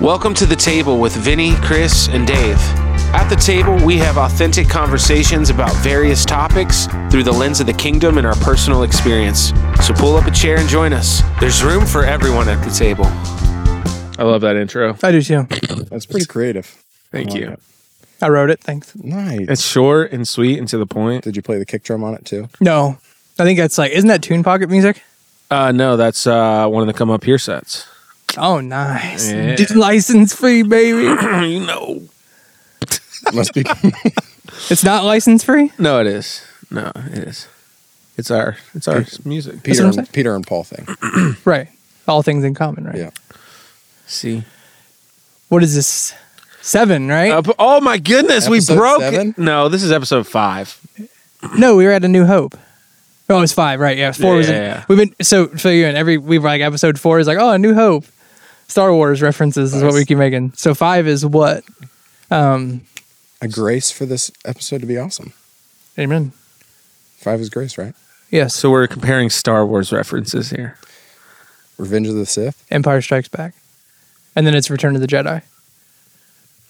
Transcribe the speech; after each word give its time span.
Welcome 0.00 0.34
to 0.34 0.46
the 0.46 0.56
table 0.56 0.98
with 0.98 1.14
Vinny, 1.14 1.54
Chris, 1.56 2.08
and 2.08 2.26
Dave. 2.26 2.56
At 3.14 3.28
the 3.28 3.36
table, 3.36 3.76
we 3.84 3.96
have 3.98 4.16
authentic 4.16 4.68
conversations 4.68 5.48
about 5.48 5.72
various 5.76 6.24
topics 6.24 6.86
through 7.10 7.22
the 7.22 7.32
lens 7.32 7.60
of 7.60 7.66
the 7.66 7.72
kingdom 7.72 8.18
and 8.18 8.26
our 8.26 8.34
personal 8.36 8.82
experience. 8.82 9.52
So 9.84 9.94
pull 9.94 10.16
up 10.16 10.26
a 10.26 10.30
chair 10.32 10.58
and 10.58 10.68
join 10.68 10.92
us. 10.92 11.22
There's 11.38 11.62
room 11.62 11.86
for 11.86 12.04
everyone 12.04 12.48
at 12.48 12.64
the 12.64 12.70
table. 12.70 13.04
I 14.18 14.24
love 14.24 14.40
that 14.40 14.56
intro. 14.56 14.96
I 15.02 15.12
do 15.12 15.22
too. 15.22 15.42
That's 15.90 16.06
pretty 16.06 16.26
creative. 16.26 16.66
Thank 17.12 17.32
I 17.32 17.38
you. 17.38 17.48
it. 17.50 17.60
I 18.20 18.28
wrote 18.28 18.50
it. 18.50 18.60
Thanks. 18.60 18.96
Nice. 18.96 19.46
It's 19.48 19.64
short 19.64 20.12
and 20.12 20.26
sweet 20.26 20.58
and 20.58 20.66
to 20.68 20.78
the 20.78 20.86
point. 20.86 21.24
Did 21.24 21.36
you 21.36 21.42
play 21.42 21.58
the 21.58 21.66
kick 21.66 21.84
drum 21.84 22.02
on 22.02 22.14
it 22.14 22.24
too? 22.24 22.48
No, 22.60 22.98
I 23.38 23.44
think 23.44 23.58
that's 23.58 23.78
like, 23.78 23.92
isn't 23.92 24.08
that 24.08 24.20
TunePocket 24.22 24.68
music? 24.68 25.02
Uh, 25.50 25.70
no, 25.70 25.96
that's 25.96 26.26
uh, 26.26 26.66
one 26.66 26.82
of 26.82 26.86
the 26.88 26.92
come 26.92 27.10
up 27.10 27.22
here 27.24 27.38
sets. 27.38 27.86
Oh, 28.38 28.60
nice. 28.60 29.30
Yeah. 29.30 29.56
License 29.74 30.34
free, 30.34 30.62
baby. 30.62 31.02
you 31.48 31.60
know. 31.60 32.02
Must 33.32 33.54
be. 33.54 33.64
it's 34.70 34.84
not 34.84 35.04
license 35.04 35.44
free. 35.44 35.70
No, 35.78 36.00
it 36.00 36.06
is. 36.06 36.44
No, 36.70 36.90
it 36.94 37.18
is. 37.18 37.48
It's 38.16 38.30
our 38.30 38.56
it's 38.74 38.88
our 38.88 39.04
music. 39.24 39.62
Peter 39.62 39.84
what 39.84 39.94
saying. 39.94 39.98
and, 40.06 40.12
Peter 40.12 40.34
and 40.34 40.46
Paul 40.46 40.64
thing. 40.64 40.86
Right. 41.44 41.68
All 42.08 42.22
things 42.22 42.44
in 42.44 42.54
common, 42.54 42.84
right? 42.84 42.96
Yeah. 42.96 43.10
See. 44.06 44.44
What 45.48 45.62
is 45.62 45.74
this? 45.74 46.14
Seven, 46.60 47.08
right? 47.08 47.32
Uh, 47.32 47.42
oh 47.58 47.80
my 47.80 47.98
goodness, 47.98 48.46
Episode 48.46 48.72
we 48.72 48.76
broke 48.76 49.00
seven? 49.00 49.28
it. 49.30 49.38
No, 49.38 49.68
this 49.68 49.82
is 49.82 49.90
episode 49.90 50.26
five. 50.26 50.78
no, 51.56 51.74
we 51.76 51.84
were 51.84 51.90
at 51.92 52.04
A 52.04 52.08
New 52.08 52.24
Hope. 52.24 52.56
Oh, 53.28 53.40
it's 53.42 53.52
five, 53.52 53.80
right? 53.80 53.96
Yeah, 53.96 54.12
four 54.12 54.36
was. 54.36 54.48
In- 54.48 54.54
yeah. 54.54 54.84
We've 54.88 54.98
been 54.98 55.14
so 55.22 55.54
so 55.56 55.70
you 55.70 55.86
and 55.86 55.96
every 55.96 56.18
we 56.18 56.38
were 56.38 56.48
like 56.48 56.60
episode 56.60 57.00
four 57.00 57.18
is 57.18 57.26
like 57.26 57.38
oh 57.38 57.50
A 57.50 57.58
New 57.58 57.74
Hope, 57.74 58.04
Star 58.72 58.92
Wars 58.94 59.20
references 59.20 59.74
is 59.74 59.82
what 59.82 59.92
we 59.92 60.04
keep 60.06 60.16
making. 60.16 60.52
So 60.54 60.74
five 60.74 61.06
is 61.06 61.24
what? 61.26 61.62
Um, 62.30 62.80
A 63.42 63.46
grace 63.48 63.90
for 63.90 64.06
this 64.06 64.30
episode 64.46 64.80
to 64.80 64.86
be 64.86 64.96
awesome. 64.96 65.34
amen. 65.98 66.32
Five 67.18 67.40
is 67.40 67.50
grace, 67.50 67.76
right? 67.76 67.94
Yes. 68.30 68.54
So 68.54 68.70
we're 68.70 68.86
comparing 68.86 69.28
Star 69.28 69.66
Wars 69.66 69.92
references 69.92 70.48
here. 70.50 70.78
Revenge 71.76 72.08
of 72.08 72.14
the 72.14 72.24
Sith, 72.24 72.64
Empire 72.70 73.02
Strikes 73.02 73.28
Back, 73.28 73.54
and 74.34 74.46
then 74.46 74.54
it's 74.54 74.70
Return 74.70 74.94
of 74.94 75.00
the 75.02 75.06
Jedi. 75.06 75.42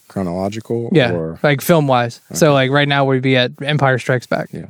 chronological. 0.08 0.88
Yeah, 0.92 1.12
Or 1.12 1.38
like 1.42 1.60
film 1.60 1.86
wise. 1.86 2.20
So 2.34 2.52
like 2.52 2.70
right 2.72 2.88
now 2.88 3.04
we'd 3.04 3.22
be 3.22 3.36
at 3.36 3.52
Empire 3.62 3.98
Strikes 3.98 4.26
Back. 4.26 4.48
Yeah. 4.52 4.66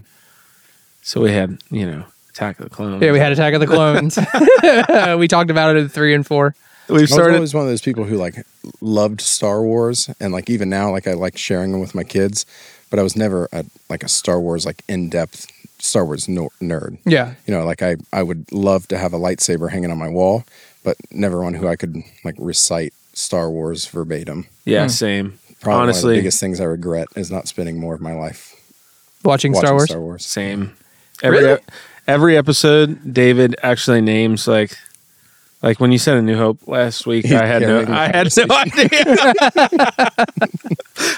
So 1.02 1.20
we 1.22 1.32
had, 1.32 1.58
you 1.70 1.86
know, 1.86 2.04
Attack 2.30 2.58
of 2.60 2.64
the 2.68 2.70
Clones. 2.74 3.02
Yeah, 3.02 3.12
we 3.12 3.18
had 3.18 3.32
Attack 3.32 3.54
of 3.54 3.60
the 3.60 3.66
Clones. 3.66 4.18
we 5.18 5.28
talked 5.28 5.50
about 5.50 5.74
it 5.76 5.80
in 5.80 5.88
three 5.88 6.14
and 6.14 6.26
four. 6.26 6.54
We've 6.92 7.00
I 7.00 7.02
was 7.02 7.12
started. 7.12 7.34
always 7.36 7.54
one 7.54 7.64
of 7.64 7.68
those 7.70 7.82
people 7.82 8.04
who 8.04 8.16
like 8.16 8.44
loved 8.80 9.20
Star 9.20 9.62
Wars, 9.62 10.08
and 10.20 10.32
like 10.32 10.48
even 10.50 10.68
now, 10.70 10.90
like 10.90 11.06
I 11.06 11.12
like 11.14 11.36
sharing 11.36 11.72
them 11.72 11.80
with 11.80 11.94
my 11.94 12.04
kids. 12.04 12.46
But 12.90 12.98
I 12.98 13.02
was 13.02 13.16
never 13.16 13.48
a, 13.52 13.64
like 13.88 14.02
a 14.02 14.08
Star 14.08 14.38
Wars 14.40 14.66
like 14.66 14.82
in 14.88 15.08
depth 15.08 15.46
Star 15.78 16.04
Wars 16.04 16.28
no- 16.28 16.50
nerd. 16.60 16.98
Yeah, 17.06 17.34
You 17.46 17.54
know, 17.54 17.64
like 17.64 17.82
I 17.82 17.96
I 18.12 18.22
would 18.22 18.50
love 18.52 18.86
to 18.88 18.98
have 18.98 19.12
a 19.14 19.18
lightsaber 19.18 19.70
hanging 19.70 19.90
on 19.90 19.96
my 19.98 20.08
wall, 20.10 20.44
but 20.84 20.96
never 21.10 21.42
one 21.42 21.54
who 21.54 21.66
I 21.68 21.76
could 21.76 21.96
like 22.24 22.34
recite 22.38 22.92
Star 23.14 23.50
Wars 23.50 23.86
verbatim. 23.86 24.46
yeah, 24.66 24.82
Hmm. 24.84 24.88
same. 24.88 25.38
Probably 25.62 25.80
one 25.80 25.88
of 25.90 26.02
the 26.02 26.08
biggest 26.08 26.40
things 26.40 26.60
I 26.60 26.64
regret 26.64 27.08
is 27.16 27.30
not 27.30 27.46
spending 27.48 27.78
more 27.78 27.94
of 27.94 28.00
my 28.00 28.12
life 28.14 28.54
watching, 29.24 29.52
watching 29.52 29.66
Star 29.68 29.74
Wars. 29.74 29.88
Star 29.90 30.00
Wars. 30.00 30.26
same. 30.26 30.72
Every 31.22 31.38
Really? 31.44 31.60
every 32.06 32.36
episode, 32.36 33.14
David 33.14 33.56
actually 33.62 34.00
names 34.02 34.46
like. 34.48 34.76
Like 35.62 35.78
when 35.78 35.92
you 35.92 35.98
said 35.98 36.16
A 36.16 36.22
New 36.22 36.36
Hope 36.36 36.66
last 36.66 37.06
week, 37.06 37.30
I 37.30 37.46
had 37.46 37.62
no, 37.68 37.84
I 37.88 38.06
had 38.06 38.28
no 38.36 38.56
idea. 38.56 38.88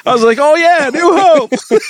I 0.06 0.12
was 0.12 0.22
like, 0.22 0.38
"Oh 0.40 0.54
yeah, 0.54 0.90
New 0.92 1.16
Hope." 1.16 1.50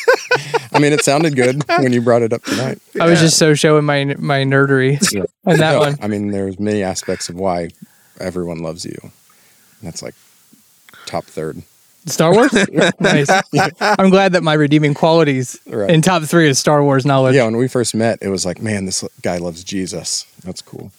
I 0.72 0.78
mean, 0.78 0.92
it 0.92 1.02
sounded 1.04 1.34
good 1.36 1.62
when 1.68 1.92
you 1.92 2.00
brought 2.00 2.22
it 2.22 2.32
up 2.32 2.42
tonight. 2.44 2.78
I 3.00 3.06
was 3.06 3.20
just 3.20 3.38
so 3.38 3.54
showing 3.54 3.84
my 3.84 4.04
my 4.18 4.44
nerdery 4.44 4.98
Yeah. 5.12 5.24
on 5.44 5.58
that 5.58 5.72
No, 5.72 5.78
one. 5.80 5.96
I 6.00 6.06
mean, 6.08 6.30
there's 6.30 6.58
many 6.60 6.82
aspects 6.82 7.28
of 7.28 7.36
why 7.36 7.70
everyone 8.20 8.58
loves 8.58 8.84
you. 8.84 8.96
That's 9.82 10.02
like 10.02 10.14
top 11.06 11.24
third. 11.24 11.62
Star 12.06 12.32
Wars. 12.34 12.52
nice. 13.00 13.28
I'm 13.80 14.10
glad 14.10 14.32
that 14.34 14.42
my 14.42 14.52
redeeming 14.54 14.92
qualities 14.94 15.58
Right. 15.66 15.88
in 15.90 16.02
top 16.02 16.22
three 16.24 16.48
is 16.48 16.58
Star 16.58 16.82
Wars 16.84 17.06
knowledge. 17.06 17.34
Yeah, 17.34 17.46
when 17.46 17.56
we 17.56 17.66
first 17.66 17.94
met, 17.94 18.18
it 18.20 18.28
was 18.28 18.44
like, 18.44 18.60
man, 18.60 18.84
this 18.84 19.02
guy 19.22 19.38
loves 19.38 19.64
Jesus. 19.64 20.26
That's 20.44 20.60
cool. 20.60 20.92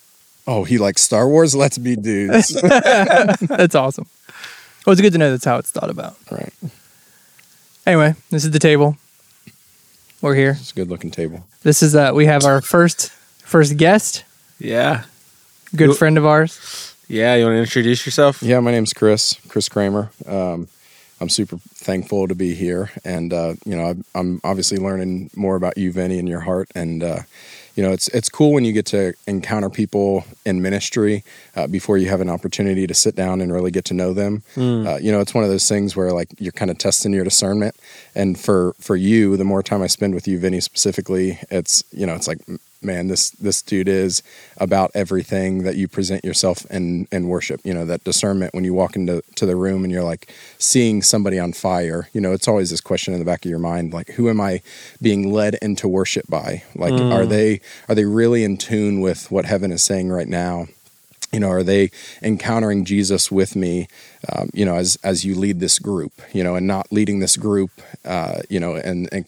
Oh, 0.47 0.63
he 0.63 0.77
likes 0.77 1.01
Star 1.01 1.27
Wars? 1.27 1.55
Let's 1.55 1.77
be 1.77 1.95
dudes. 1.95 2.49
That's 2.61 3.75
awesome. 3.75 4.05
Well, 4.85 4.91
it's 4.91 5.01
good 5.01 5.13
to 5.13 5.17
know 5.17 5.31
that's 5.31 5.45
how 5.45 5.57
it's 5.57 5.71
thought 5.71 5.89
about. 5.89 6.15
right. 6.31 6.53
Anyway, 7.87 8.13
this 8.29 8.45
is 8.45 8.51
the 8.51 8.59
table. 8.59 8.97
We're 10.21 10.35
here. 10.35 10.51
It's 10.59 10.71
a 10.71 10.75
good 10.75 10.89
looking 10.89 11.09
table. 11.11 11.45
This 11.63 11.81
is 11.83 11.95
uh 11.95 12.11
we 12.13 12.25
have 12.27 12.45
our 12.45 12.61
first 12.61 13.09
first 13.39 13.77
guest, 13.77 14.23
yeah, 14.59 15.05
good 15.75 15.87
Who- 15.89 15.93
friend 15.95 16.17
of 16.17 16.25
ours. 16.25 16.93
yeah. 17.07 17.35
You 17.35 17.45
want 17.45 17.55
to 17.55 17.59
introduce 17.61 18.05
yourself? 18.05 18.41
Yeah, 18.43 18.59
my 18.59 18.71
name's 18.71 18.93
Chris, 18.93 19.35
Chris 19.49 19.67
Kramer. 19.69 20.11
Um, 20.27 20.67
I'm 21.21 21.29
super 21.29 21.57
thankful 21.57 22.27
to 22.27 22.35
be 22.35 22.53
here. 22.55 22.91
And, 23.05 23.31
uh, 23.33 23.53
you 23.65 23.75
know, 23.75 23.85
I'm- 23.85 24.03
I'm 24.13 24.41
obviously 24.43 24.77
learning 24.77 25.29
more 25.35 25.55
about 25.55 25.77
you, 25.77 25.91
Vinny, 25.91 26.19
and 26.19 26.27
your 26.27 26.41
heart. 26.41 26.69
And, 26.75 27.01
uh, 27.03 27.19
you 27.75 27.83
know, 27.83 27.91
it's 27.91 28.07
it's 28.09 28.29
cool 28.29 28.53
when 28.53 28.63
you 28.63 28.71
get 28.73 28.85
to 28.87 29.13
encounter 29.27 29.69
people 29.69 30.23
in 30.45 30.61
ministry 30.61 31.23
uh, 31.55 31.67
before 31.67 31.97
you 31.97 32.07
have 32.09 32.21
an 32.21 32.29
opportunity 32.29 32.87
to 32.87 32.93
sit 32.93 33.15
down 33.15 33.41
and 33.41 33.51
really 33.51 33.71
get 33.71 33.85
to 33.85 33.93
know 33.93 34.13
them. 34.13 34.43
Uh, 34.87 34.97
you 34.97 35.11
know, 35.11 35.19
it's 35.19 35.33
one 35.33 35.43
of 35.43 35.49
those 35.49 35.67
things 35.67 35.95
where 35.95 36.11
like 36.13 36.29
you're 36.39 36.53
kind 36.53 36.71
of 36.71 36.77
testing 36.77 37.13
your 37.13 37.25
discernment. 37.25 37.75
And 38.15 38.39
for 38.39 38.73
for 38.79 38.95
you, 38.95 39.35
the 39.37 39.43
more 39.43 39.61
time 39.61 39.81
I 39.81 39.87
spend 39.87 40.15
with 40.15 40.27
you, 40.27 40.39
Vinny, 40.39 40.61
specifically, 40.61 41.39
it's 41.51 41.83
you 41.91 42.05
know, 42.05 42.15
it's 42.15 42.27
like 42.27 42.39
man, 42.85 43.07
this 43.07 43.31
this 43.31 43.61
dude 43.61 43.87
is 43.87 44.23
about 44.57 44.91
everything 44.93 45.63
that 45.63 45.75
you 45.75 45.87
present 45.87 46.23
yourself 46.23 46.65
in 46.69 47.07
in 47.11 47.27
worship. 47.27 47.61
You 47.63 47.73
know, 47.73 47.85
that 47.85 48.03
discernment 48.03 48.53
when 48.53 48.63
you 48.63 48.73
walk 48.73 48.95
into 48.95 49.21
to 49.35 49.45
the 49.45 49.55
room 49.55 49.83
and 49.83 49.91
you're 49.91 50.03
like 50.03 50.31
seeing 50.57 51.01
somebody 51.01 51.39
on 51.39 51.53
fire. 51.53 52.09
You 52.13 52.21
know, 52.21 52.31
it's 52.33 52.47
always 52.47 52.69
this 52.69 52.81
question 52.81 53.13
in 53.13 53.19
the 53.19 53.25
back 53.25 53.45
of 53.45 53.49
your 53.49 53.59
mind, 53.59 53.93
like, 53.93 54.09
who 54.09 54.29
am 54.29 54.39
I 54.39 54.61
being 55.01 55.31
led 55.31 55.55
into 55.61 55.87
worship 55.87 56.27
by? 56.29 56.63
Like, 56.75 56.93
are 56.93 57.25
they 57.25 57.61
are 57.89 57.95
they 57.95 58.05
really 58.05 58.43
in 58.43 58.57
tune 58.57 59.01
with 59.01 59.31
what 59.31 59.45
heaven 59.45 59.71
is 59.71 59.83
saying 59.83 60.09
right 60.09 60.27
now? 60.27 60.67
you 61.31 61.39
know 61.39 61.49
are 61.49 61.63
they 61.63 61.91
encountering 62.21 62.85
jesus 62.85 63.31
with 63.31 63.55
me 63.55 63.87
um, 64.31 64.49
you 64.53 64.63
know 64.63 64.75
as 64.75 64.97
as 65.03 65.25
you 65.25 65.35
lead 65.35 65.59
this 65.59 65.79
group 65.79 66.13
you 66.31 66.43
know 66.43 66.55
and 66.55 66.65
not 66.65 66.89
leading 66.91 67.19
this 67.19 67.35
group 67.35 67.71
uh, 68.05 68.41
you 68.49 68.59
know 68.59 68.75
and 68.75 68.85
and, 68.85 69.09
and 69.11 69.25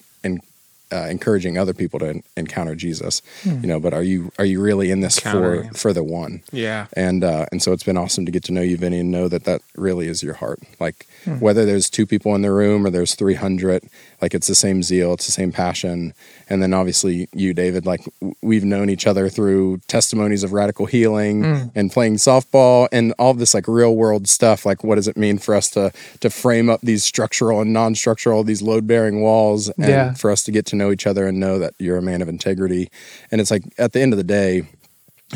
uh, 0.91 1.07
encouraging 1.09 1.57
other 1.57 1.73
people 1.73 1.99
to 1.99 2.21
encounter 2.37 2.73
jesus 2.75 3.21
you 3.45 3.67
know 3.67 3.79
but 3.79 3.93
are 3.93 4.03
you 4.03 4.31
are 4.39 4.45
you 4.45 4.61
really 4.61 4.89
in 4.91 5.01
this 5.01 5.19
for 5.19 5.63
him. 5.63 5.73
for 5.73 5.91
the 5.93 6.03
one 6.03 6.41
Yeah. 6.51 6.87
and 6.93 7.23
uh, 7.23 7.45
and 7.51 7.61
so 7.61 7.73
it's 7.73 7.83
been 7.83 7.97
awesome 7.97 8.25
to 8.25 8.31
get 8.31 8.43
to 8.45 8.51
know 8.53 8.61
you, 8.61 8.77
Vinny, 8.77 8.99
and 8.99 9.11
know 9.11 9.27
that 9.27 9.43
that 9.45 9.61
really 9.75 10.07
is 10.07 10.23
your 10.23 10.35
heart. 10.35 10.59
Like 10.79 11.05
whether 11.39 11.65
there's 11.65 11.89
two 11.89 12.05
people 12.05 12.33
in 12.35 12.41
the 12.41 12.51
room 12.51 12.85
or 12.85 12.89
there's 12.89 13.15
300, 13.15 13.83
like 14.21 14.33
it's 14.33 14.47
the 14.47 14.55
same 14.55 14.81
zeal, 14.81 15.13
it's 15.13 15.25
the 15.27 15.31
same 15.31 15.51
passion. 15.51 16.13
And 16.49 16.61
then 16.61 16.73
obviously 16.73 17.27
you, 17.33 17.53
David, 17.53 17.85
like 17.85 18.01
we've 18.41 18.63
known 18.63 18.89
each 18.89 19.05
other 19.05 19.29
through 19.29 19.77
testimonies 19.87 20.43
of 20.43 20.53
radical 20.53 20.85
healing 20.87 21.71
and 21.75 21.91
playing 21.91 22.15
softball 22.15 22.87
and 22.91 23.13
all 23.19 23.33
this 23.33 23.53
like 23.53 23.67
real 23.67 23.95
world 23.95 24.27
stuff. 24.27 24.65
Like 24.65 24.83
what 24.83 24.95
does 24.95 25.07
it 25.07 25.17
mean 25.17 25.37
for 25.37 25.53
us 25.53 25.69
to 25.71 25.91
to 26.21 26.29
frame 26.29 26.69
up 26.69 26.81
these 26.81 27.03
structural 27.03 27.61
and 27.61 27.73
non-structural, 27.73 28.43
these 28.43 28.61
load 28.61 28.87
bearing 28.87 29.21
walls, 29.21 29.69
and 29.69 29.87
Yeah. 29.87 30.13
for 30.13 30.31
us 30.31 30.43
to 30.45 30.51
get 30.51 30.65
to 30.67 30.75
know 30.75 30.91
each 30.91 31.05
other 31.05 31.27
and 31.27 31.39
know 31.39 31.59
that 31.59 31.73
you're 31.77 31.97
a 31.97 32.01
man 32.01 32.21
of 32.21 32.27
integrity. 32.29 32.89
And 33.31 33.39
it's 33.39 33.51
like 33.51 33.63
at 33.77 33.93
the 33.93 34.01
end 34.01 34.13
of 34.13 34.17
the 34.17 34.23
day 34.23 34.63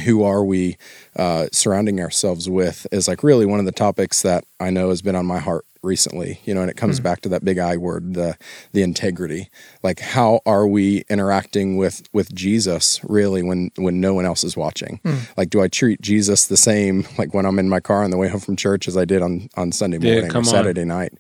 who 0.06 0.24
are 0.24 0.44
we 0.44 0.78
uh, 1.18 1.48
surrounding 1.52 2.00
ourselves 2.00 2.50
with 2.50 2.88
is 2.94 3.08
like 3.10 3.24
really 3.24 3.46
one 3.46 3.60
of 3.60 3.66
the 3.66 3.72
topics 3.74 4.22
that 4.22 4.46
I 4.60 4.70
know 4.70 4.88
has 4.90 5.02
been 5.02 5.16
on 5.16 5.26
my 5.26 5.40
heart 5.40 5.66
recently. 5.84 6.40
You 6.46 6.54
know, 6.54 6.62
and 6.62 6.70
it 6.70 6.78
comes 6.78 6.98
hmm. 6.98 7.04
back 7.04 7.22
to 7.22 7.30
that 7.30 7.44
big 7.44 7.58
I 7.58 7.78
word, 7.78 8.14
the 8.14 8.38
the 8.72 8.82
integrity. 8.82 9.50
Like, 9.84 10.00
how 10.00 10.42
are 10.46 10.68
we 10.68 11.04
interacting 11.10 11.78
with 11.78 12.04
with 12.14 12.34
Jesus 12.34 13.00
really 13.04 13.44
when 13.44 13.72
when 13.78 14.00
no 14.00 14.14
one 14.14 14.26
else 14.26 14.44
is 14.44 14.58
watching? 14.58 15.00
Hmm. 15.04 15.18
Like, 15.38 15.50
do 15.50 15.62
I 15.62 15.68
treat 15.68 16.02
Jesus 16.02 16.48
the 16.48 16.58
same 16.58 17.06
like 17.18 17.34
when 17.34 17.46
I'm 17.46 17.60
in 17.60 17.70
my 17.70 17.80
car 17.80 18.04
on 18.04 18.12
the 18.12 18.18
way 18.18 18.28
home 18.28 18.40
from 18.40 18.56
church 18.56 18.88
as 18.88 18.98
I 18.98 19.06
did 19.06 19.22
on 19.22 19.50
on 19.56 19.72
Sunday 19.72 19.98
morning 19.98 20.30
come 20.30 20.44
or 20.44 20.48
on. 20.48 20.52
Saturday 20.52 20.86
night? 20.86 21.14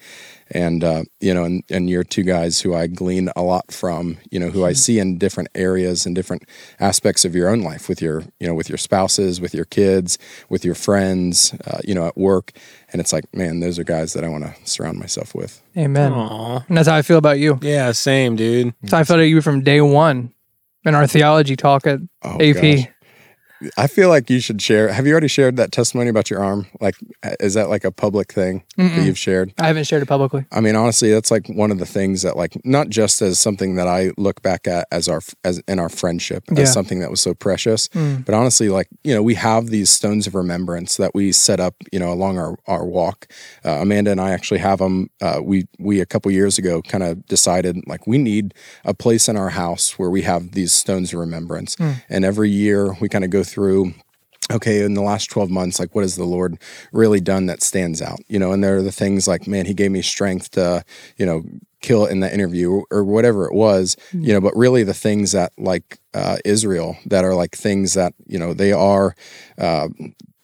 And 0.53 0.83
uh, 0.83 1.03
you 1.19 1.33
know, 1.33 1.44
and, 1.45 1.63
and 1.69 1.89
you're 1.89 2.03
two 2.03 2.24
guys 2.24 2.62
who 2.62 2.74
I 2.75 2.88
glean 2.88 3.30
a 3.36 3.42
lot 3.42 3.71
from, 3.71 4.18
you 4.30 4.39
know, 4.39 4.50
who 4.50 4.65
I 4.65 4.74
see 4.74 5.00
in 5.00 5.18
different 5.18 5.50
areas 5.56 6.06
and 6.06 6.15
different 6.15 6.44
aspects 6.80 7.25
of 7.25 7.33
your 7.36 7.50
own 7.50 7.62
life 7.62 7.88
with 7.89 8.01
your, 8.01 8.24
you 8.39 8.48
know, 8.48 8.53
with 8.53 8.69
your 8.69 8.77
spouses, 8.77 9.39
with 9.42 9.53
your 9.53 9.65
kids, 9.65 10.18
with 10.50 10.63
your 10.65 10.75
friends, 10.75 11.53
uh, 11.65 11.80
you 11.83 11.95
know, 11.95 12.06
at 12.07 12.18
work, 12.18 12.51
and 12.92 13.00
it's 13.00 13.13
like, 13.13 13.25
man, 13.33 13.59
those 13.62 13.80
are 13.80 13.83
guys 13.83 14.13
that 14.13 14.24
I 14.24 14.27
want 14.27 14.44
to 14.44 14.53
surround 14.69 15.00
myself 15.00 15.33
with. 15.33 15.62
Amen. 15.77 16.12
Aw. 16.12 16.63
And 16.68 16.77
that's 16.77 16.88
how 16.89 16.95
I 16.95 17.01
feel 17.01 17.18
about 17.18 17.39
you. 17.39 17.57
Yeah, 17.62 17.92
same, 17.94 18.36
dude. 18.36 18.74
That's 18.81 18.92
how 18.92 19.00
I 19.00 19.04
felt 19.04 19.19
about 19.19 19.24
you 19.30 19.42
from 19.42 19.63
day 19.63 19.81
one 19.81 20.33
in 20.83 20.95
our 20.95 21.07
theology 21.07 21.56
talk 21.56 21.88
at 21.88 22.00
Oh, 22.24 22.42
AP. 22.42 22.56
gosh. 22.62 22.91
I 23.78 23.88
feel 23.88 24.10
like 24.10 24.30
you 24.30 24.40
should 24.40 24.62
share. 24.62 24.90
Have 24.92 25.06
you 25.06 25.12
already 25.12 25.28
shared 25.28 25.56
that 25.58 25.72
testimony 25.72 26.10
about 26.10 26.30
your 26.30 26.44
arm? 26.44 26.68
Like, 26.80 26.96
is 27.40 27.54
that 27.54 27.69
like 27.69 27.84
a 27.84 27.92
public 27.92 28.31
thing 28.34 28.63
that 28.78 28.92
Mm-mm. 28.92 29.06
you've 29.06 29.18
shared? 29.18 29.54
I 29.60 29.68
haven't 29.68 29.84
shared 29.86 30.02
it 30.04 30.08
publicly. 30.08 30.46
I 30.52 30.62
mean, 30.62 30.75
honestly, 30.75 31.12
that's 31.12 31.30
like 31.31 31.48
one 31.48 31.72
of 31.72 31.78
the 31.80 31.86
things 31.86 32.24
that, 32.24 32.36
like, 32.38 32.58
not 32.66 32.90
just 32.90 33.22
as 33.22 33.40
something 33.40 33.75
that 33.75 33.88
I 33.88 34.12
look 34.18 34.42
back 34.42 34.68
at 34.68 34.88
as 34.92 35.08
our 35.08 35.22
as 35.44 35.60
in 35.68 35.80
our 35.80 35.90
friendship 35.90 36.44
as 36.52 36.58
Yeah. 36.58 36.66
something 36.66 37.00
that 37.00 37.12
was 37.12 37.22
so 37.22 37.34
precious, 37.34 37.88
Mm. 37.90 38.25
but 38.25 38.34
honestly, 38.34 38.69
like, 38.69 38.88
you 39.04 39.13
know, 39.13 39.22
we 39.22 39.36
have 39.36 39.68
these 39.68 39.90
stones 39.90 40.28
of 40.28 40.34
remembrance 40.36 40.98
that 40.98 41.14
we 41.14 41.31
set 41.31 41.60
up, 41.60 41.75
you 41.92 42.00
know, 42.00 42.12
along 42.12 42.38
our 42.40 42.56
our 42.68 42.86
walk. 42.86 43.28
Uh, 43.64 43.80
Amanda 43.81 44.12
and 44.12 44.19
I 44.22 44.31
actually 44.31 44.60
have 44.60 44.80
them. 44.80 45.10
Uh, 45.22 45.40
we 45.44 45.68
we 45.80 46.00
a 46.02 46.06
couple 46.06 46.31
years 46.31 46.57
ago 46.57 46.81
kind 46.81 47.04
of 47.04 47.25
decided 47.28 47.78
like 47.88 48.07
we 48.07 48.18
need 48.18 48.54
a 48.86 48.94
place 48.94 49.28
in 49.28 49.38
our 49.38 49.50
house 49.50 50.00
where 50.00 50.10
we 50.10 50.24
have 50.24 50.52
these 50.54 50.74
stones 50.74 51.14
of 51.14 51.19
remembrance, 51.19 51.75
Mm. 51.75 52.02
and 52.10 52.25
every 52.25 52.50
year 52.50 52.96
we 53.00 53.07
kind 53.07 53.24
of 53.24 53.30
go 53.30 53.44
through 53.51 53.94
okay, 54.51 54.83
in 54.83 54.94
the 54.94 55.01
last 55.01 55.30
12 55.30 55.50
months, 55.50 55.80
like 55.80 55.95
what 55.95 56.03
has 56.03 56.15
the 56.15 56.25
Lord 56.25 56.57
really 56.92 57.21
done 57.21 57.45
that 57.45 57.63
stands 57.63 58.01
out? 58.01 58.19
You 58.27 58.39
know, 58.39 58.51
and 58.51 58.63
there 58.63 58.77
are 58.77 58.81
the 58.81 58.92
things 58.92 59.27
like, 59.27 59.48
man, 59.48 59.65
he 59.65 59.74
gave 59.74 59.92
me 59.92 60.01
strength 60.01 60.51
to, 60.51 60.83
you 61.18 61.25
know, 61.25 61.44
kill 61.81 62.06
in 62.06 62.19
that 62.19 62.33
interview 62.33 62.83
or 62.92 63.03
whatever 63.03 63.48
it 63.48 63.53
was, 63.53 63.98
you 64.12 64.33
know, 64.33 64.42
but 64.42 64.56
really 64.56 64.83
the 64.83 64.94
things 64.94 65.31
that 65.31 65.51
like 65.57 66.00
uh, 66.13 66.38
Israel 66.45 66.98
that 67.06 67.25
are 67.25 67.33
like 67.33 67.56
things 67.56 67.94
that, 67.95 68.13
you 68.27 68.38
know, 68.38 68.53
they 68.53 68.71
are 68.71 69.15
uh, 69.57 69.88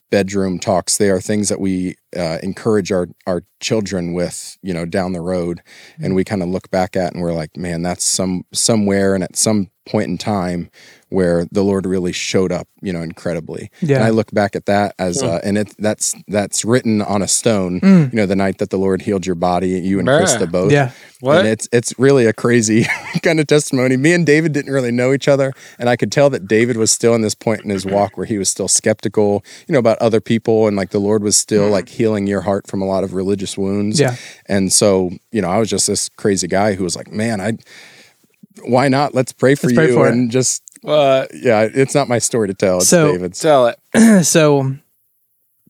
bedroom 0.09 0.57
talks. 0.57 0.97
They 0.97 1.09
are 1.09 1.21
things 1.21 1.49
that 1.49 1.59
we 1.59 1.95
uh, 2.15 2.39
encourage 2.41 2.91
our, 2.91 3.07
our 3.27 3.43
children 3.59 4.13
with, 4.13 4.57
you 4.61 4.73
know, 4.73 4.85
down 4.85 5.11
the 5.11 5.21
road. 5.21 5.61
And 5.99 6.15
we 6.15 6.23
kind 6.23 6.41
of 6.41 6.49
look 6.49 6.71
back 6.71 6.95
at 6.95 7.13
and 7.13 7.21
we're 7.21 7.33
like, 7.33 7.55
man, 7.55 7.83
that's 7.83 8.05
some 8.05 8.43
somewhere 8.53 9.13
and 9.13 9.23
at 9.23 9.35
some 9.35 9.69
point 9.85 10.09
in 10.09 10.17
time 10.17 10.69
where 11.09 11.45
the 11.51 11.63
Lord 11.63 11.85
really 11.85 12.11
showed 12.11 12.51
up, 12.51 12.67
you 12.81 12.91
know, 12.91 13.01
incredibly. 13.01 13.69
Yeah. 13.81 13.97
And 13.97 14.05
I 14.05 14.09
look 14.09 14.31
back 14.31 14.55
at 14.55 14.65
that 14.65 14.93
as, 14.99 15.23
uh, 15.23 15.39
and 15.43 15.57
it 15.57 15.73
that's 15.79 16.15
that's 16.27 16.65
written 16.65 17.01
on 17.01 17.21
a 17.21 17.27
stone. 17.27 17.79
Mm. 17.79 18.11
You 18.11 18.17
know, 18.17 18.25
the 18.25 18.35
night 18.35 18.57
that 18.57 18.69
the 18.69 18.77
Lord 18.77 19.01
healed 19.01 19.25
your 19.25 19.35
body, 19.35 19.69
you 19.69 19.99
and 19.99 20.07
Bruh. 20.07 20.23
Krista 20.23 20.51
both. 20.51 20.71
Yeah. 20.71 20.91
What? 21.19 21.39
And 21.39 21.47
it's 21.47 21.67
it's 21.71 21.97
really 21.97 22.25
a 22.25 22.33
crazy 22.33 22.85
kind 23.23 23.39
of 23.39 23.47
testimony. 23.47 23.97
Me 23.97 24.13
and 24.13 24.25
David 24.25 24.53
didn't 24.53 24.71
really 24.71 24.91
know 24.91 25.13
each 25.13 25.27
other, 25.27 25.53
and 25.79 25.89
I 25.89 25.95
could 25.95 26.11
tell 26.11 26.29
that 26.29 26.47
David 26.47 26.77
was 26.77 26.91
still 26.91 27.15
in 27.15 27.21
this 27.21 27.35
point 27.35 27.61
in 27.61 27.69
his 27.69 27.85
walk 27.85 28.17
where 28.17 28.25
he 28.25 28.37
was 28.37 28.49
still 28.49 28.67
skeptical, 28.67 29.43
you 29.67 29.73
know, 29.73 29.79
about 29.79 29.97
other 29.99 30.21
people, 30.21 30.67
and 30.67 30.77
like 30.77 30.91
the 30.91 30.99
Lord 30.99 31.23
was 31.23 31.37
still 31.37 31.69
like 31.69 31.89
healing 31.89 32.27
your 32.27 32.41
heart 32.41 32.67
from 32.67 32.81
a 32.81 32.85
lot 32.85 33.03
of 33.03 33.13
religious 33.13 33.57
wounds. 33.57 33.99
Yeah. 33.99 34.15
And 34.47 34.71
so, 34.71 35.11
you 35.31 35.41
know, 35.41 35.49
I 35.49 35.57
was 35.57 35.69
just 35.69 35.87
this 35.87 36.09
crazy 36.09 36.47
guy 36.47 36.73
who 36.73 36.83
was 36.83 36.95
like, 36.95 37.11
man, 37.11 37.41
I. 37.41 37.57
Why 38.63 38.87
not? 38.87 39.13
Let's 39.13 39.31
pray 39.33 39.55
for 39.55 39.67
Let's 39.67 39.75
pray 39.75 39.87
you 39.87 39.93
for 39.93 40.07
it. 40.07 40.13
and 40.13 40.29
just 40.31 40.63
What? 40.81 41.31
yeah. 41.33 41.67
It's 41.73 41.93
not 41.95 42.07
my 42.09 42.19
story 42.19 42.47
to 42.47 42.53
tell. 42.53 42.77
It's 42.77 42.89
So- 42.89 43.11
David's. 43.11 43.39
Tell 43.39 43.67
it. 43.67 44.23
so 44.25 44.75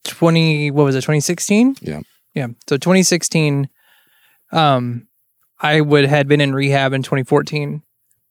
20 0.04 0.72
what 0.72 0.84
was 0.84 0.96
it 0.96 1.00
2016 1.02 1.76
Yeah. 1.82 2.00
yeah 2.34 2.48
so 2.68 2.78
2016 2.78 3.68
um 4.54 5.08
i 5.60 5.82
would 5.82 6.06
had 6.06 6.28
been 6.28 6.40
in 6.40 6.54
rehab 6.54 6.94
in 6.94 7.04
2014 7.04 7.82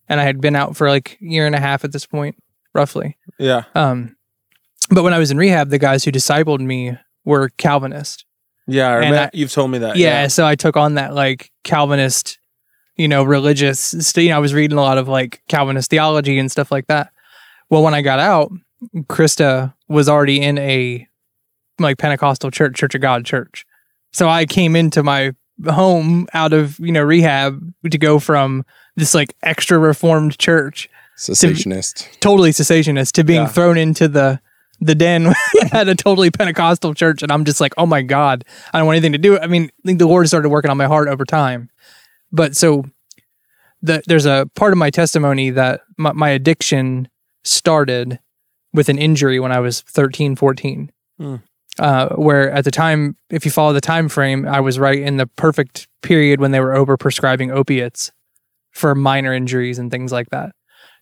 and 0.09 0.21
i 0.21 0.25
had 0.25 0.41
been 0.41 0.57
out 0.57 0.75
for 0.77 0.89
like 0.89 1.19
a 1.21 1.25
year 1.25 1.45
and 1.47 1.55
a 1.55 1.61
half 1.61 1.85
at 1.85 1.93
this 1.93 2.07
point 2.07 2.37
roughly 2.75 3.17
Yeah. 3.39 3.65
um 3.75 4.17
but 4.91 5.03
when 5.03 5.13
i 5.13 5.19
was 5.19 5.31
in 5.31 5.37
rehab 5.37 5.69
the 5.69 5.79
guys 5.79 6.05
who 6.05 6.11
discipled 6.13 6.61
me 6.61 6.97
were 7.27 7.51
calvinist 7.59 8.25
Yeah. 8.67 8.89
I 8.89 8.95
remember, 8.95 9.19
I- 9.19 9.31
you've 9.35 9.53
told 9.53 9.71
me 9.71 9.79
that. 9.79 9.97
yeah, 9.97 10.29
so 10.29 10.47
i 10.47 10.55
took 10.55 10.77
on 10.79 10.95
that 10.95 11.13
like 11.15 11.51
calvinist 11.63 12.39
you 12.97 13.09
know 13.09 13.23
religious 13.25 13.95
you 14.17 14.29
know 14.31 14.37
i 14.37 14.39
was 14.39 14.55
reading 14.55 14.79
a 14.79 14.81
lot 14.81 14.99
of 14.99 15.09
like 15.09 15.43
calvinist 15.49 15.91
theology 15.91 16.39
and 16.39 16.51
stuff 16.51 16.71
like 16.73 16.87
that 16.87 17.11
well 17.71 17.83
when 17.83 17.95
i 17.95 18.03
got 18.03 18.19
out 18.19 18.51
krista 19.03 19.73
was 19.89 20.09
already 20.09 20.41
in 20.41 20.59
a 20.59 21.07
like 21.79 21.99
pentecostal 21.99 22.51
church 22.51 22.75
church 22.77 22.95
of 22.95 23.01
god 23.01 23.25
church 23.25 23.65
so 24.13 24.29
i 24.29 24.45
came 24.47 24.75
into 24.77 25.03
my 25.03 25.33
home 25.69 26.27
out 26.35 26.53
of 26.53 26.79
you 26.79 26.93
know 26.93 27.03
rehab 27.03 27.61
to 27.91 27.99
go 27.99 28.19
from 28.19 28.65
this 28.97 29.15
like 29.15 29.35
extra 29.43 29.79
reformed 29.79 30.39
church 30.39 30.89
Cessationist. 31.19 32.21
totally 32.21 32.51
cessationist 32.51 33.13
to 33.13 33.25
being 33.25 33.43
Yeah. 33.43 33.49
thrown 33.49 33.79
into 33.79 34.07
the 34.09 34.41
the 34.81 34.95
den 34.95 35.33
at 35.73 35.89
a 35.89 35.95
totally 35.95 36.31
Pentecostal 36.31 36.93
church, 36.93 37.23
and 37.23 37.33
I'm 37.33 37.47
just 37.47 37.63
like, 37.63 37.73
oh 37.79 37.87
my 37.87 38.03
god, 38.03 38.45
I 38.75 38.79
don't 38.79 38.87
want 38.87 38.97
anything 38.97 39.13
to 39.13 39.19
do. 39.19 39.39
I 39.39 39.47
mean, 39.47 39.65
I 39.65 39.87
think 39.87 39.99
the 39.99 40.07
Lord 40.07 40.29
started 40.29 40.51
working 40.51 40.71
on 40.71 40.77
my 40.77 40.85
heart 40.85 41.09
over 41.09 41.25
time, 41.25 41.71
but 42.37 42.57
so 42.57 42.85
the, 43.83 44.03
there's 44.07 44.27
a 44.27 44.49
part 44.55 44.73
of 44.73 44.79
my 44.79 44.91
testimony 44.91 45.51
that 45.51 45.81
my, 45.97 46.13
my 46.13 46.31
addiction 46.31 47.09
started 47.45 48.19
with 48.73 48.89
an 48.89 48.99
injury 48.99 49.41
when 49.41 49.53
I 49.53 49.61
was 49.61 49.81
13, 49.81 50.37
14. 50.37 50.93
Hmm. 51.19 51.37
Uh, 51.79 52.09
where 52.15 52.51
at 52.53 52.65
the 52.65 52.71
time, 52.71 53.17
if 53.29 53.45
you 53.45 53.51
follow 53.51 53.75
the 53.75 53.83
time 53.83 54.09
frame, 54.09 54.49
I 54.49 54.61
was 54.61 54.79
right 54.79 54.99
in 54.99 55.19
the 55.19 55.27
perfect 55.27 55.89
period 56.01 56.41
when 56.41 56.51
they 56.51 56.61
were 56.61 56.75
over 56.75 56.97
prescribing 56.97 57.51
opiates 57.51 58.13
for 58.71 58.95
minor 58.95 59.35
injuries 59.35 59.79
and 59.79 59.91
things 59.91 60.11
like 60.11 60.31
that. 60.31 60.53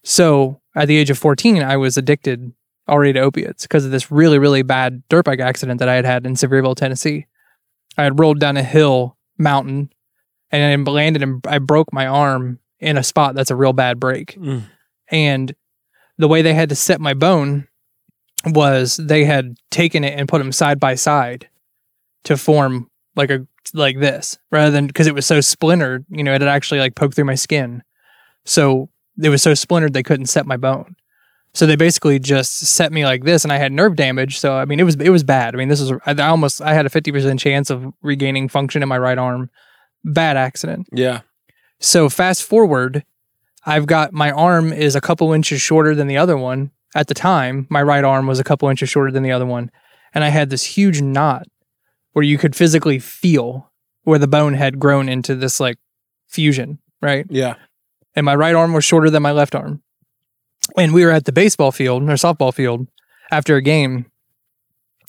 So 0.03 0.61
at 0.75 0.89
the 0.89 0.97
age 0.97 1.11
of 1.11 1.19
14, 1.19 1.63
I 1.63 1.77
was 1.77 1.97
addicted 1.97 2.53
already 2.89 3.13
to 3.13 3.21
opiates 3.21 3.63
because 3.63 3.85
of 3.85 3.93
this 3.93 4.11
really, 4.11 4.39
really 4.39 4.63
bad 4.63 5.05
dirt 5.09 5.25
bike 5.25 5.39
accident 5.39 5.79
that 5.79 5.89
I 5.89 5.95
had 5.95 6.05
had 6.05 6.27
in 6.27 6.35
Sevierville, 6.35 6.75
Tennessee. 6.75 7.27
I 7.97 8.03
had 8.03 8.19
rolled 8.19 8.41
down 8.41 8.57
a 8.57 8.65
hill 8.65 9.17
mountain 9.39 9.91
and 10.57 10.89
I 10.89 10.91
landed 10.91 11.23
and 11.23 11.45
I 11.47 11.59
broke 11.59 11.93
my 11.93 12.07
arm 12.07 12.59
in 12.81 12.97
a 12.97 13.03
spot 13.03 13.35
that's 13.35 13.51
a 13.51 13.57
real 13.57 13.73
bad 13.73 13.99
break. 13.99 14.37
Mm. 14.37 14.65
And 15.09 15.55
the 16.19 16.29
way 16.29 16.43
they 16.43 16.55
had 16.55 16.69
to 16.69 16.75
set 16.75 17.01
my 17.01 17.15
bone 17.15 17.67
was 18.47 18.97
they 18.97 19.25
had 19.25 19.57
taken 19.71 20.05
it 20.05 20.19
and 20.19 20.29
put 20.29 20.39
them 20.39 20.53
side 20.53 20.79
by 20.79 20.95
side 20.95 21.49
to 22.25 22.37
form 22.37 22.91
like 23.17 23.31
a 23.31 23.47
like 23.73 23.99
this 23.99 24.39
rather 24.51 24.71
than 24.71 24.87
because 24.87 25.07
it 25.07 25.15
was 25.15 25.25
so 25.25 25.41
splintered 25.41 26.05
you 26.11 26.23
know 26.23 26.35
it 26.35 26.43
had 26.43 26.49
actually 26.49 26.81
like 26.81 26.95
poked 26.95 27.15
through 27.15 27.25
my 27.25 27.35
skin. 27.35 27.83
So 28.45 28.91
it 29.21 29.31
was 29.31 29.43
so 29.43 29.55
splintered 29.55 29.95
they 29.95 30.03
couldn't 30.03 30.27
set 30.27 30.47
my 30.47 30.57
bone. 30.57 30.97
So 31.55 31.67
they 31.67 31.77
basically 31.77 32.19
just 32.19 32.59
set 32.59 32.93
me 32.93 33.05
like 33.05 33.25
this 33.25 33.45
and 33.45 33.53
i 33.53 33.57
had 33.57 33.73
nerve 33.73 33.97
damage. 33.97 34.39
So 34.39 34.57
i 34.57 34.67
mean 34.67 34.79
it 34.79 34.85
was 34.85 34.97
it 34.97 35.11
was 35.11 35.25
bad. 35.25 35.55
I 35.55 35.59
mean 35.59 35.69
this 35.69 35.81
was 35.81 35.93
i 36.05 36.13
I 36.13 36.29
almost 36.29 36.61
i 36.61 36.75
had 36.75 36.87
a 36.87 36.91
50% 36.91 37.39
chance 37.39 37.71
of 37.71 37.93
regaining 38.03 38.49
function 38.49 38.83
in 38.83 38.89
my 38.89 38.99
right 38.99 39.19
arm 39.19 39.51
bad 40.05 40.37
accident 40.37 40.87
Yeah. 40.93 41.21
so 41.81 42.09
fast 42.09 42.43
forward, 42.43 43.05
I've 43.67 43.87
got 43.87 44.13
my 44.13 44.31
arm 44.31 44.73
is 44.73 44.95
a 44.95 45.01
couple 45.01 45.33
inches 45.33 45.61
shorter 45.61 45.95
than 45.95 46.07
the 46.07 46.19
other 46.19 46.37
one. 46.37 46.71
At 46.95 47.09
the 47.09 47.15
time, 47.15 47.67
my 47.71 47.83
right 47.83 48.05
arm 48.05 48.27
was 48.27 48.39
a 48.39 48.45
couple 48.45 48.69
inches 48.69 48.89
shorter 48.91 49.11
than 49.11 49.23
the 49.23 49.33
other 49.33 49.47
one. 49.47 49.71
And 50.13 50.23
I 50.23 50.29
had 50.29 50.51
this 50.51 50.63
huge 50.65 51.01
knot 51.03 51.47
where 52.13 52.23
you 52.23 52.39
could 52.39 52.55
physically 52.55 52.99
feel 52.99 53.73
where 54.05 54.19
the 54.19 54.29
bone 54.29 54.55
had 54.55 54.79
grown 54.79 55.09
into 55.09 55.35
this 55.35 55.59
like 55.59 55.77
fusion, 56.29 56.79
right? 57.01 57.27
Yeah. 57.31 57.55
And 58.15 58.25
my 58.25 58.35
right 58.37 58.55
arm 58.55 58.75
was 58.75 58.85
shorter 58.85 59.11
than 59.11 59.23
my 59.23 59.33
left 59.33 59.55
arm. 59.55 59.83
And 60.77 60.93
we 60.95 61.05
were 61.05 61.11
at 61.11 61.25
the 61.25 61.33
baseball 61.33 61.73
field 61.73 62.03
or 62.05 62.15
softball 62.15 62.53
field 62.55 62.87
after 63.31 63.57
a 63.57 63.63
game. 63.63 64.07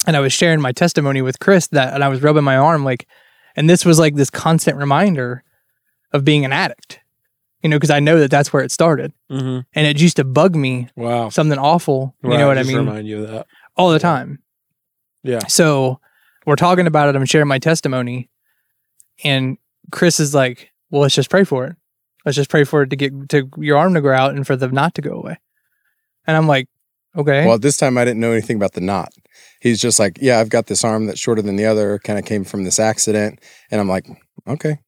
And 0.08 0.16
I 0.16 0.22
was 0.22 0.34
sharing 0.34 0.62
my 0.62 0.72
testimony 0.72 1.22
with 1.22 1.40
Chris 1.40 1.68
that, 1.68 1.94
and 1.94 2.04
I 2.04 2.08
was 2.08 2.22
rubbing 2.24 2.44
my 2.44 2.58
arm 2.58 2.84
like, 2.84 3.06
and 3.56 3.70
this 3.70 3.86
was 3.86 4.00
like 4.00 4.16
this 4.16 4.30
constant 4.30 4.78
reminder 4.78 5.44
of 6.12 6.24
being 6.24 6.46
an 6.46 6.52
addict, 6.54 7.00
you 7.62 7.70
know, 7.70 7.78
because 7.78 7.90
I 7.90 8.00
know 8.00 8.20
that 8.20 8.32
that's 8.32 8.52
where 8.54 8.64
it 8.64 8.72
started. 8.72 9.12
Mm-hmm. 9.32 9.62
And 9.74 9.88
it 9.88 10.00
used 10.02 10.18
to 10.18 10.24
bug 10.24 10.56
me 10.56 10.90
Wow. 10.96 11.30
something 11.30 11.58
awful, 11.60 12.16
you 12.24 12.30
know 12.30 12.48
what 12.48 12.58
I 12.58 12.64
mean? 12.64 12.78
Remind 12.78 13.08
you 13.08 13.24
of 13.24 13.32
that. 13.32 13.48
All 13.76 13.90
the 13.92 14.00
time. 14.00 14.40
Yeah. 15.24 15.46
So 15.48 16.00
we're 16.46 16.56
talking 16.56 16.88
about 16.88 17.10
it. 17.10 17.16
I'm 17.16 17.26
sharing 17.26 17.48
my 17.48 17.60
testimony. 17.60 18.30
And 19.24 19.58
Chris 19.92 20.20
is 20.20 20.34
like, 20.36 20.72
well, 20.90 21.02
let's 21.02 21.16
just 21.16 21.30
pray 21.30 21.44
for 21.44 21.66
it. 21.66 21.76
Let's 22.26 22.36
just 22.36 22.50
pray 22.50 22.64
for 22.64 22.84
it 22.84 22.90
to 22.90 22.96
get 22.96 23.30
to 23.30 23.50
your 23.58 23.78
arm 23.78 23.94
to 23.94 24.02
grow 24.02 24.16
out 24.16 24.34
and 24.36 24.46
for 24.46 24.56
them 24.56 24.72
not 24.72 24.96
to 24.96 25.02
go 25.02 25.12
away. 25.12 25.38
And 26.28 26.36
I'm 26.36 26.48
like, 26.48 26.68
okay. 27.18 27.46
Well, 27.46 27.58
this 27.58 27.78
time 27.78 27.98
I 27.98 28.06
didn't 28.06 28.20
know 28.20 28.32
anything 28.32 28.58
about 28.58 28.74
the 28.74 28.82
knot. 28.82 29.14
He's 29.60 29.82
just 29.82 30.00
like, 30.00 30.20
yeah, 30.22 30.40
I've 30.40 30.50
got 30.50 30.68
this 30.68 30.84
arm 30.84 31.06
that's 31.06 31.20
shorter 31.20 31.42
than 31.42 31.56
the 31.56 31.66
other, 31.66 32.00
kind 32.00 32.20
of 32.20 32.26
came 32.26 32.44
from 32.44 32.64
this 32.64 32.80
accident. 32.80 33.40
And 33.72 33.82
I'm 33.82 33.88
like, 33.88 34.08
okay, 34.48 34.80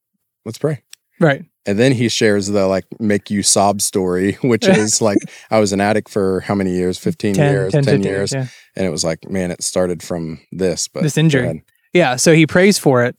let's 0.45 0.57
pray. 0.57 0.83
right. 1.19 1.45
And 1.65 1.77
then 1.77 1.91
he 1.91 2.07
shares 2.07 2.47
the 2.47 2.65
like 2.65 2.85
make 2.97 3.29
you 3.29 3.43
sob 3.43 3.81
story, 3.81 4.33
which 4.41 4.67
is 4.67 5.01
like, 5.01 5.17
I 5.51 5.59
was 5.59 5.73
an 5.73 5.81
addict 5.81 6.09
for 6.09 6.41
how 6.41 6.55
many 6.55 6.71
years? 6.71 6.97
15 6.97 7.33
10, 7.33 7.51
years, 7.51 7.71
10, 7.73 7.83
10, 7.83 7.93
15 7.95 8.11
years. 8.11 8.33
Yeah. 8.33 8.47
And 8.75 8.85
it 8.85 8.89
was 8.89 9.03
like, 9.03 9.29
man, 9.29 9.51
it 9.51 9.63
started 9.63 10.01
from 10.01 10.39
this, 10.51 10.87
but 10.87 11.03
This 11.03 11.17
injury. 11.17 11.63
Yeah, 11.93 12.15
so 12.15 12.33
he 12.33 12.45
prays 12.45 12.77
for 12.77 13.03
it, 13.03 13.15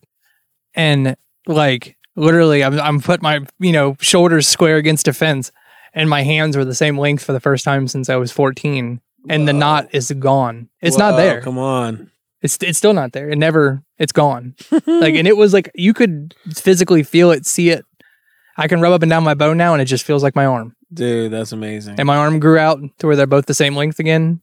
and 0.74 1.16
like 1.46 1.96
literally, 2.14 2.62
I'm 2.62 2.78
I'm 2.78 3.00
put 3.00 3.22
my 3.22 3.40
you 3.58 3.72
know 3.72 3.96
shoulders 4.00 4.46
square 4.46 4.76
against 4.76 5.08
a 5.08 5.12
fence, 5.12 5.50
and 5.94 6.08
my 6.08 6.22
hands 6.22 6.56
were 6.56 6.64
the 6.64 6.74
same 6.74 6.98
length 6.98 7.24
for 7.24 7.32
the 7.32 7.40
first 7.40 7.64
time 7.64 7.88
since 7.88 8.08
I 8.08 8.16
was 8.16 8.32
14, 8.32 9.00
and 9.28 9.48
the 9.48 9.52
knot 9.52 9.88
is 9.92 10.10
gone. 10.12 10.68
It's 10.80 10.98
not 10.98 11.16
there. 11.16 11.40
Come 11.42 11.58
on. 11.58 12.10
It's 12.40 12.56
it's 12.62 12.78
still 12.78 12.92
not 12.92 13.12
there. 13.12 13.30
It 13.30 13.36
never. 13.36 13.82
It's 13.98 14.12
gone. 14.12 14.54
like, 14.70 15.14
and 15.14 15.26
it 15.26 15.36
was 15.36 15.52
like 15.52 15.70
you 15.74 15.92
could 15.92 16.34
physically 16.54 17.02
feel 17.02 17.30
it, 17.32 17.46
see 17.46 17.70
it. 17.70 17.84
I 18.56 18.68
can 18.68 18.80
rub 18.80 18.92
up 18.92 19.02
and 19.02 19.10
down 19.10 19.24
my 19.24 19.34
bone 19.34 19.56
now, 19.56 19.72
and 19.72 19.82
it 19.82 19.86
just 19.86 20.04
feels 20.04 20.22
like 20.22 20.36
my 20.36 20.46
arm. 20.46 20.74
Dude, 20.92 21.32
that's 21.32 21.52
amazing. 21.52 21.96
And 21.98 22.06
my 22.06 22.16
arm 22.16 22.40
grew 22.40 22.58
out 22.58 22.80
to 22.98 23.06
where 23.06 23.16
they're 23.16 23.26
both 23.26 23.46
the 23.46 23.54
same 23.54 23.76
length 23.76 23.98
again. 23.98 24.40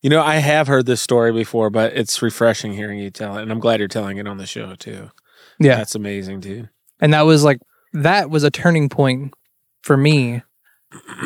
You 0.00 0.10
know, 0.10 0.22
I 0.22 0.36
have 0.36 0.66
heard 0.66 0.86
this 0.86 1.00
story 1.00 1.32
before, 1.32 1.70
but 1.70 1.92
it's 1.96 2.22
refreshing 2.22 2.72
hearing 2.72 2.98
you 2.98 3.10
tell 3.10 3.36
it, 3.38 3.42
and 3.42 3.52
I'm 3.52 3.60
glad 3.60 3.78
you're 3.78 3.88
telling 3.88 4.18
it 4.18 4.26
on 4.26 4.36
the 4.36 4.46
show 4.46 4.74
too. 4.74 5.10
Yeah. 5.60 5.76
That's 5.76 5.94
amazing, 5.94 6.40
dude. 6.40 6.70
and 7.00 7.12
that 7.14 7.22
was 7.22 7.44
like 7.44 7.60
that 7.92 8.30
was 8.30 8.42
a 8.42 8.50
turning 8.50 8.88
point 8.88 9.34
for 9.82 9.96
me 9.96 10.42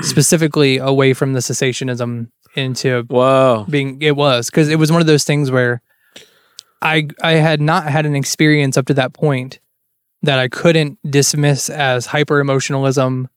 specifically 0.02 0.78
away 0.78 1.12
from 1.12 1.32
the 1.32 1.40
cessationism 1.40 2.28
into 2.54 3.02
Whoa. 3.08 3.66
being 3.68 4.00
it 4.00 4.16
was 4.16 4.50
because 4.50 4.68
it 4.68 4.78
was 4.78 4.90
one 4.90 5.00
of 5.00 5.06
those 5.06 5.24
things 5.24 5.50
where 5.50 5.82
i 6.80 7.06
i 7.22 7.32
had 7.32 7.60
not 7.60 7.84
had 7.84 8.06
an 8.06 8.16
experience 8.16 8.76
up 8.76 8.86
to 8.86 8.94
that 8.94 9.12
point 9.12 9.60
that 10.22 10.38
i 10.38 10.48
couldn't 10.48 10.98
dismiss 11.08 11.68
as 11.68 12.06
hyper 12.06 12.40
emotionalism 12.40 13.28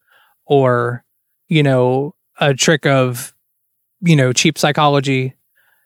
or 0.46 1.04
you 1.48 1.64
know 1.64 2.16
a 2.40 2.54
trick 2.54 2.86
of 2.86 3.34
you 4.02 4.16
know 4.16 4.32
cheap 4.32 4.58
psychology 4.58 5.36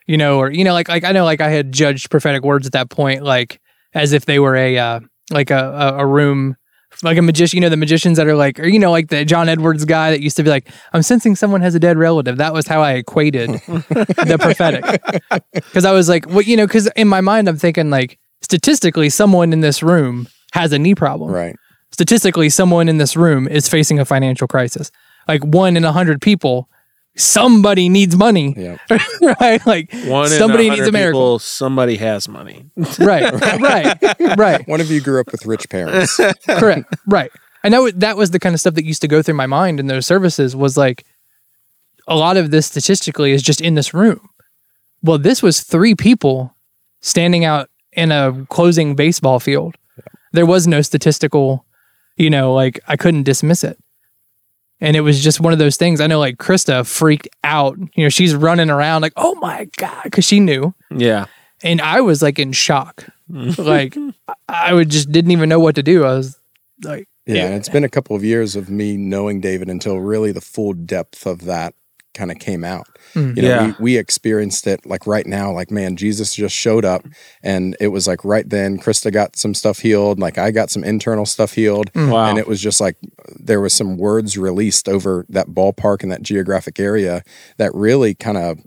you 0.06 0.18
know 0.18 0.38
or 0.38 0.52
you 0.52 0.64
know 0.64 0.74
like 0.74 0.88
like 0.88 1.04
i 1.04 1.12
know 1.12 1.26
like 1.26 1.42
i 1.42 1.50
had 1.50 1.72
judged 1.72 2.12
prophetic 2.12 2.44
words 2.44 2.68
at 2.68 2.74
that 2.74 2.90
point 2.90 3.24
like 3.24 3.60
as 3.94 4.14
if 4.14 4.26
they 4.26 4.40
were 4.40 4.56
a 4.56 4.78
uh 4.78 5.00
like 5.32 5.50
a 5.50 5.72
a, 5.98 6.00
a 6.00 6.06
room 6.06 6.56
like 7.02 7.18
a 7.18 7.22
magician, 7.22 7.58
you 7.58 7.62
know, 7.62 7.70
the 7.70 7.78
magicians 7.78 8.18
that 8.18 8.28
are 8.28 8.36
like, 8.36 8.60
or 8.60 8.68
you 8.68 8.80
know, 8.80 8.92
like 8.92 9.10
the 9.10 9.26
John 9.26 9.50
Edwards 9.50 9.86
guy 9.86 10.12
that 10.12 10.22
used 10.22 10.38
to 10.38 10.44
be 10.44 10.50
like, 10.50 10.68
I'm 10.94 11.02
sensing 11.02 11.36
someone 11.36 11.62
has 11.62 11.76
a 11.76 11.80
dead 11.80 11.98
relative. 11.98 12.38
That 12.38 12.54
was 12.54 12.68
how 12.68 12.82
I 12.82 12.94
equated 12.94 13.50
the 13.68 14.38
prophetic. 14.40 14.84
Because 15.54 15.86
I 15.86 15.92
was 15.92 16.10
like, 16.10 16.28
well, 16.28 16.42
you 16.42 16.58
know, 16.58 16.68
because 16.68 16.88
in 16.96 17.08
my 17.08 17.22
mind, 17.22 17.48
I'm 17.50 17.58
thinking 17.58 17.90
like, 17.90 18.20
statistically, 18.42 19.10
someone 19.10 19.54
in 19.54 19.62
this 19.62 19.82
room 19.82 20.28
has 20.54 20.72
a 20.72 20.80
knee 20.80 20.96
problem. 20.96 21.32
Right. 21.32 21.56
Statistically, 21.92 22.50
someone 22.50 22.90
in 22.90 22.98
this 22.98 23.16
room 23.16 23.48
is 23.48 23.70
facing 23.70 24.00
a 24.00 24.06
financial 24.06 24.48
crisis. 24.48 24.92
Like 25.28 25.44
one 25.44 25.78
in 25.78 25.86
a 25.86 25.92
hundred 25.92 26.22
people, 26.22 26.70
somebody 27.16 27.90
needs 27.90 28.16
money, 28.16 28.54
Yeah. 28.58 28.78
right? 29.40 29.66
Like 29.66 29.94
One 30.06 30.30
somebody 30.30 30.68
in 30.68 30.74
needs 30.74 30.88
a 30.88 30.92
miracle, 30.92 31.20
people, 31.22 31.40
somebody 31.40 31.98
has 31.98 32.28
money. 32.28 32.66
right? 33.00 33.32
Right? 33.60 34.38
Right? 34.38 34.68
One 34.68 34.82
of 34.82 34.90
you 34.90 35.00
grew 35.02 35.20
up 35.20 35.32
with 35.32 35.46
rich 35.46 35.70
parents. 35.70 36.20
Correct. 36.48 36.94
Right. 37.08 37.32
I 37.64 37.70
know 37.70 37.90
that 37.92 38.18
was 38.18 38.32
the 38.32 38.40
kind 38.40 38.54
of 38.54 38.60
stuff 38.60 38.74
that 38.74 38.86
used 38.86 39.02
to 39.02 39.08
go 39.08 39.22
through 39.22 39.36
my 39.36 39.46
mind 39.46 39.80
in 39.80 39.88
those 39.88 40.06
services 40.06 40.56
was 40.56 40.76
like 40.76 41.06
a 42.08 42.16
lot 42.16 42.36
of 42.36 42.52
this 42.52 42.66
statistically 42.68 43.32
is 43.32 43.42
just 43.42 43.62
in 43.62 43.76
this 43.76 43.94
room. 43.94 44.30
Well, 45.02 45.18
this 45.18 45.42
was 45.44 45.62
three 45.62 45.96
people 45.96 46.56
standing 47.02 47.46
out 47.46 47.70
in 47.94 48.12
a 48.12 48.46
closing 48.50 48.96
baseball 48.96 49.40
field. 49.40 49.76
There 50.32 50.46
was 50.46 50.66
no 50.68 50.82
statistical, 50.82 51.66
you 52.18 52.30
know, 52.30 52.54
like 52.54 52.80
I 52.88 52.98
couldn't 52.98 53.24
dismiss 53.24 53.64
it. 53.64 53.78
And 54.84 54.96
it 54.96 55.02
was 55.02 55.24
just 55.24 55.40
one 55.40 55.54
of 55.54 55.60
those 55.60 55.78
things. 55.78 56.02
I 56.02 56.08
know 56.08 56.20
like 56.20 56.38
Krista 56.38 56.86
freaked 56.86 57.28
out. 57.44 57.78
You 57.96 58.04
know, 58.06 58.10
she's 58.10 58.36
running 58.36 58.70
around 58.70 59.02
like, 59.02 59.14
oh 59.16 59.34
my 59.36 59.68
God, 59.78 60.04
because 60.04 60.26
she 60.26 60.40
knew 60.40 60.74
Yeah. 60.92 61.26
and 61.64 61.80
I 61.82 62.02
was 62.02 62.22
like 62.22 62.38
in 62.38 62.52
shock. 62.52 63.06
Mm. 63.32 63.58
like 63.66 63.98
I- 64.28 64.34
I 64.70 64.74
would 64.74 64.90
just 64.90 65.12
didn't 65.12 65.32
even 65.32 65.50
know 65.50 65.60
what 65.60 65.76
to 65.76 65.84
do. 65.84 66.04
I 66.04 66.14
was 66.16 66.38
like, 66.84 67.08
Yeah, 67.26 67.46
and 67.46 67.56
it's 67.56 67.70
been 67.70 67.84
a 67.86 67.90
couple 67.90 68.16
of 68.16 68.24
years 68.24 68.56
of 68.56 68.70
me 68.70 68.98
knowing 68.98 69.40
David 69.42 69.70
until 69.70 69.98
really 70.00 70.32
the 70.32 70.42
full 70.42 70.74
depth 70.74 71.26
of 71.26 71.46
that 71.46 71.74
kind 72.14 72.32
of 72.32 72.40
came 72.40 72.64
out. 72.64 72.88
Mm. 73.14 73.36
You 73.36 73.42
know, 73.44 73.48
Yeah. 73.50 73.66
we, 73.68 73.74
we 73.80 73.98
experienced 73.98 74.66
it 74.68 74.86
like 74.86 75.06
right 75.08 75.26
now, 75.26 75.52
like 75.52 75.72
man, 75.72 75.96
Jesus 75.96 76.34
just 76.36 76.56
showed 76.56 76.86
up 76.86 77.06
and 77.42 77.76
it 77.80 77.90
was 77.90 78.08
like 78.08 78.24
right 78.24 78.48
then 78.50 78.78
Krista 78.78 79.12
got 79.12 79.36
some 79.36 79.54
stuff 79.54 79.80
healed, 79.80 80.20
like 80.20 80.38
I 80.38 80.52
got 80.52 80.70
some 80.70 80.84
internal 80.84 81.26
stuff 81.26 81.54
healed. 81.54 81.92
Wow. 81.96 82.26
And 82.30 82.38
it 82.40 82.48
was 82.48 82.62
just 82.62 82.82
like 82.82 82.98
there 83.40 83.62
was 83.62 83.74
some 83.74 83.98
words 83.98 84.38
released 84.38 84.88
over 84.90 85.26
that 85.30 85.48
ballpark 85.50 86.04
and 86.04 86.12
that 86.12 86.22
geographic 86.22 86.80
area 86.80 87.24
that 87.58 87.74
really 87.74 88.14
kind 88.16 88.38
of 88.38 88.60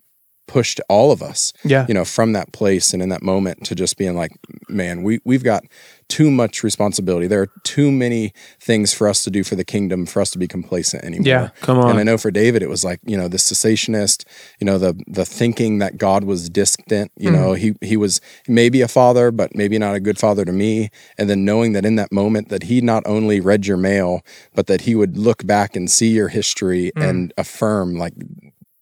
pushed 0.47 0.81
all 0.89 1.13
of 1.13 1.23
us 1.23 1.53
yeah, 1.65 1.87
you 1.89 1.95
know, 1.95 2.05
from 2.05 2.33
that 2.33 2.53
place 2.53 2.93
and 2.93 3.03
in 3.03 3.09
that 3.09 3.23
moment 3.23 3.65
to 3.67 3.75
just 3.75 3.97
being 3.97 4.15
like, 4.15 4.33
man, 4.69 5.03
we 5.03 5.21
we've 5.25 5.45
got 5.45 5.65
too 6.09 6.31
much 6.31 6.63
responsibility. 6.63 7.27
There 7.27 7.43
are 7.43 7.51
too 7.65 7.91
many 7.91 8.33
things 8.61 8.93
for 8.93 9.09
us 9.09 9.25
to 9.25 9.31
do 9.31 9.43
for 9.43 9.57
the 9.57 9.65
kingdom 9.65 10.07
for 10.07 10.21
us 10.21 10.31
to 10.31 10.39
be 10.39 10.47
complacent 10.47 11.05
anymore. 11.05 11.27
Yeah. 11.27 11.49
Come 11.63 11.79
on. 11.79 11.91
And 11.91 11.99
I 11.99 12.03
know 12.05 12.17
for 12.17 12.31
David, 12.31 12.63
it 12.63 12.69
was 12.69 12.85
like 12.85 13.01
you 13.05 13.17
know 13.17 13.29
the 13.29 13.39
cessationist, 13.39 14.25
you 14.61 14.65
know 14.65 14.79
the 14.79 14.95
the 15.07 15.25
thinking 15.25 15.79
that 15.79 15.99
God 15.99 16.25
was 16.25 16.49
distant. 16.49 17.11
You 17.17 17.31
know 17.31 17.53
mm-hmm. 17.53 17.77
he 17.81 17.89
he 17.89 17.97
was 17.97 18.21
maybe 18.47 18.81
a 18.83 18.89
father, 18.89 19.31
but 19.31 19.55
maybe 19.55 19.79
not 19.79 19.95
a 19.95 20.01
good 20.01 20.19
father 20.19 20.45
to 20.45 20.53
me. 20.53 20.91
And 21.19 21.29
then 21.29 21.45
knowing 21.45 21.73
that 21.73 21.85
in 21.85 21.97
that 21.97 22.13
moment 22.13 22.49
that 22.49 22.65
he 22.65 22.81
not 22.81 23.03
only 23.07 23.41
read 23.41 23.67
your 23.67 23.77
mail, 23.77 24.23
but 24.55 24.67
that 24.67 24.83
he 24.83 24.95
would 24.95 25.17
look 25.17 25.47
back 25.47 25.77
and 25.77 25.91
see 25.91 26.09
your 26.09 26.29
history 26.29 26.93
mm. 26.97 27.09
and 27.09 27.33
affirm 27.37 27.95
like. 27.95 28.15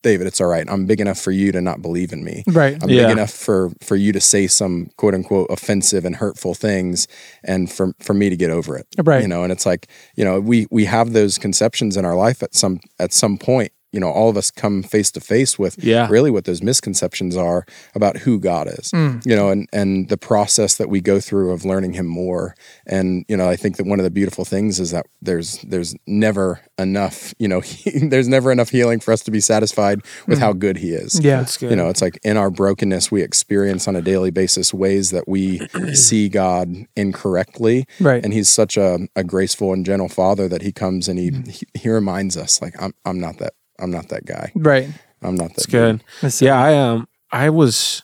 David, 0.04 0.28
it's 0.28 0.40
all 0.40 0.46
right. 0.46 0.64
I'm 0.70 0.86
big 0.86 1.00
enough 1.00 1.18
for 1.18 1.32
you 1.32 1.50
to 1.50 1.60
not 1.60 1.82
believe 1.82 2.12
in 2.12 2.22
me. 2.22 2.44
right. 2.46 2.80
I'm 2.80 2.88
Yeah. 2.88 3.02
big 3.08 3.10
enough 3.12 3.32
for 3.32 3.70
for 3.80 3.96
you 3.96 4.12
to 4.12 4.20
say 4.20 4.46
some 4.46 4.90
quote 4.96 5.14
unquote 5.14 5.48
offensive 5.50 6.04
and 6.04 6.14
hurtful 6.14 6.54
things, 6.54 7.08
and 7.42 7.70
for 7.72 7.92
for 8.00 8.14
me 8.14 8.30
to 8.30 8.36
get 8.36 8.50
over 8.50 8.76
it. 8.78 8.86
Right. 9.02 9.22
You 9.22 9.28
know, 9.28 9.42
and 9.42 9.50
it's 9.50 9.66
like 9.66 9.88
you 10.14 10.24
know 10.24 10.38
we 10.38 10.68
we 10.70 10.84
have 10.84 11.12
those 11.12 11.38
conceptions 11.38 11.96
in 11.96 12.04
our 12.04 12.14
life 12.14 12.42
at 12.42 12.54
some 12.54 12.78
at 13.00 13.12
some 13.12 13.36
point. 13.36 13.72
You 13.94 14.00
know, 14.00 14.10
all 14.10 14.28
of 14.28 14.36
us 14.36 14.50
come 14.50 14.82
face 14.82 15.10
to 15.12 15.20
face 15.20 15.58
with 15.58 15.74
Yeah. 15.82 16.08
really 16.10 16.30
what 16.30 16.44
those 16.44 16.62
misconceptions 16.62 17.36
are 17.36 17.64
about 17.94 18.14
who 18.24 18.38
God 18.40 18.66
is. 18.78 18.90
Mm. 18.92 19.24
You 19.24 19.36
know, 19.36 19.48
and 19.50 19.68
and 19.72 20.08
the 20.08 20.16
process 20.18 20.76
that 20.78 20.88
we 20.88 21.00
go 21.00 21.20
through 21.20 21.52
of 21.52 21.64
learning 21.64 21.92
Him 21.94 22.06
more. 22.06 22.54
And 22.86 23.24
you 23.28 23.36
know, 23.36 23.48
I 23.48 23.56
think 23.56 23.76
that 23.76 23.86
one 23.86 24.00
of 24.00 24.04
the 24.04 24.10
beautiful 24.20 24.44
things 24.44 24.80
is 24.80 24.90
that 24.90 25.06
there's 25.22 25.58
there's 25.72 25.94
never 26.06 26.60
enough. 26.78 27.32
You 27.38 27.48
know, 27.48 27.62
there's 28.10 28.28
never 28.28 28.50
enough 28.52 28.70
healing 28.70 29.00
for 29.00 29.12
us 29.12 29.22
to 29.24 29.30
be 29.30 29.40
satisfied 29.40 30.00
with 30.26 30.38
how 30.40 30.52
good 30.52 30.76
He 30.78 30.90
is 30.90 31.20
Yeah. 31.20 31.38
That's 31.38 31.56
good. 31.56 31.70
you 31.70 31.76
know 31.76 31.88
it's 31.88 32.02
like 32.02 32.18
in 32.24 32.36
our 32.36 32.50
brokenness 32.50 33.10
we 33.12 33.22
experience 33.22 33.86
on 33.88 33.96
a 33.96 34.02
daily 34.02 34.30
basis 34.30 34.74
ways 34.74 35.10
that 35.10 35.28
we 35.28 35.60
see 35.94 36.28
god 36.28 36.68
incorrectly 36.96 37.84
Right. 38.00 38.24
and 38.24 38.32
he's 38.32 38.48
such 38.48 38.76
a, 38.76 38.98
a 39.16 39.24
graceful 39.24 39.72
and 39.72 39.84
gentle 39.86 40.08
father 40.08 40.48
that 40.48 40.62
he 40.62 40.72
comes 40.72 41.08
and 41.08 41.18
he, 41.18 41.30
he 41.48 41.66
he 41.74 41.88
reminds 41.90 42.36
us 42.36 42.60
like 42.60 42.74
i'm 42.82 42.92
i'm 43.04 43.20
not 43.20 43.38
that 43.38 43.52
i'm 43.80 43.90
not 43.90 44.08
that 44.08 44.24
guy 44.24 44.50
right. 44.54 44.88
i'm 45.22 45.34
not 45.34 45.48
that 45.48 45.56
That's 45.56 45.66
good. 45.66 46.02
That's- 46.20 46.40
Yeah, 46.42 46.58
I 46.60 46.74
um 46.76 47.08
I 47.32 47.50
was 47.50 48.02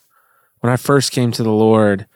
when 0.60 0.72
I 0.72 0.76
first 0.76 1.12
came 1.12 1.30
to 1.32 1.42
the 1.42 1.52
Lord, 1.52 2.06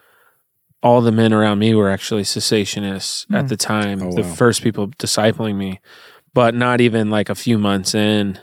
all 0.82 1.00
the 1.00 1.12
men 1.12 1.32
around 1.32 1.58
me 1.60 1.74
were 1.74 1.88
actually 1.88 2.22
cessationists 2.24 3.24
at 3.32 3.46
Mm. 3.46 3.48
the 3.48 3.56
time. 3.56 4.02
Oh, 4.02 4.12
the 4.12 4.22
wow. 4.22 4.34
first 4.34 4.62
people 4.62 4.88
discipling 4.88 5.56
me. 5.56 5.80
But 6.34 6.54
not 6.54 6.80
even 6.80 7.08
like 7.10 7.30
a 7.30 7.34
few 7.34 7.56
months 7.58 7.94
in, 7.94 8.38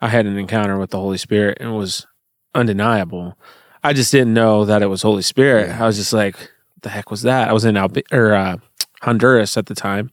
I 0.00 0.08
had 0.08 0.24
an 0.26 0.38
encounter 0.38 0.78
with 0.78 0.90
the 0.90 0.98
Holy 1.00 1.18
Spirit 1.18 1.58
and 1.60 1.70
it 1.70 1.76
was 1.76 2.06
undeniable. 2.54 3.36
I 3.82 3.92
just 3.92 4.12
didn't 4.12 4.32
know 4.32 4.64
that 4.64 4.80
it 4.82 4.86
was 4.86 5.02
Holy 5.02 5.22
Spirit. 5.22 5.68
Yeah. 5.68 5.82
I 5.82 5.86
was 5.86 5.96
just 5.98 6.12
like, 6.12 6.36
what 6.38 6.82
the 6.82 6.88
heck 6.90 7.10
was 7.10 7.22
that? 7.22 7.48
I 7.48 7.52
was 7.52 7.64
in 7.66 7.76
Albi- 7.76 8.04
or 8.12 8.32
uh, 8.34 8.56
Honduras 9.02 9.56
at 9.58 9.66
the 9.66 9.74
time 9.74 10.10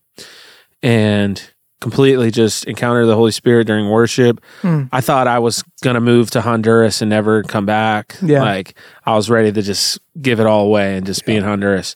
and 0.84 1.52
completely 1.82 2.32
just 2.32 2.64
encountered 2.66 3.08
the 3.08 3.16
Holy 3.16 3.32
Spirit 3.32 3.68
during 3.68 3.90
worship. 3.90 4.40
Mm. 4.62 4.88
I 4.92 5.02
thought 5.02 5.28
I 5.28 5.40
was 5.40 5.64
going 5.84 5.96
to 5.96 6.02
move 6.02 6.32
to 6.32 6.42
Honduras 6.42 7.02
and 7.02 7.10
never 7.10 7.44
come 7.44 7.66
back. 7.66 8.16
Yeah. 8.22 8.44
Like 8.44 8.78
I 9.06 9.16
was 9.16 9.30
ready 9.30 9.52
to 9.52 9.62
just 9.62 10.00
give 10.22 10.40
it 10.40 10.46
all 10.46 10.66
away 10.66 10.96
and 10.96 11.06
just 11.06 11.26
be 11.26 11.36
in 11.36 11.44
Honduras. 11.44 11.96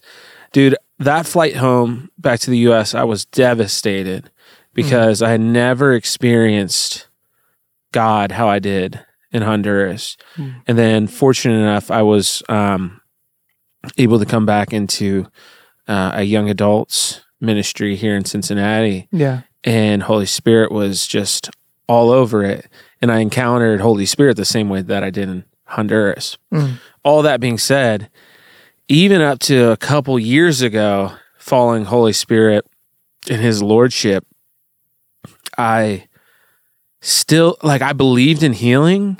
Dude, 0.51 0.75
that 0.99 1.25
flight 1.25 1.55
home 1.55 2.09
back 2.17 2.39
to 2.41 2.49
the 2.49 2.57
US, 2.69 2.95
I 2.95 3.03
was 3.03 3.25
devastated 3.25 4.31
because 4.73 5.21
I 5.21 5.29
had 5.29 5.41
never 5.41 5.93
experienced 5.93 7.07
God 7.91 8.31
how 8.31 8.49
I 8.49 8.59
did 8.59 8.99
in 9.31 9.43
Honduras. 9.43 10.17
Mm. 10.35 10.61
And 10.67 10.77
then 10.77 11.07
fortunate 11.07 11.59
enough, 11.59 11.91
I 11.91 12.01
was 12.01 12.41
um, 12.49 13.01
able 13.97 14.17
to 14.17 14.25
come 14.25 14.45
back 14.45 14.73
into 14.73 15.27
uh, 15.87 16.11
a 16.15 16.23
young 16.23 16.49
adults 16.49 17.21
ministry 17.39 17.95
here 17.95 18.15
in 18.15 18.25
Cincinnati 18.25 19.07
Yeah. 19.11 19.41
And 19.65 20.03
Holy 20.03 20.25
Spirit 20.27 20.71
was 20.71 21.05
just 21.07 21.49
all 21.87 22.11
over 22.11 22.43
it. 22.43 22.67
And 23.01 23.11
I 23.11 23.19
encountered 23.19 23.81
Holy 23.81 24.05
Spirit 24.05 24.37
the 24.37 24.45
same 24.45 24.69
way 24.69 24.81
that 24.83 25.03
I 25.03 25.09
did 25.09 25.27
in 25.27 25.43
Honduras. 25.65 26.37
Mm. 26.53 26.79
All 27.03 27.21
that 27.23 27.39
being 27.41 27.57
said, 27.57 28.09
even 28.87 29.21
up 29.21 29.39
to 29.39 29.71
a 29.71 29.77
couple 29.77 30.17
years 30.17 30.61
ago, 30.61 31.13
following 31.37 31.85
Holy 31.85 32.13
Spirit 32.13 32.65
and 33.29 33.41
his 33.41 33.61
lordship, 33.61 34.25
I 35.57 36.07
still 37.01 37.57
like 37.61 37.81
I 37.81 37.93
believed 37.93 38.43
in 38.43 38.53
healing, 38.53 39.19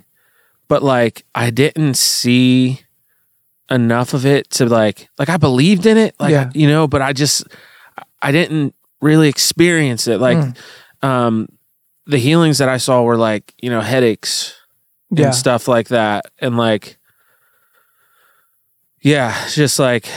but 0.67 0.81
like 0.83 1.23
I 1.35 1.49
didn't 1.49 1.95
see 1.95 2.81
enough 3.69 4.13
of 4.13 4.25
it 4.25 4.49
to 4.51 4.65
like 4.67 5.09
like 5.17 5.29
I 5.29 5.37
believed 5.37 5.85
in 5.85 5.97
it, 5.97 6.15
like 6.19 6.31
Yeah. 6.31 6.51
you 6.53 6.67
know, 6.67 6.87
but 6.87 7.01
I 7.01 7.13
just 7.13 7.43
I 8.21 8.31
didn't 8.31 8.73
really 9.05 9.29
experience 9.29 10.07
it. 10.07 10.19
Like 10.19 10.37
Mm. 10.37 10.55
um 11.03 11.47
the 12.07 12.17
healings 12.19 12.57
that 12.59 12.69
I 12.69 12.77
saw 12.77 13.01
were 13.03 13.17
like, 13.17 13.53
you 13.61 13.69
know, 13.69 13.81
headaches 13.81 14.53
Yeah. 15.11 15.25
and 15.27 15.35
stuff 15.35 15.67
like 15.67 15.87
that. 15.89 16.25
And 16.39 16.57
like 16.57 16.97
yeah, 19.01 19.47
just 19.49 19.77
like 19.79 20.07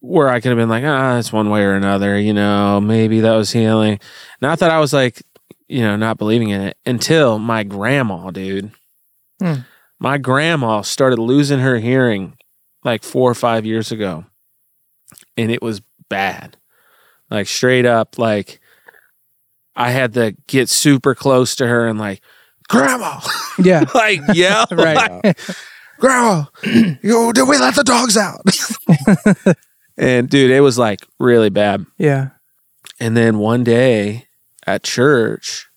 where 0.00 0.28
I 0.28 0.40
could 0.40 0.50
have 0.50 0.58
been 0.58 0.68
like, 0.68 0.84
ah, 0.84 1.18
it's 1.18 1.32
one 1.32 1.50
way 1.50 1.62
or 1.62 1.74
another, 1.74 2.18
you 2.18 2.32
know, 2.32 2.80
maybe 2.80 3.20
that 3.20 3.34
was 3.34 3.50
healing. 3.52 3.98
Not 4.40 4.58
that 4.60 4.70
I 4.70 4.78
was 4.78 4.92
like, 4.92 5.22
you 5.68 5.80
know, 5.80 5.96
not 5.96 6.18
believing 6.18 6.50
in 6.50 6.60
it 6.60 6.76
until 6.86 7.38
my 7.38 7.62
grandma, 7.64 8.30
dude. 8.30 8.70
Hmm. 9.40 9.60
My 9.98 10.18
grandma 10.18 10.82
started 10.82 11.18
losing 11.18 11.60
her 11.60 11.78
hearing 11.78 12.36
like 12.84 13.02
four 13.02 13.30
or 13.30 13.34
five 13.34 13.64
years 13.64 13.90
ago, 13.90 14.26
and 15.36 15.50
it 15.50 15.62
was 15.62 15.80
bad. 16.10 16.56
Like 17.30 17.46
straight 17.46 17.86
up, 17.86 18.18
like 18.18 18.60
I 19.76 19.90
had 19.90 20.14
to 20.14 20.36
get 20.46 20.68
super 20.68 21.14
close 21.14 21.56
to 21.56 21.66
her 21.66 21.86
and 21.88 21.98
like, 21.98 22.20
Grandma, 22.68 23.20
Yeah. 23.58 23.84
like 23.94 24.20
yeah, 24.34 24.64
Right. 24.70 25.24
like, 25.24 25.38
Grandma, 25.98 26.44
yo, 27.02 27.32
did 27.32 27.48
we 27.48 27.56
let 27.58 27.74
the 27.76 27.84
dogs 27.84 28.16
out? 28.16 28.40
and 29.96 30.28
dude, 30.28 30.50
it 30.50 30.60
was 30.60 30.78
like 30.78 31.00
really 31.18 31.50
bad. 31.50 31.86
Yeah. 31.98 32.30
And 33.00 33.16
then 33.16 33.38
one 33.38 33.64
day 33.64 34.26
at 34.66 34.82
church, 34.82 35.68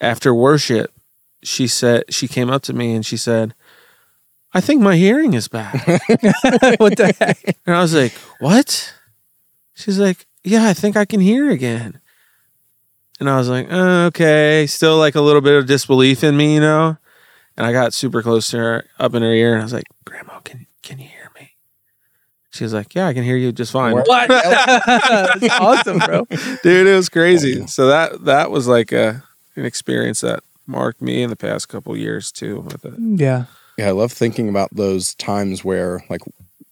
after 0.00 0.34
worship, 0.34 0.92
she 1.42 1.66
said 1.66 2.04
she 2.10 2.28
came 2.28 2.50
up 2.50 2.62
to 2.62 2.72
me 2.72 2.94
and 2.94 3.04
she 3.04 3.16
said, 3.16 3.54
"I 4.52 4.60
think 4.60 4.80
my 4.82 4.96
hearing 4.96 5.34
is 5.34 5.48
back." 5.48 5.74
what 6.78 6.96
the 6.96 7.14
heck? 7.18 7.56
and 7.66 7.74
I 7.76 7.80
was 7.82 7.94
like, 7.94 8.12
"What?" 8.40 8.94
She's 9.74 9.98
like, 9.98 10.26
"Yeah, 10.44 10.66
I 10.68 10.74
think 10.74 10.96
I 10.96 11.04
can 11.04 11.20
hear 11.20 11.50
again." 11.50 12.00
And 13.20 13.28
I 13.30 13.36
was 13.38 13.48
like, 13.48 13.70
"Uh, 13.70 14.06
"Okay." 14.06 14.66
Still 14.66 14.98
like 14.98 15.14
a 15.14 15.20
little 15.20 15.40
bit 15.40 15.54
of 15.58 15.66
disbelief 15.66 16.24
in 16.24 16.36
me, 16.36 16.54
you 16.54 16.60
know. 16.60 16.96
And 17.56 17.66
I 17.66 17.72
got 17.72 17.92
super 17.92 18.22
close 18.22 18.48
to 18.50 18.58
her, 18.58 18.84
up 18.98 19.14
in 19.14 19.22
her 19.22 19.32
ear, 19.32 19.52
and 19.54 19.60
I 19.62 19.64
was 19.64 19.72
like, 19.72 19.86
"Grandma, 20.04 20.40
can 20.40 20.66
can 20.82 20.98
you 20.98 21.06
hear 21.08 21.30
me?" 21.38 21.52
She 22.50 22.64
was 22.64 22.72
like, 22.74 22.94
"Yeah, 22.94 23.06
I 23.08 23.14
can 23.14 23.22
hear 23.24 23.36
you 23.36 23.52
just 23.52 23.72
fine." 23.72 23.94
What? 23.94 24.08
What? 24.08 24.28
That's 24.28 25.48
awesome, 25.60 25.98
bro. 25.98 26.26
dude 26.62 26.86
it 26.86 26.94
was 26.96 27.08
crazy 27.08 27.66
so 27.66 27.86
that 27.88 28.24
that 28.24 28.50
was 28.50 28.66
like 28.66 28.92
a 28.92 29.22
an 29.56 29.64
experience 29.64 30.20
that 30.22 30.42
marked 30.66 31.02
me 31.02 31.22
in 31.22 31.30
the 31.30 31.36
past 31.36 31.68
couple 31.68 31.96
years 31.96 32.32
too 32.32 32.60
with 32.60 32.84
it 32.84 32.94
Yeah. 32.98 33.44
Yeah, 33.78 33.88
I 33.88 33.92
love 33.92 34.12
thinking 34.12 34.48
about 34.50 34.68
those 34.74 35.14
times 35.14 35.64
where 35.64 36.04
like 36.10 36.20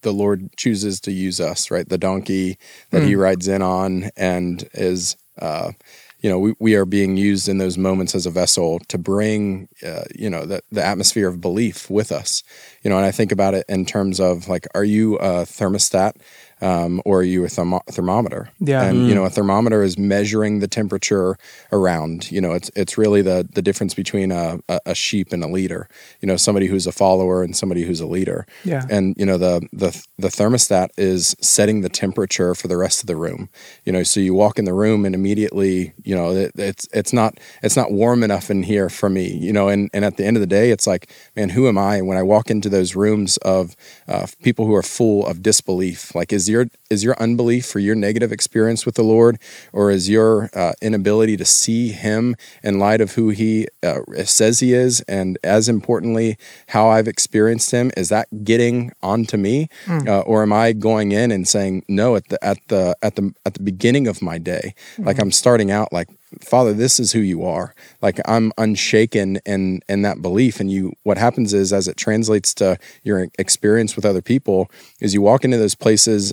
the 0.02 0.12
Lord 0.12 0.57
chooses 0.57 1.00
to 1.00 1.12
use 1.12 1.40
us, 1.40 1.71
right? 1.71 1.88
The 1.88 1.99
donkey 1.99 2.59
that 2.90 3.02
he 3.02 3.14
rides 3.14 3.49
in 3.49 3.62
on 3.62 4.11
and 4.16 4.69
is 4.75 5.16
uh 5.40 5.73
you 6.21 6.28
know, 6.28 6.38
we, 6.38 6.54
we 6.59 6.75
are 6.75 6.85
being 6.85 7.16
used 7.16 7.49
in 7.49 7.59
those 7.59 7.78
moments 7.78 8.14
as 8.14 8.26
a 8.26 8.30
vessel 8.30 8.78
to 8.88 8.99
bring, 8.99 9.69
uh, 9.85 10.04
you 10.14 10.28
know, 10.28 10.45
the, 10.45 10.62
the 10.71 10.85
atmosphere 10.85 11.28
of 11.28 11.40
belief 11.40 11.88
with 11.88 12.12
us. 12.12 12.42
You 12.83 12.90
know, 12.90 12.97
and 12.97 13.07
I 13.07 13.11
think 13.11 13.33
about 13.33 13.54
it 13.54 13.64
in 13.69 13.87
terms 13.87 14.21
of 14.21 14.49
like, 14.49 14.66
are 14.75 14.85
you 14.85 15.16
a 15.16 15.45
thermostat 15.45 16.16
um, 16.60 17.00
or 17.04 17.20
are 17.20 17.22
you 17.22 17.44
a 17.44 17.48
thermo- 17.48 17.82
thermometer? 17.90 18.50
Yeah. 18.60 18.84
And 18.84 19.08
you 19.08 19.14
know, 19.14 19.24
a 19.24 19.30
thermometer 19.30 19.82
is 19.82 19.98
measuring 19.98 20.60
the 20.60 20.68
temperature 20.68 21.36
around. 21.72 22.30
You 22.30 22.40
know, 22.40 22.52
it's 22.52 22.70
it's 22.76 22.98
really 22.98 23.22
the 23.22 23.48
the 23.52 23.62
difference 23.62 23.94
between 23.94 24.32
a, 24.32 24.60
a, 24.68 24.94
sheep 24.94 25.32
and 25.32 25.42
a 25.42 25.48
leader. 25.48 25.88
You 26.20 26.26
know, 26.26 26.36
somebody 26.36 26.66
who's 26.66 26.86
a 26.86 26.92
follower 26.92 27.42
and 27.42 27.56
somebody 27.56 27.84
who's 27.84 28.00
a 28.00 28.06
leader. 28.06 28.46
Yeah. 28.64 28.84
And 28.90 29.14
you 29.18 29.24
know, 29.24 29.38
the 29.38 29.66
the 29.72 30.04
the 30.18 30.28
thermostat 30.28 30.90
is 30.96 31.36
setting 31.40 31.80
the 31.80 31.88
temperature 31.88 32.54
for 32.54 32.68
the 32.68 32.76
rest 32.76 33.00
of 33.00 33.06
the 33.06 33.16
room. 33.16 33.48
You 33.84 33.92
know, 33.92 34.02
so 34.02 34.20
you 34.20 34.34
walk 34.34 34.58
in 34.58 34.64
the 34.64 34.74
room 34.74 35.04
and 35.04 35.14
immediately, 35.14 35.92
you 36.02 36.14
know, 36.14 36.30
it, 36.30 36.52
it's 36.56 36.86
it's 36.92 37.12
not 37.12 37.38
it's 37.62 37.76
not 37.76 37.92
warm 37.92 38.22
enough 38.22 38.50
in 38.50 38.62
here 38.62 38.88
for 38.88 39.08
me. 39.08 39.32
You 39.32 39.52
know, 39.52 39.68
and 39.68 39.88
and 39.94 40.04
at 40.04 40.16
the 40.16 40.24
end 40.24 40.36
of 40.36 40.40
the 40.40 40.46
day, 40.46 40.70
it's 40.70 40.86
like, 40.86 41.10
man, 41.36 41.50
who 41.50 41.68
am 41.68 41.78
I 41.78 42.02
when 42.02 42.18
I 42.18 42.22
walk 42.22 42.50
into 42.50 42.68
those 42.68 42.94
rooms 42.94 43.36
of 43.38 43.76
uh, 44.08 44.26
people 44.42 44.66
who 44.66 44.74
are 44.74 44.82
full 44.82 45.26
of 45.26 45.42
disbelief? 45.42 46.14
Like, 46.14 46.32
is 46.32 46.50
your 46.50 46.66
is 46.90 47.04
your 47.04 47.16
unbelief 47.23 47.66
for 47.66 47.78
your 47.78 47.95
negative 47.95 48.33
experience 48.33 48.85
with 48.85 48.97
the 48.97 49.04
Lord, 49.04 49.38
or 49.73 49.90
is 49.90 50.09
your 50.09 50.50
uh, 50.54 50.73
inability 50.83 51.37
to 51.37 51.45
see 51.45 51.88
Him 51.92 52.35
in 52.62 52.78
light 52.78 53.00
of 53.00 53.12
who 53.12 53.30
He 53.30 53.69
uh, 53.83 54.00
says 54.25 54.61
He 54.61 54.75
is, 54.75 55.00
and 55.02 55.38
as 55.45 55.69
importantly, 55.69 56.37
how 56.69 56.88
I've 56.88 57.09
experienced 57.09 57.71
Him, 57.71 57.90
is 57.97 58.09
that 58.11 58.26
getting 58.45 58.92
onto 59.02 59.37
me, 59.37 59.69
uh, 60.09 60.21
or 60.21 60.42
am 60.42 60.52
I 60.52 60.73
going 60.73 61.12
in 61.12 61.30
and 61.30 61.47
saying 61.49 61.85
no 61.88 62.16
at 62.16 62.28
the 62.28 62.45
at 62.45 62.59
the 62.69 62.97
at 63.02 63.14
the 63.16 63.33
at 63.47 63.54
the 63.54 63.62
beginning 63.62 64.07
of 64.09 64.21
my 64.21 64.38
day, 64.38 64.75
like 64.99 65.19
I'm 65.21 65.32
starting 65.32 65.71
out 65.71 65.93
like 65.93 66.08
Father, 66.40 66.73
this 66.73 67.00
is 67.00 67.12
who 67.12 67.21
you 67.21 67.45
are. 67.45 67.75
Like 68.00 68.21
I'm 68.25 68.52
unshaken 68.56 69.38
in 69.45 69.82
in 69.88 70.02
that 70.02 70.23
belief. 70.23 70.60
And 70.60 70.71
you 70.71 70.93
what 71.02 71.19
happens 71.19 71.52
is 71.52 71.73
as 71.73 71.88
it 71.88 71.97
translates 71.97 72.54
to 72.54 72.78
your 73.02 73.28
experience 73.38 73.97
with 73.97 74.04
other 74.04 74.23
people, 74.23 74.71
is 75.00 75.14
you 75.14 75.23
walk 75.23 75.45
into 75.45 75.58
those 75.58 75.75
places 75.75 76.32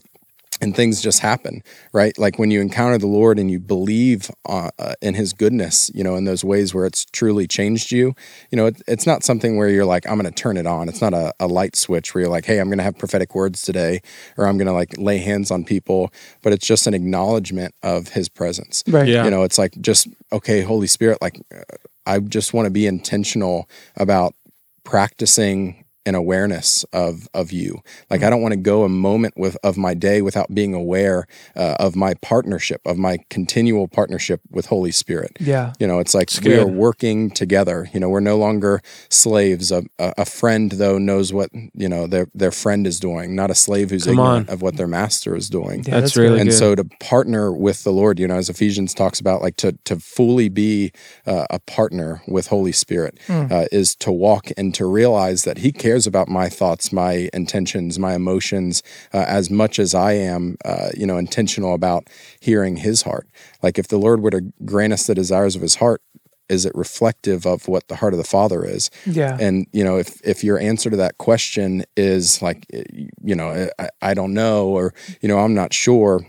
and 0.61 0.75
things 0.75 1.01
just 1.01 1.19
happen, 1.19 1.63
right? 1.93 2.17
Like 2.17 2.39
when 2.39 2.51
you 2.51 2.61
encounter 2.61 2.97
the 2.97 3.07
Lord 3.07 3.37
and 3.37 3.51
you 3.51 3.59
believe 3.59 4.31
uh, 4.47 4.71
uh, 4.79 4.93
in 5.01 5.13
His 5.13 5.33
goodness, 5.33 5.91
you 5.93 6.03
know, 6.03 6.15
in 6.15 6.25
those 6.25 6.43
ways 6.43 6.73
where 6.73 6.85
it's 6.85 7.05
truly 7.05 7.47
changed 7.47 7.91
you. 7.91 8.15
You 8.51 8.57
know, 8.57 8.65
it, 8.67 8.81
it's 8.87 9.05
not 9.05 9.23
something 9.23 9.57
where 9.57 9.69
you're 9.69 9.85
like, 9.85 10.07
I'm 10.07 10.19
going 10.19 10.31
to 10.31 10.31
turn 10.31 10.57
it 10.57 10.65
on. 10.65 10.89
It's 10.89 11.01
not 11.01 11.13
a, 11.13 11.33
a 11.39 11.47
light 11.47 11.75
switch 11.75 12.13
where 12.13 12.23
you're 12.23 12.31
like, 12.31 12.45
hey, 12.45 12.59
I'm 12.59 12.67
going 12.67 12.79
to 12.79 12.83
have 12.83 12.97
prophetic 12.97 13.35
words 13.35 13.61
today, 13.61 14.01
or 14.37 14.47
I'm 14.47 14.57
going 14.57 14.67
to 14.67 14.73
like 14.73 14.97
lay 14.97 15.17
hands 15.19 15.51
on 15.51 15.63
people. 15.63 16.11
But 16.41 16.53
it's 16.53 16.65
just 16.65 16.87
an 16.87 16.93
acknowledgement 16.93 17.75
of 17.83 18.09
His 18.09 18.29
presence. 18.29 18.83
Right. 18.87 19.07
Yeah. 19.07 19.25
You 19.25 19.31
know, 19.31 19.43
it's 19.43 19.57
like 19.57 19.79
just 19.81 20.07
okay, 20.31 20.61
Holy 20.61 20.87
Spirit. 20.87 21.21
Like, 21.21 21.39
uh, 21.55 21.61
I 22.05 22.19
just 22.19 22.53
want 22.53 22.65
to 22.65 22.71
be 22.71 22.87
intentional 22.87 23.69
about 23.95 24.33
practicing 24.83 25.83
an 26.07 26.15
awareness 26.15 26.83
of 26.93 27.27
of 27.33 27.51
you. 27.51 27.71
Like 28.09 28.23
I 28.23 28.29
don't 28.31 28.41
want 28.41 28.53
to 28.53 28.63
go 28.73 28.83
a 28.83 28.89
moment 28.89 29.33
with 29.37 29.55
of 29.63 29.77
my 29.77 29.93
day 29.93 30.21
without 30.21 30.49
being 30.59 30.73
aware 30.73 31.27
uh, 31.55 31.75
of 31.85 31.95
my 31.95 32.13
partnership, 32.15 32.81
of 32.85 32.97
my 32.97 33.15
continual 33.29 33.87
partnership 33.87 34.41
with 34.49 34.65
Holy 34.67 34.91
Spirit. 34.91 35.31
Yeah. 35.39 35.73
You 35.79 35.87
know, 35.87 35.99
it's 35.99 36.15
like 36.15 36.29
It's 36.31 36.41
we 36.41 36.57
are 36.57 36.67
working 36.67 37.29
together. 37.31 37.89
You 37.93 37.99
know, 37.99 38.09
we're 38.09 38.19
no 38.33 38.37
longer 38.37 38.81
slaves. 39.09 39.71
A, 39.71 39.83
a, 39.99 40.13
a 40.19 40.25
friend, 40.25 40.71
though, 40.73 40.97
knows 40.97 41.33
what 41.33 41.49
you 41.83 41.89
know 41.89 42.07
their 42.07 42.27
their 42.33 42.51
friend 42.51 42.85
is 42.87 42.99
doing, 42.99 43.35
not 43.35 43.49
a 43.51 43.55
slave 43.55 43.89
who's 43.89 44.05
Come 44.05 44.13
ignorant 44.19 44.49
on. 44.49 44.53
of 44.53 44.61
what 44.61 44.77
their 44.77 44.87
master 44.87 45.35
is 45.35 45.49
doing. 45.49 45.83
Yeah, 45.83 45.99
That's 45.99 46.15
really 46.17 46.39
and 46.39 46.49
good. 46.49 46.55
so 46.57 46.75
to 46.75 46.83
partner 46.99 47.51
with 47.51 47.83
the 47.83 47.91
Lord, 47.91 48.19
you 48.19 48.27
know, 48.27 48.35
as 48.37 48.49
Ephesians 48.49 48.93
talks 48.93 49.19
about, 49.19 49.41
like 49.41 49.57
to 49.57 49.73
to 49.85 49.99
fully 49.99 50.49
be 50.49 50.91
uh, 51.25 51.45
a 51.49 51.59
partner 51.59 52.21
with 52.27 52.47
Holy 52.47 52.71
Spirit 52.71 53.19
Hmm. 53.27 53.47
uh, 53.51 53.65
is 53.71 53.95
to 53.95 54.11
walk 54.11 54.45
and 54.57 54.73
to 54.75 54.85
realize 54.85 55.43
that 55.43 55.57
He 55.59 55.71
cares 55.71 55.96
about 56.05 56.27
my 56.27 56.49
thoughts, 56.49 56.91
my 56.93 57.29
intentions, 57.33 57.97
my 57.97 58.13
emotions, 58.13 58.83
uh, 59.13 59.25
as 59.27 59.49
much 59.49 59.79
as 59.79 59.95
I 59.95 60.11
am, 60.13 60.57
uh, 60.65 60.89
you 60.95 61.07
know, 61.07 61.17
intentional 61.17 61.73
about 61.73 62.07
hearing 62.39 62.75
His 62.77 63.01
heart. 63.03 63.27
Like 63.63 63.79
if 63.79 63.87
the 63.87 63.97
Lord 63.97 64.21
were 64.21 64.31
to 64.31 64.41
grant 64.65 64.93
us 64.93 65.07
the 65.07 65.15
desires 65.15 65.55
of 65.55 65.61
His 65.61 65.75
heart. 65.75 66.01
Is 66.49 66.65
it 66.65 66.71
reflective 66.75 67.45
of 67.45 67.67
what 67.67 67.89
the 67.89 67.97
heart 67.97 68.13
of 68.13 68.17
the 68.17 68.23
Father 68.23 68.63
is? 68.63 68.89
Yeah. 69.05 69.35
and 69.37 69.67
you 69.73 69.83
know 69.83 69.97
if 69.97 70.21
if 70.23 70.45
your 70.45 70.57
answer 70.57 70.89
to 70.89 70.95
that 70.95 71.17
question 71.17 71.83
is 71.97 72.41
like 72.41 72.65
you 72.71 73.35
know 73.35 73.67
i, 73.77 73.89
I 74.01 74.13
don't 74.13 74.33
know 74.33 74.67
or 74.69 74.93
you 75.19 75.27
know 75.27 75.39
i'm 75.39 75.53
not 75.53 75.73
sure 75.73 76.25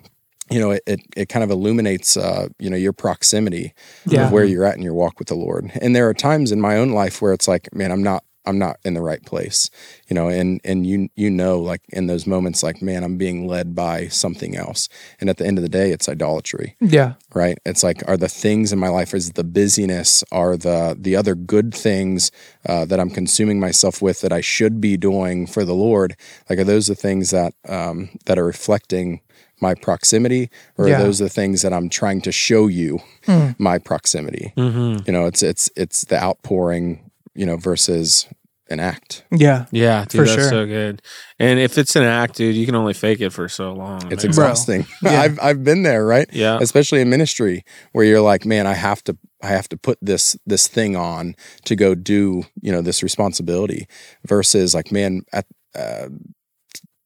you 0.51 0.59
know 0.59 0.73
it, 0.73 0.83
it, 0.89 1.01
it 1.17 1.29
kind 1.29 1.45
of 1.45 1.51
illuminates 1.53 2.17
uh, 2.17 2.49
you 2.59 2.69
know 2.69 2.77
your 2.77 2.93
proximity 2.93 3.75
Yeah. 4.07 4.27
of 4.27 4.33
where 4.33 4.45
you're 4.45 4.65
at 4.65 4.75
in 4.77 4.83
your 4.83 4.95
walk 4.95 5.21
with 5.21 5.29
the 5.29 5.37
lord 5.37 5.71
and 5.81 5.95
there 5.95 6.09
are 6.09 6.15
times 6.15 6.51
in 6.51 6.61
my 6.61 6.77
own 6.77 6.91
life 6.91 7.23
where 7.23 7.33
it's 7.33 7.47
like 7.47 7.73
man 7.73 7.93
i'm 7.93 8.03
not 8.03 8.25
i'm 8.49 8.59
not 8.59 8.77
in 8.85 8.95
the 8.95 9.01
right 9.11 9.25
place 9.25 9.71
you 10.09 10.15
know 10.15 10.29
and 10.29 10.61
and 10.65 10.87
you 10.87 11.09
you 11.15 11.31
know 11.31 11.59
like 11.71 11.83
in 11.91 12.07
those 12.07 12.27
moments 12.27 12.63
like 12.63 12.81
man 12.83 13.05
i'm 13.05 13.17
being 13.17 13.47
led 13.47 13.75
by 13.75 14.09
something 14.09 14.57
else 14.57 14.89
and 15.21 15.29
at 15.31 15.37
the 15.37 15.47
end 15.47 15.59
of 15.59 15.63
the 15.63 15.69
day 15.81 15.91
it's 15.91 16.09
idolatry 16.09 16.75
Yeah. 16.81 17.15
right 17.35 17.59
it's 17.65 17.83
like 17.83 18.03
are 18.09 18.17
the 18.17 18.29
things 18.45 18.73
in 18.73 18.79
my 18.79 18.89
life 18.89 19.13
is 19.15 19.33
the 19.33 19.45
busyness 19.45 20.25
are 20.33 20.57
the 20.57 20.97
the 20.99 21.15
other 21.17 21.35
good 21.35 21.75
things 21.75 22.31
uh, 22.69 22.85
that 22.87 22.99
i'm 23.01 23.11
consuming 23.11 23.61
myself 23.61 24.01
with 24.03 24.21
that 24.23 24.33
i 24.33 24.41
should 24.41 24.81
be 24.81 24.97
doing 24.97 25.47
for 25.47 25.65
the 25.65 25.75
lord 25.75 26.17
like 26.49 26.59
are 26.59 26.65
those 26.65 26.87
the 26.89 26.95
things 27.07 27.31
that 27.31 27.53
um, 27.69 28.09
that 28.27 28.39
are 28.39 28.45
reflecting 28.45 29.21
my 29.61 29.75
proximity 29.75 30.49
or 30.77 30.89
Yeah. 30.89 31.01
are 31.01 31.03
those 31.05 31.19
the 31.19 31.29
things 31.29 31.63
that 31.63 31.73
i'm 31.73 31.89
trying 31.89 32.21
to 32.23 32.33
show 32.33 32.67
you 32.69 33.01
Hmm. 33.27 33.51
my 33.59 33.77
proximity 33.79 34.53
Mm-hmm. 34.57 35.03
you 35.07 35.13
know 35.13 35.27
it's 35.27 35.43
it's 35.43 35.71
it's 35.77 36.05
the 36.07 36.17
outpouring 36.23 37.11
you 37.35 37.45
know 37.47 37.57
versus 37.57 38.27
an 38.71 38.81
act 38.81 39.25
Yeah. 39.31 39.67
Yeah, 39.73 40.05
dude, 40.05 40.21
For 40.21 40.27
that's 40.27 40.33
sure. 40.43 40.49
so 40.51 40.67
good. 40.67 41.03
And 41.39 41.59
if 41.59 41.79
it's 41.79 41.97
an 41.97 42.03
act, 42.05 42.37
dude, 42.37 42.55
you 42.57 42.67
can 42.67 42.75
only 42.75 42.95
fake 42.95 43.21
it 43.21 43.31
for 43.33 43.49
so 43.49 43.73
long. 43.73 44.11
it's 44.13 44.25
man. 44.25 44.31
exhausting 44.31 44.87
Yeah. 45.03 45.21
i've 45.23 45.39
i've 45.41 45.65
been 45.65 45.83
there 45.83 46.05
right 46.05 46.29
Yeah. 46.33 46.59
especially 46.61 47.01
in 47.01 47.09
ministry 47.11 47.65
where 47.93 48.05
you're 48.05 48.21
like 48.21 48.45
man 48.45 48.67
i 48.67 48.75
have 48.75 49.03
to 49.05 49.17
i 49.43 49.47
have 49.49 49.69
to 49.71 49.77
put 49.77 49.99
this 50.03 50.37
this 50.47 50.69
thing 50.69 50.97
on 50.97 51.35
to 51.65 51.77
go 51.77 51.95
do 51.95 52.45
you 52.61 52.73
know 52.73 52.83
this 52.83 53.03
responsibility 53.03 53.87
versus 54.27 54.75
like 54.75 54.91
man 54.93 55.23
at 55.33 55.47
uh, 55.75 56.09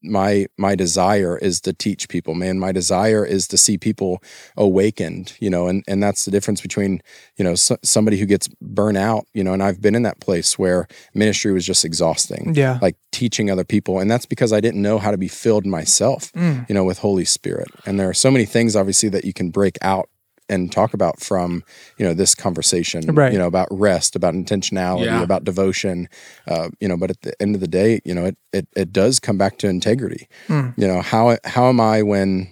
my 0.02 0.46
my 0.58 0.74
desire 0.74 1.38
is 1.38 1.60
to 1.60 1.72
teach 1.72 2.08
people 2.08 2.34
man 2.34 2.58
my 2.58 2.72
desire 2.72 3.24
is 3.24 3.46
to 3.48 3.56
see 3.56 3.78
people 3.78 4.22
awakened 4.56 5.34
you 5.40 5.50
know 5.50 5.66
and 5.66 5.82
and 5.88 6.02
that's 6.02 6.24
the 6.24 6.30
difference 6.30 6.60
between 6.60 7.00
you 7.36 7.44
know 7.44 7.54
so, 7.54 7.76
somebody 7.82 8.16
who 8.18 8.26
gets 8.26 8.48
burnt 8.60 8.96
out 8.98 9.26
you 9.34 9.42
know 9.44 9.52
and 9.52 9.62
I've 9.62 9.80
been 9.80 9.94
in 9.94 10.02
that 10.02 10.20
place 10.20 10.58
where 10.58 10.86
ministry 11.14 11.52
was 11.52 11.66
just 11.66 11.84
exhausting 11.84 12.54
Yeah. 12.54 12.78
like 12.80 12.96
teaching 13.10 13.50
other 13.50 13.64
people 13.64 13.98
and 13.98 14.10
that's 14.10 14.26
because 14.26 14.52
I 14.52 14.60
didn't 14.60 14.82
know 14.82 14.98
how 14.98 15.10
to 15.10 15.18
be 15.18 15.28
filled 15.28 15.66
myself 15.66 16.32
Mm. 16.32 16.68
you 16.68 16.74
know 16.74 16.84
with 16.84 16.98
Holy 16.98 17.24
Spirit 17.24 17.68
and 17.86 17.98
there 17.98 18.08
are 18.08 18.14
so 18.14 18.30
many 18.30 18.44
things 18.44 18.76
obviously 18.76 19.08
that 19.10 19.24
you 19.24 19.32
can 19.32 19.50
break 19.50 19.76
out 19.82 20.08
and 20.48 20.70
talk 20.72 20.92
about 20.94 21.20
from 21.20 21.62
you 21.98 22.04
know 22.06 22.14
this 22.14 22.34
conversation 22.34 23.14
Right. 23.14 23.32
you 23.32 23.38
know 23.38 23.46
about 23.46 23.68
rest 23.70 24.16
about 24.16 24.34
intentionality 24.34 25.04
Yeah. 25.06 25.22
about 25.22 25.44
devotion 25.44 26.08
uh, 26.48 26.68
you 26.80 26.88
know 26.88 26.96
but 26.96 27.10
at 27.10 27.20
the 27.22 27.40
end 27.40 27.54
of 27.54 27.60
the 27.60 27.68
day 27.68 28.00
you 28.04 28.14
know 28.14 28.24
it 28.26 28.36
it, 28.52 28.68
it 28.76 28.92
does 28.92 29.20
come 29.20 29.38
back 29.38 29.58
to 29.58 29.68
integrity 29.68 30.28
Mm. 30.48 30.74
you 30.76 30.86
know 30.86 31.00
how 31.00 31.36
how 31.44 31.68
am 31.68 31.80
i 31.80 32.02
when 32.02 32.48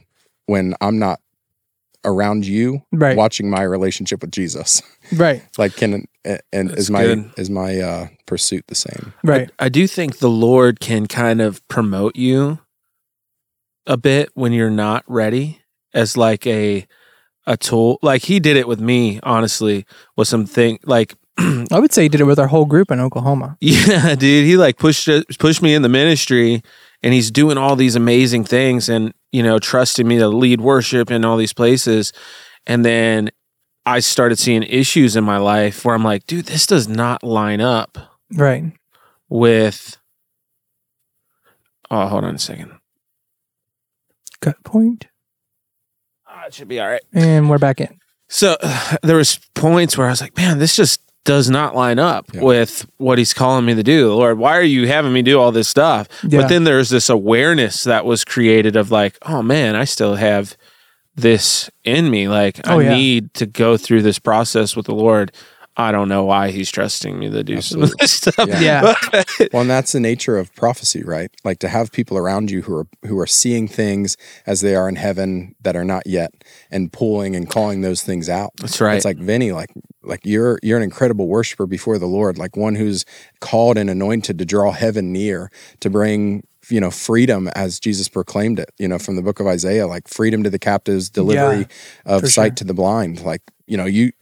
when 0.47 0.75
i'm 0.81 0.99
not 0.99 1.21
around 2.05 2.47
you 2.47 2.83
Right. 2.93 3.17
watching 3.17 3.51
my 3.51 3.63
relationship 3.63 4.23
with 4.23 4.31
jesus 4.31 4.81
Right. 5.13 5.43
like 5.59 5.77
can 5.77 6.07
and 6.25 6.71
That's 6.71 6.83
is 6.83 6.91
my 6.91 7.03
good. 7.03 7.31
is 7.37 7.51
my 7.51 7.79
uh 7.81 8.09
pursuit 8.27 8.65
the 8.69 8.75
same 8.75 9.13
Right. 9.25 9.51
I 9.59 9.69
do 9.69 9.87
think 9.87 10.19
the 10.19 10.31
Lord 10.31 10.81
can 10.81 11.07
kind 11.07 11.41
of 11.43 11.67
promote 11.69 12.17
you 12.17 12.59
a 13.87 13.97
bit 13.97 14.31
when 14.35 14.53
you're 14.53 14.71
not 14.71 15.03
ready 15.07 15.61
as 15.93 16.17
like 16.17 16.47
a 16.47 16.87
a 17.47 17.57
tool. 17.57 17.99
Like 18.03 18.23
he 18.23 18.41
did 18.41 18.57
it 18.57 18.69
with 18.69 18.81
me, 18.81 19.21
honestly, 19.23 19.87
with 20.17 20.29
something 20.29 20.79
like 20.85 21.15
I 21.39 21.79
would 21.79 21.93
say 21.93 22.03
he 22.03 22.09
did 22.09 22.21
it 22.21 22.25
with 22.25 22.39
our 22.39 22.49
whole 22.49 22.67
group 22.67 22.91
in 22.91 23.01
Oklahoma. 23.01 23.57
yeah, 23.61 24.15
dude, 24.15 24.47
he 24.47 24.57
like 24.57 24.79
pushed 24.79 25.09
pushed 25.39 25.63
me 25.63 25.75
in 25.75 25.83
the 25.83 25.89
ministry 25.89 26.63
and 27.03 27.15
he's 27.15 27.31
doing 27.31 27.57
all 27.59 27.77
these 27.77 27.97
amazing 27.97 28.45
things 28.45 28.89
and 28.89 29.15
you 29.33 29.43
know, 29.45 29.59
trusting 29.61 30.07
me 30.09 30.19
to 30.19 30.27
lead 30.29 30.61
worship 30.61 31.11
in 31.11 31.25
all 31.25 31.37
these 31.37 31.53
places. 31.53 32.13
And 32.67 32.85
then 32.85 33.31
I 33.87 34.01
started 34.01 34.39
seeing 34.39 34.65
issues 34.65 35.15
in 35.17 35.23
my 35.25 35.37
life 35.39 35.85
where 35.85 35.95
I'm 35.95 36.03
like, 36.05 36.27
dude, 36.27 36.47
this 36.47 36.67
does 36.67 36.89
not 36.89 37.23
line 37.23 37.61
up 37.61 37.97
Right. 38.35 38.73
with 39.29 39.97
Oh, 41.93 42.07
hold 42.07 42.25
on 42.25 42.35
a 42.35 42.39
second. 42.39 42.73
Cut 44.41 44.63
point. 44.65 45.07
It 46.51 46.55
should 46.55 46.67
be 46.67 46.81
all 46.81 46.89
right. 46.89 47.01
And 47.13 47.49
we're 47.49 47.59
back 47.59 47.81
in. 47.81 47.97
So 48.29 48.57
there 49.05 49.15
was 49.17 49.39
points 49.55 49.97
where 49.97 50.09
I 50.09 50.11
was 50.11 50.21
like, 50.21 50.37
man, 50.37 50.59
this 50.59 50.75
just 50.75 51.01
does 51.25 51.49
not 51.49 51.77
line 51.77 52.01
up 52.01 52.27
Yeah. 52.35 52.43
with 52.43 52.91
what 52.97 53.19
he's 53.19 53.33
calling 53.33 53.65
me 53.65 53.77
to 53.77 53.85
do. 53.85 54.13
Lord, 54.13 54.37
why 54.37 54.57
are 54.59 54.63
you 54.63 54.89
having 54.89 55.13
me 55.13 55.23
do 55.23 55.39
all 55.39 55.53
this 55.53 55.69
stuff? 55.69 56.09
Yeah. 56.27 56.41
But 56.41 56.49
then 56.49 56.65
there's 56.65 56.91
this 56.91 57.09
awareness 57.09 57.85
that 57.85 58.05
was 58.05 58.25
created 58.25 58.75
of 58.75 58.91
like, 58.91 59.17
oh 59.23 59.43
man, 59.43 59.77
I 59.77 59.85
still 59.85 60.17
have 60.17 60.57
this 61.15 61.71
in 61.85 62.11
me. 62.11 62.27
Like 62.27 62.61
Oh, 62.67 62.81
I 62.81 62.83
yeah. 62.83 62.95
need 62.95 63.35
to 63.35 63.47
go 63.47 63.77
through 63.77 64.03
this 64.03 64.19
process 64.19 64.75
with 64.75 64.87
the 64.87 64.95
Lord. 64.95 65.31
I 65.77 65.93
don't 65.93 66.09
know 66.09 66.25
why 66.25 66.51
he's 66.51 66.71
trusting 66.71 67.19
me 67.19 67.31
to 67.31 67.43
do 67.43 67.61
some 67.61 67.83
of 67.83 67.97
this 67.99 68.13
stuff. 68.13 68.49
Yeah. 68.49 68.61
Yeah. 68.61 69.23
well 69.53 69.63
and 69.63 69.71
that's 69.71 69.93
the 69.93 70.01
nature 70.01 70.37
of 70.37 70.55
prophecy 70.55 71.03
right 71.03 71.31
like 71.45 71.59
to 71.61 71.69
have 71.69 71.93
people 71.93 72.19
around 72.19 72.51
you 72.51 72.63
who 72.63 72.75
are 72.75 72.87
who 73.07 73.19
are 73.19 73.27
seeing 73.27 73.69
things 73.69 74.17
as 74.47 74.61
they 74.61 74.75
are 74.75 74.89
in 74.89 74.97
heaven 74.97 75.55
that 75.63 75.77
are 75.77 75.85
not 75.85 76.07
yet 76.07 76.33
and 76.71 76.93
pulling 76.93 77.35
and 77.37 77.49
calling 77.49 77.81
those 77.81 78.03
things 78.03 78.29
out 78.29 78.53
That's 78.59 78.81
right. 78.81 78.97
it's 78.97 79.05
like 79.05 79.19
vinny 79.19 79.53
like 79.53 79.71
like 80.03 80.21
you're 80.25 80.59
you're 80.63 80.77
an 80.77 80.83
incredible 80.83 81.29
worshiper 81.29 81.67
before 81.67 81.99
the 81.99 82.07
lord 82.07 82.39
like 82.39 82.57
one 82.57 82.75
who's 82.75 83.05
called 83.41 83.79
and 83.79 83.89
anointed 83.89 84.39
to 84.39 84.45
draw 84.45 84.73
heaven 84.73 85.13
near 85.13 85.51
to 85.81 85.91
bring 85.91 86.47
you 86.69 86.81
know 86.81 86.91
freedom 86.91 87.49
as 87.55 87.81
jesus 87.81 88.09
proclaimed 88.09 88.59
it 88.59 88.71
you 88.79 88.89
know 88.89 88.99
from 88.99 89.17
the 89.17 89.23
book 89.23 89.41
of 89.41 89.47
isaiah 89.47 89.87
like 89.87 90.07
freedom 90.09 90.43
to 90.43 90.51
the 90.51 90.59
captives 90.59 91.09
delivery 91.11 91.67
of 92.05 92.29
sight 92.29 92.51
sure. 92.51 92.55
to 92.57 92.65
the 92.65 92.75
blind 92.75 93.23
like 93.23 93.43
you 93.71 93.77
know 93.77 93.87
you 93.87 94.13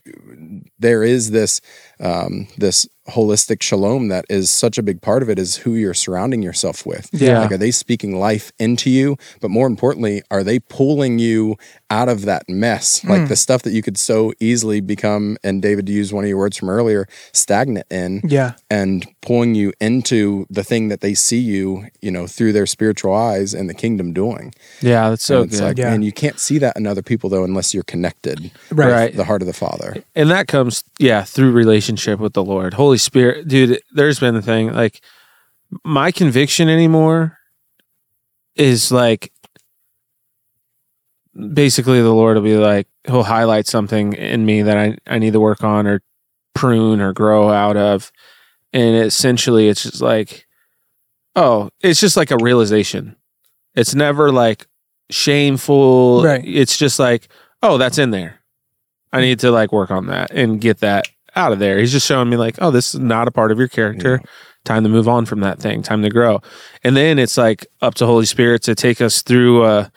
there 0.77 1.03
is 1.03 1.31
this 1.31 1.59
um 1.99 2.47
this 2.57 2.87
holistic 3.09 3.63
shalom 3.63 4.07
that 4.09 4.23
is 4.29 4.51
such 4.51 4.77
a 4.77 4.83
big 4.83 5.01
part 5.01 5.23
of 5.23 5.29
it 5.29 5.39
is 5.39 5.55
who 5.55 5.73
you're 5.73 5.95
surrounding 5.95 6.43
yourself 6.43 6.85
with 6.85 7.09
Yeah. 7.11 7.39
like 7.41 7.51
are 7.51 7.57
they 7.57 7.71
speaking 7.71 8.19
life 8.19 8.51
into 8.59 8.91
you 8.91 9.17
but 9.41 9.49
more 9.49 9.65
importantly 9.65 10.21
are 10.29 10.43
they 10.43 10.59
pulling 10.59 11.17
you 11.17 11.55
out 11.89 12.07
of 12.07 12.25
that 12.25 12.47
mess 12.47 13.03
like 13.05 13.27
the 13.27 13.35
stuff 13.35 13.63
that 13.63 13.71
you 13.71 13.81
could 13.81 13.97
so 13.97 14.31
easily 14.39 14.79
become 14.79 15.37
and 15.43 15.59
david 15.63 15.87
to 15.87 15.91
use 15.91 16.13
one 16.13 16.23
of 16.23 16.27
your 16.29 16.37
words 16.37 16.55
from 16.57 16.69
earlier 16.69 17.07
stagnant 17.33 17.87
in 17.91 18.21
Yeah. 18.23 18.53
and 18.69 19.07
pulling 19.21 19.55
you 19.55 19.73
into 19.81 20.45
the 20.51 20.63
thing 20.63 20.89
that 20.89 21.01
they 21.01 21.15
see 21.15 21.39
you 21.39 21.87
you 22.01 22.11
know 22.11 22.27
through 22.27 22.53
their 22.53 22.67
spiritual 22.67 23.13
eyes 23.15 23.55
and 23.55 23.67
the 23.67 23.73
kingdom 23.73 24.13
doing 24.13 24.53
yeah, 24.81 25.09
that's 25.09 25.23
so 25.23 25.41
and 25.41 25.49
it's 25.51 25.59
good. 25.59 25.65
like 25.65 25.77
Yeah. 25.79 25.89
man 25.89 26.03
you 26.03 26.11
can't 26.11 26.39
see 26.39 26.59
that 26.59 26.77
in 26.77 26.85
other 26.85 27.01
people 27.01 27.27
though 27.31 27.43
unless 27.43 27.73
you're 27.73 27.81
connected 27.83 28.51
Right. 28.71 28.91
Right. 28.91 29.15
the 29.17 29.25
heart 29.25 29.41
of 29.41 29.47
the 29.47 29.53
father 29.53 30.03
and 30.15 30.29
that 30.29 30.47
comes 30.47 30.83
yeah 30.99 31.23
through 31.23 31.51
relationship 31.53 31.88
with 32.19 32.33
the 32.33 32.43
lord. 32.43 32.73
Holy 32.73 32.97
spirit 32.97 33.47
dude 33.47 33.81
there's 33.91 34.19
been 34.19 34.35
a 34.35 34.41
thing 34.41 34.73
like 34.73 35.01
my 35.83 36.11
conviction 36.11 36.69
anymore 36.69 37.37
is 38.55 38.91
like 38.91 39.31
basically 41.53 42.01
the 42.01 42.13
lord 42.13 42.35
will 42.35 42.43
be 42.43 42.57
like 42.57 42.87
he'll 43.05 43.23
highlight 43.23 43.67
something 43.67 44.13
in 44.13 44.45
me 44.45 44.61
that 44.63 44.77
i, 44.77 44.97
I 45.07 45.19
need 45.19 45.33
to 45.33 45.39
work 45.39 45.63
on 45.63 45.87
or 45.87 46.01
prune 46.59 46.99
or 46.99 47.13
grow 47.13 47.49
out 47.49 47.77
of. 47.77 48.11
And 48.73 48.95
essentially 48.97 49.69
it's 49.69 49.83
just 49.83 50.01
like 50.01 50.45
oh 51.35 51.69
it's 51.79 51.99
just 51.99 52.17
like 52.17 52.31
a 52.31 52.37
realization. 52.37 53.15
It's 53.75 53.95
never 53.95 54.31
like 54.31 54.67
shameful. 55.09 56.23
Right. 56.23 56.43
it's 56.45 56.77
just 56.77 56.99
like 56.99 57.29
oh 57.63 57.77
that's 57.77 57.97
in 57.97 58.11
there. 58.11 58.41
I 59.11 59.21
need 59.21 59.39
to 59.39 59.51
like 59.51 59.71
work 59.71 59.89
on 59.89 60.07
that 60.07 60.31
and 60.31 60.61
get 60.61 60.79
that 60.79 61.07
out 61.39 61.51
of 61.53 61.59
there. 61.59 61.79
He's 61.79 61.91
just 61.91 62.05
showing 62.05 62.29
me 62.29 62.37
like 62.37 62.55
oh 62.61 62.69
this 62.71 62.93
is 62.93 62.99
not 62.99 63.27
a 63.27 63.31
part 63.31 63.51
of 63.51 63.57
your 63.57 63.67
character. 63.69 64.21
Time 64.65 64.83
to 64.83 64.89
move 64.89 65.07
on 65.07 65.25
from 65.25 65.39
that 65.39 65.59
thing. 65.59 65.81
Time 65.81 66.01
to 66.03 66.09
grow. 66.09 66.41
And 66.83 66.95
then 66.95 67.17
it's 67.17 67.37
like 67.37 67.65
up 67.81 67.95
to 67.95 68.05
holy 68.05 68.25
spirit 68.25 68.61
to 68.63 68.75
take 68.75 68.99
us 69.01 69.21
through 69.21 69.65
a 69.65 69.91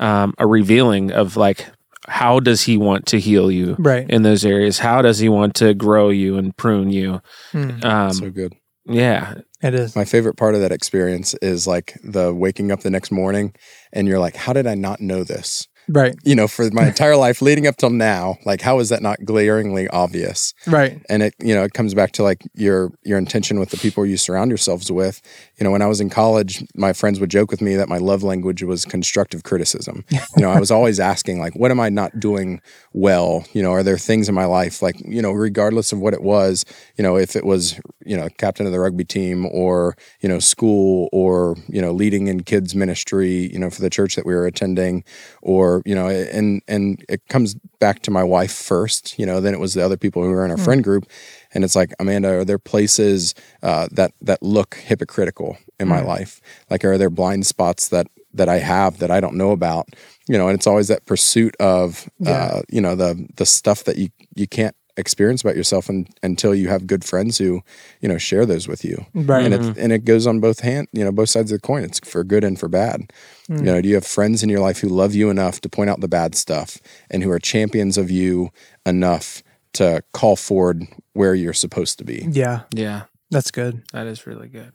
um, 0.00 0.34
a 0.38 0.46
revealing 0.46 1.12
of 1.12 1.36
like 1.36 1.66
how 2.08 2.40
does 2.40 2.62
he 2.62 2.76
want 2.76 3.06
to 3.06 3.20
heal 3.20 3.50
you 3.52 3.76
Right. 3.78 4.08
in 4.10 4.22
those 4.22 4.44
areas? 4.44 4.78
How 4.80 5.00
does 5.02 5.18
he 5.20 5.28
want 5.28 5.54
to 5.56 5.74
grow 5.74 6.08
you 6.08 6.38
and 6.38 6.56
prune 6.56 6.90
you? 6.90 7.20
Mm. 7.52 7.84
um, 7.84 8.12
so 8.12 8.30
good. 8.30 8.54
yeah. 8.86 9.34
It 9.62 9.74
is. 9.74 9.94
my 9.94 10.06
favorite 10.06 10.38
part 10.38 10.54
of 10.54 10.62
that 10.62 10.72
experience 10.72 11.34
is 11.42 11.66
like 11.66 11.98
the 12.02 12.32
waking 12.34 12.72
up 12.72 12.80
the 12.80 12.90
next 12.90 13.10
morning 13.12 13.54
and 13.92 14.08
you're 14.08 14.18
like 14.18 14.34
how 14.34 14.54
did 14.54 14.66
i 14.66 14.74
not 14.74 15.02
know 15.02 15.22
this 15.22 15.68
Right. 15.92 16.14
you 16.24 16.34
know 16.36 16.46
for 16.46 16.70
my 16.70 16.86
entire 16.86 17.16
life 17.16 17.42
leading 17.42 17.66
up 17.66 17.76
till 17.76 17.90
now 17.90 18.36
like 18.44 18.60
how 18.60 18.78
is 18.78 18.88
that 18.90 19.02
not 19.02 19.24
glaringly 19.24 19.88
obvious 19.88 20.54
Right. 20.66 21.00
and 21.08 21.22
it 21.22 21.34
you 21.40 21.54
know 21.54 21.64
it 21.64 21.72
comes 21.72 21.94
back 21.94 22.12
to 22.12 22.22
like 22.22 22.42
your 22.54 22.92
your 23.02 23.18
intention 23.18 23.58
with 23.58 23.70
the 23.70 23.76
people 23.76 24.06
you 24.06 24.16
surround 24.16 24.50
yourselves 24.50 24.90
with 24.92 25.20
you 25.58 25.64
know 25.64 25.70
when 25.70 25.82
i 25.82 25.86
was 25.86 26.00
in 26.00 26.08
college 26.08 26.64
my 26.76 26.92
friends 26.92 27.18
would 27.18 27.30
joke 27.30 27.50
with 27.50 27.60
me 27.60 27.74
that 27.76 27.88
my 27.88 27.98
love 27.98 28.22
language 28.22 28.62
was 28.62 28.84
constructive 28.84 29.42
criticism 29.42 30.04
you 30.10 30.42
know 30.42 30.50
i 30.50 30.60
was 30.60 30.70
always 30.70 31.00
asking 31.00 31.40
like 31.40 31.54
what 31.56 31.70
am 31.70 31.80
i 31.80 31.88
not 31.88 32.20
doing 32.20 32.60
well 32.92 33.44
you 33.52 33.62
know 33.62 33.72
are 33.72 33.82
there 33.82 33.98
things 33.98 34.28
in 34.28 34.34
my 34.34 34.44
life 34.44 34.82
like 34.82 34.96
you 35.04 35.20
know 35.22 35.32
regardless 35.32 35.92
of 35.92 35.98
what 35.98 36.14
it 36.14 36.22
was 36.22 36.64
you 36.96 37.02
know 37.02 37.16
if 37.16 37.34
it 37.34 37.44
was 37.44 37.80
you 38.04 38.16
know 38.16 38.28
captain 38.38 38.66
of 38.66 38.72
the 38.72 38.80
rugby 38.80 39.04
team 39.04 39.46
or 39.46 39.96
you 40.20 40.28
know 40.28 40.38
school 40.38 41.08
or 41.12 41.56
you 41.68 41.80
know 41.82 41.92
leading 41.92 42.28
in 42.28 42.42
kids 42.42 42.74
ministry 42.74 43.50
you 43.52 43.58
know 43.58 43.70
for 43.70 43.82
the 43.82 43.90
church 43.90 44.14
that 44.16 44.24
we 44.26 44.34
were 44.34 44.46
attending 44.46 45.02
or 45.42 45.79
you 45.84 45.94
know 45.94 46.08
and 46.08 46.62
and 46.68 47.04
it 47.08 47.26
comes 47.28 47.54
back 47.78 48.02
to 48.02 48.10
my 48.10 48.22
wife 48.22 48.52
first 48.52 49.18
you 49.18 49.26
know 49.26 49.40
then 49.40 49.54
it 49.54 49.60
was 49.60 49.74
the 49.74 49.84
other 49.84 49.96
people 49.96 50.22
who 50.22 50.30
were 50.30 50.44
in 50.44 50.50
our 50.50 50.56
friend 50.56 50.84
group. 50.84 51.06
And 51.52 51.64
it's 51.64 51.74
like 51.74 51.92
amanda 51.98 52.28
are 52.38 52.44
there 52.44 52.58
places 52.58 53.34
uh, 53.62 53.88
that 53.92 54.12
that 54.22 54.42
look 54.42 54.76
hypocritical 54.76 55.58
in 55.78 55.88
my 55.88 56.00
life? 56.00 56.40
Like 56.70 56.84
are 56.84 56.98
there 56.98 57.10
blind 57.10 57.46
spots 57.46 57.88
that 57.88 58.06
that 58.32 58.48
i 58.48 58.58
have 58.58 58.98
that 58.98 59.10
i 59.10 59.20
don't 59.20 59.34
know 59.34 59.50
about? 59.50 59.88
You 60.28 60.38
know 60.38 60.48
and 60.48 60.56
it's 60.56 60.66
always 60.66 60.88
that 60.88 61.06
pursuit 61.06 61.56
of 61.58 62.08
uh, 62.24 62.62
you 62.68 62.80
know 62.80 62.94
the 62.94 63.26
the 63.36 63.46
stuff 63.46 63.84
that 63.84 63.96
you 63.96 64.08
you 64.34 64.46
can't 64.46 64.76
experience 64.96 65.40
about 65.42 65.56
yourself 65.56 65.88
un, 65.88 66.06
until 66.22 66.54
you 66.54 66.68
have 66.68 66.86
good 66.86 67.04
friends 67.04 67.38
who 67.38 67.62
you 68.00 68.08
know 68.08 68.18
share 68.18 68.44
those 68.46 68.66
with 68.68 68.84
you 68.84 69.06
Right. 69.14 69.44
and 69.44 69.54
it 69.54 69.60
mm-hmm. 69.60 69.80
and 69.80 69.92
it 69.92 70.04
goes 70.04 70.26
on 70.26 70.40
both 70.40 70.60
hand 70.60 70.88
you 70.92 71.04
know 71.04 71.12
both 71.12 71.28
sides 71.28 71.50
of 71.52 71.60
the 71.60 71.66
coin 71.66 71.84
it's 71.84 71.98
for 72.00 72.24
good 72.24 72.44
and 72.44 72.58
for 72.58 72.68
bad 72.68 73.12
you 73.48 73.56
mm. 73.56 73.60
know 73.62 73.80
do 73.80 73.88
you 73.88 73.94
have 73.94 74.06
friends 74.06 74.42
in 74.42 74.48
your 74.48 74.60
life 74.60 74.78
who 74.80 74.88
love 74.88 75.14
you 75.14 75.30
enough 75.30 75.60
to 75.60 75.68
point 75.68 75.90
out 75.90 76.00
the 76.00 76.08
bad 76.08 76.34
stuff 76.34 76.78
and 77.10 77.22
who 77.22 77.30
are 77.30 77.38
champions 77.38 77.96
of 77.98 78.10
you 78.10 78.50
enough 78.86 79.42
to 79.72 80.02
call 80.12 80.36
forward 80.36 80.84
where 81.12 81.34
you're 81.34 81.52
supposed 81.52 81.98
to 81.98 82.04
be 82.04 82.26
Yeah. 82.30 82.62
yeah 82.74 83.02
That's 83.30 83.50
good. 83.50 83.82
that 83.92 84.06
is 84.06 84.26
really 84.26 84.48
good 84.48 84.72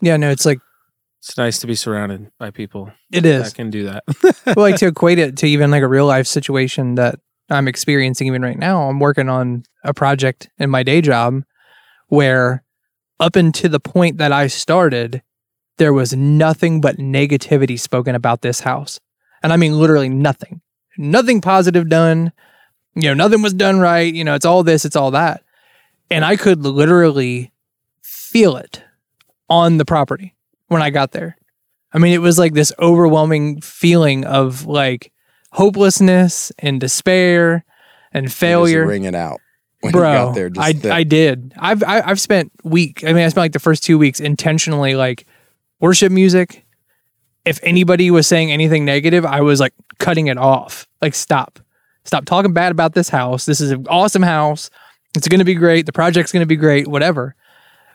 Yeah. 0.00 0.16
No, 0.16 0.30
it's 0.30 0.46
like, 0.46 0.58
it's 1.20 1.36
nice 1.36 1.58
to 1.60 1.66
be 1.68 1.74
surrounded 1.76 2.30
by 2.38 2.50
people 2.50 2.90
it 3.12 3.24
is. 3.26 3.44
that 3.44 3.54
can 3.54 3.70
do 3.70 3.84
that 3.84 4.02
well, 4.46 4.56
like 4.56 4.76
to 4.76 4.86
equate 4.92 5.18
it 5.18 5.36
to 5.38 5.46
even 5.46 5.70
like 5.70 5.82
a 5.82 5.88
real 5.88 6.06
life 6.06 6.26
situation 6.26 6.96
that 6.96 7.20
I'm 7.50 7.68
experiencing 7.68 8.26
even 8.26 8.42
right 8.42 8.58
now. 8.58 8.88
I'm 8.88 9.00
working 9.00 9.28
on 9.28 9.64
a 9.84 9.92
project 9.92 10.50
in 10.58 10.70
my 10.70 10.82
day 10.82 11.00
job 11.00 11.42
where 12.08 12.62
up 13.20 13.36
until 13.36 13.70
the 13.70 13.80
point 13.80 14.18
that 14.18 14.32
I 14.32 14.46
started, 14.46 15.22
there 15.78 15.92
was 15.92 16.14
nothing 16.14 16.80
but 16.80 16.96
negativity 16.96 17.78
spoken 17.78 18.14
about 18.14 18.42
this 18.42 18.60
house. 18.60 19.00
And 19.42 19.52
I 19.52 19.56
mean 19.56 19.78
literally 19.78 20.08
nothing. 20.08 20.60
Nothing 20.96 21.40
positive 21.40 21.88
done. 21.88 22.32
You 22.94 23.08
know, 23.08 23.14
nothing 23.14 23.42
was 23.42 23.54
done 23.54 23.80
right. 23.80 24.12
You 24.12 24.24
know, 24.24 24.34
it's 24.34 24.44
all 24.44 24.62
this, 24.62 24.84
it's 24.84 24.96
all 24.96 25.10
that. 25.12 25.42
And 26.10 26.24
I 26.24 26.36
could 26.36 26.64
literally 26.64 27.52
feel 28.02 28.56
it 28.56 28.82
on 29.48 29.78
the 29.78 29.84
property 29.84 30.34
when 30.68 30.82
I 30.82 30.90
got 30.90 31.12
there. 31.12 31.36
I 31.92 31.98
mean, 31.98 32.12
it 32.12 32.18
was 32.18 32.38
like 32.38 32.54
this 32.54 32.72
overwhelming 32.78 33.60
feeling 33.60 34.24
of 34.24 34.66
like 34.66 35.12
hopelessness 35.52 36.50
and 36.58 36.80
despair. 36.80 37.64
and 38.12 38.30
failure. 38.32 38.86
ring 38.86 39.04
it 39.04 39.14
out 39.14 39.40
when 39.80 39.92
Bro, 39.92 40.10
you 40.10 40.18
got 40.18 40.34
there. 40.34 40.50
Just 40.50 40.86
I 40.86 40.96
I 40.96 41.02
did. 41.02 41.54
I've 41.56 41.82
I, 41.82 42.02
I've 42.02 42.20
spent 42.20 42.52
week. 42.62 43.04
I 43.04 43.12
mean, 43.12 43.24
I 43.24 43.28
spent 43.28 43.44
like 43.44 43.52
the 43.52 43.58
first 43.58 43.82
two 43.82 43.98
weeks 43.98 44.20
intentionally 44.20 44.94
like 44.94 45.26
worship 45.80 46.12
music. 46.12 46.64
If 47.44 47.58
anybody 47.62 48.10
was 48.10 48.26
saying 48.26 48.52
anything 48.52 48.84
negative, 48.84 49.26
I 49.26 49.40
was 49.40 49.60
like 49.60 49.74
cutting 49.98 50.28
it 50.28 50.38
off. 50.38 50.86
Like 51.00 51.14
stop, 51.14 51.58
stop 52.04 52.24
talking 52.24 52.52
bad 52.52 52.70
about 52.70 52.94
this 52.94 53.08
house. 53.08 53.44
This 53.44 53.60
is 53.60 53.72
an 53.72 53.86
awesome 53.88 54.22
house. 54.22 54.70
It's 55.16 55.26
going 55.26 55.40
to 55.40 55.44
be 55.44 55.54
great. 55.54 55.86
The 55.86 55.92
project's 55.92 56.32
going 56.32 56.42
to 56.42 56.46
be 56.46 56.56
great. 56.56 56.86
Whatever. 56.86 57.34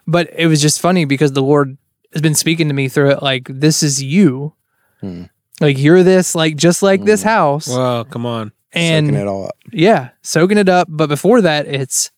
But 0.05 0.29
it 0.35 0.47
was 0.47 0.61
just 0.61 0.81
funny 0.81 1.05
because 1.05 1.31
the 1.31 1.41
Lord 1.41 1.77
has 2.11 2.21
been 2.21 2.35
speaking 2.35 2.67
to 2.67 2.73
me 2.73 2.89
through 2.89 3.11
it. 3.11 3.23
Like 3.23 3.47
this 3.49 3.81
is 3.81 4.03
you. 4.03 4.53
Hmm. 4.99 5.25
Like 5.59 5.77
you're 5.77 6.03
this. 6.03 6.35
Like 6.35 6.55
just 6.55 6.83
like 6.83 7.03
this 7.03 7.21
mm. 7.21 7.25
house. 7.25 7.67
Well, 7.67 8.05
come 8.05 8.25
on. 8.25 8.51
and 8.73 9.07
soaking 9.07 9.21
it 9.21 9.27
all 9.27 9.45
up. 9.45 9.55
yeah, 9.71 10.09
soaking 10.23 10.57
it 10.57 10.69
up. 10.69 10.87
But 10.89 11.07
before 11.07 11.41
that, 11.41 11.67
it's 11.67 12.11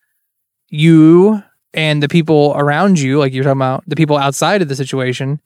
you 0.70 1.42
and 1.74 2.02
the 2.02 2.08
people 2.08 2.54
around 2.56 3.00
you, 3.00 3.20
like 3.20 3.34
you're 3.34 3.44
talking 3.44 3.58
about 3.58 3.84
the 3.88 3.96
people 3.96 4.18
outside 4.18 4.62
of 4.62 4.68
the 4.68 4.76
situation. 4.76 5.40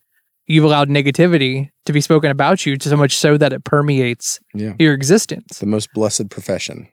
You've 0.46 0.66
allowed 0.66 0.90
negativity 0.90 1.70
to 1.86 1.94
be 1.94 2.02
spoken 2.02 2.30
about 2.30 2.66
you 2.66 2.78
to 2.78 2.90
so 2.90 2.98
much 2.98 3.18
so 3.18 3.38
that 3.38 3.54
it 3.54 3.64
permeates 3.64 4.40
Yeah. 4.54 4.74
your 4.78 4.94
existence. 4.94 5.60
The 5.60 5.66
most 5.66 5.94
blessed 5.94 6.30
profession. 6.30 6.90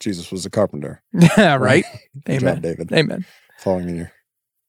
Jesus 0.00 0.30
was 0.30 0.44
a 0.44 0.50
carpenter. 0.50 1.02
Yeah, 1.12 1.54
right. 1.60 1.84
Good 2.26 2.42
Amen. 2.42 2.54
job, 2.56 2.62
David. 2.62 2.92
Amen. 2.92 3.24
Following 3.58 3.88
in 3.88 3.96
your 3.96 4.12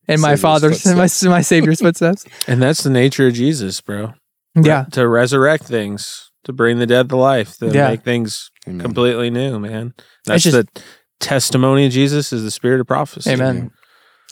And 0.08 0.22
my 0.22 0.36
Savior's 0.36 0.42
father's, 0.42 0.86
my, 1.26 1.30
my 1.30 1.42
Savior's 1.42 1.82
footsteps. 1.82 2.26
And 2.48 2.62
that's 2.62 2.84
the 2.84 2.90
nature 2.90 3.28
of 3.28 3.34
Jesus, 3.34 3.82
bro. 3.82 4.14
Yeah. 4.56 4.86
To 4.92 5.08
resurrect 5.08 5.64
things, 5.64 6.32
to 6.44 6.54
bring 6.54 6.80
the 6.80 6.86
dead 6.86 7.10
to 7.10 7.16
life, 7.16 7.58
to 7.58 7.68
Yeah. 7.68 7.90
make 7.90 8.04
things 8.04 8.52
amen. 8.68 8.82
completely 8.82 9.30
new, 9.30 9.60
man. 9.60 9.94
That's 10.26 10.44
just- 10.44 10.56
the 10.56 10.82
testimony 11.20 11.86
of 11.86 11.92
Jesus 11.92 12.34
is 12.34 12.44
the 12.44 12.52
spirit 12.52 12.82
of 12.82 12.88
prophecy. 12.88 13.30
Amen. 13.32 13.72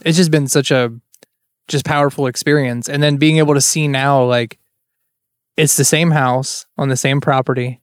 It's 0.05 0.17
just 0.17 0.31
been 0.31 0.47
such 0.47 0.71
a 0.71 0.91
just 1.67 1.85
powerful 1.85 2.25
experience. 2.27 2.89
And 2.89 3.01
then 3.03 3.17
being 3.17 3.37
able 3.37 3.53
to 3.53 3.61
see 3.61 3.87
now, 3.87 4.23
like, 4.23 4.57
it's 5.55 5.77
the 5.77 5.85
same 5.85 6.11
house 6.11 6.65
on 6.77 6.89
the 6.89 6.97
same 6.97 7.21
property, 7.21 7.81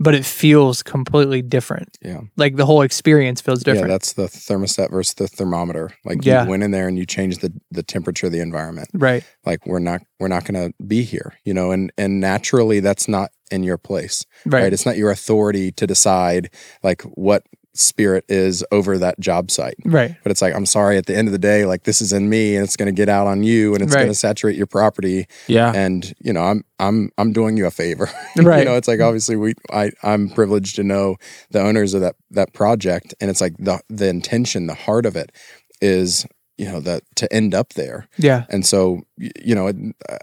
but 0.00 0.14
it 0.14 0.24
feels 0.24 0.82
completely 0.82 1.42
different. 1.42 1.98
Yeah. 2.02 2.20
Like 2.36 2.56
the 2.56 2.66
whole 2.66 2.82
experience 2.82 3.40
feels 3.40 3.62
different. 3.62 3.88
Yeah, 3.88 3.94
that's 3.94 4.12
the 4.12 4.24
thermostat 4.28 4.90
versus 4.90 5.14
the 5.14 5.26
thermometer. 5.28 5.90
Like 6.04 6.24
Yeah. 6.24 6.44
you 6.44 6.50
went 6.50 6.62
in 6.62 6.70
there 6.70 6.86
and 6.88 6.96
you 6.98 7.04
changed 7.06 7.40
the 7.40 7.52
the 7.70 7.82
temperature 7.82 8.26
of 8.26 8.32
the 8.32 8.40
environment. 8.40 8.88
right. 8.94 9.24
Like 9.44 9.66
we're 9.66 9.78
not 9.80 10.02
we're 10.20 10.28
not 10.28 10.44
going 10.44 10.70
to 10.70 10.74
be 10.84 11.02
here, 11.02 11.34
you 11.44 11.52
know, 11.54 11.70
and 11.72 11.92
and 11.98 12.20
naturally 12.20 12.80
that's 12.80 13.08
not 13.08 13.30
in 13.50 13.62
your 13.62 13.78
place, 13.78 14.24
Right. 14.44 14.64
right? 14.64 14.72
It's 14.72 14.84
not 14.86 14.96
your 14.98 15.10
authority 15.10 15.72
to 15.72 15.86
decide 15.86 16.50
like 16.82 17.02
what 17.02 17.44
spirit 17.78 18.24
is 18.28 18.64
over 18.72 18.98
that 18.98 19.18
job 19.20 19.50
site. 19.50 19.76
Right. 19.84 20.16
But 20.22 20.30
it's 20.32 20.42
like 20.42 20.54
I'm 20.54 20.66
sorry 20.66 20.96
at 20.98 21.06
the 21.06 21.16
end 21.16 21.28
of 21.28 21.32
the 21.32 21.38
day 21.38 21.64
like 21.64 21.84
this 21.84 22.00
is 22.00 22.12
in 22.12 22.28
me 22.28 22.56
and 22.56 22.64
it's 22.64 22.76
going 22.76 22.86
to 22.86 22.92
get 22.92 23.08
out 23.08 23.26
on 23.26 23.42
you 23.42 23.74
and 23.74 23.82
it's 23.82 23.92
Right. 23.94 24.00
going 24.02 24.08
to 24.12 24.14
saturate 24.18 24.56
your 24.56 24.66
property 24.66 25.26
Yeah. 25.46 25.72
and 25.74 26.12
you 26.20 26.32
know 26.32 26.42
I'm 26.42 26.64
I'm 26.78 27.10
I'm 27.18 27.32
doing 27.32 27.56
you 27.56 27.66
a 27.66 27.70
favor. 27.70 28.10
Right. 28.36 28.60
you 28.60 28.64
know, 28.64 28.76
it's 28.76 28.88
like 28.88 29.00
obviously 29.00 29.36
we 29.36 29.54
I 29.72 29.90
I'm 30.02 30.28
privileged 30.30 30.76
to 30.76 30.82
know 30.84 31.16
the 31.50 31.60
owners 31.60 31.94
of 31.94 32.00
that 32.00 32.16
that 32.32 32.52
project 32.52 33.14
and 33.20 33.30
it's 33.30 33.40
like 33.40 33.56
the 33.58 33.80
the 33.88 34.08
intention, 34.08 34.66
the 34.66 34.74
heart 34.74 35.06
of 35.06 35.16
it 35.16 35.32
is 35.80 36.26
you 36.56 36.66
know 36.66 36.80
that 36.80 37.02
to 37.14 37.32
end 37.32 37.54
up 37.54 37.74
there. 37.74 38.08
Yeah. 38.16 38.44
And 38.50 38.66
so 38.66 39.02
you 39.16 39.54
know, 39.54 39.72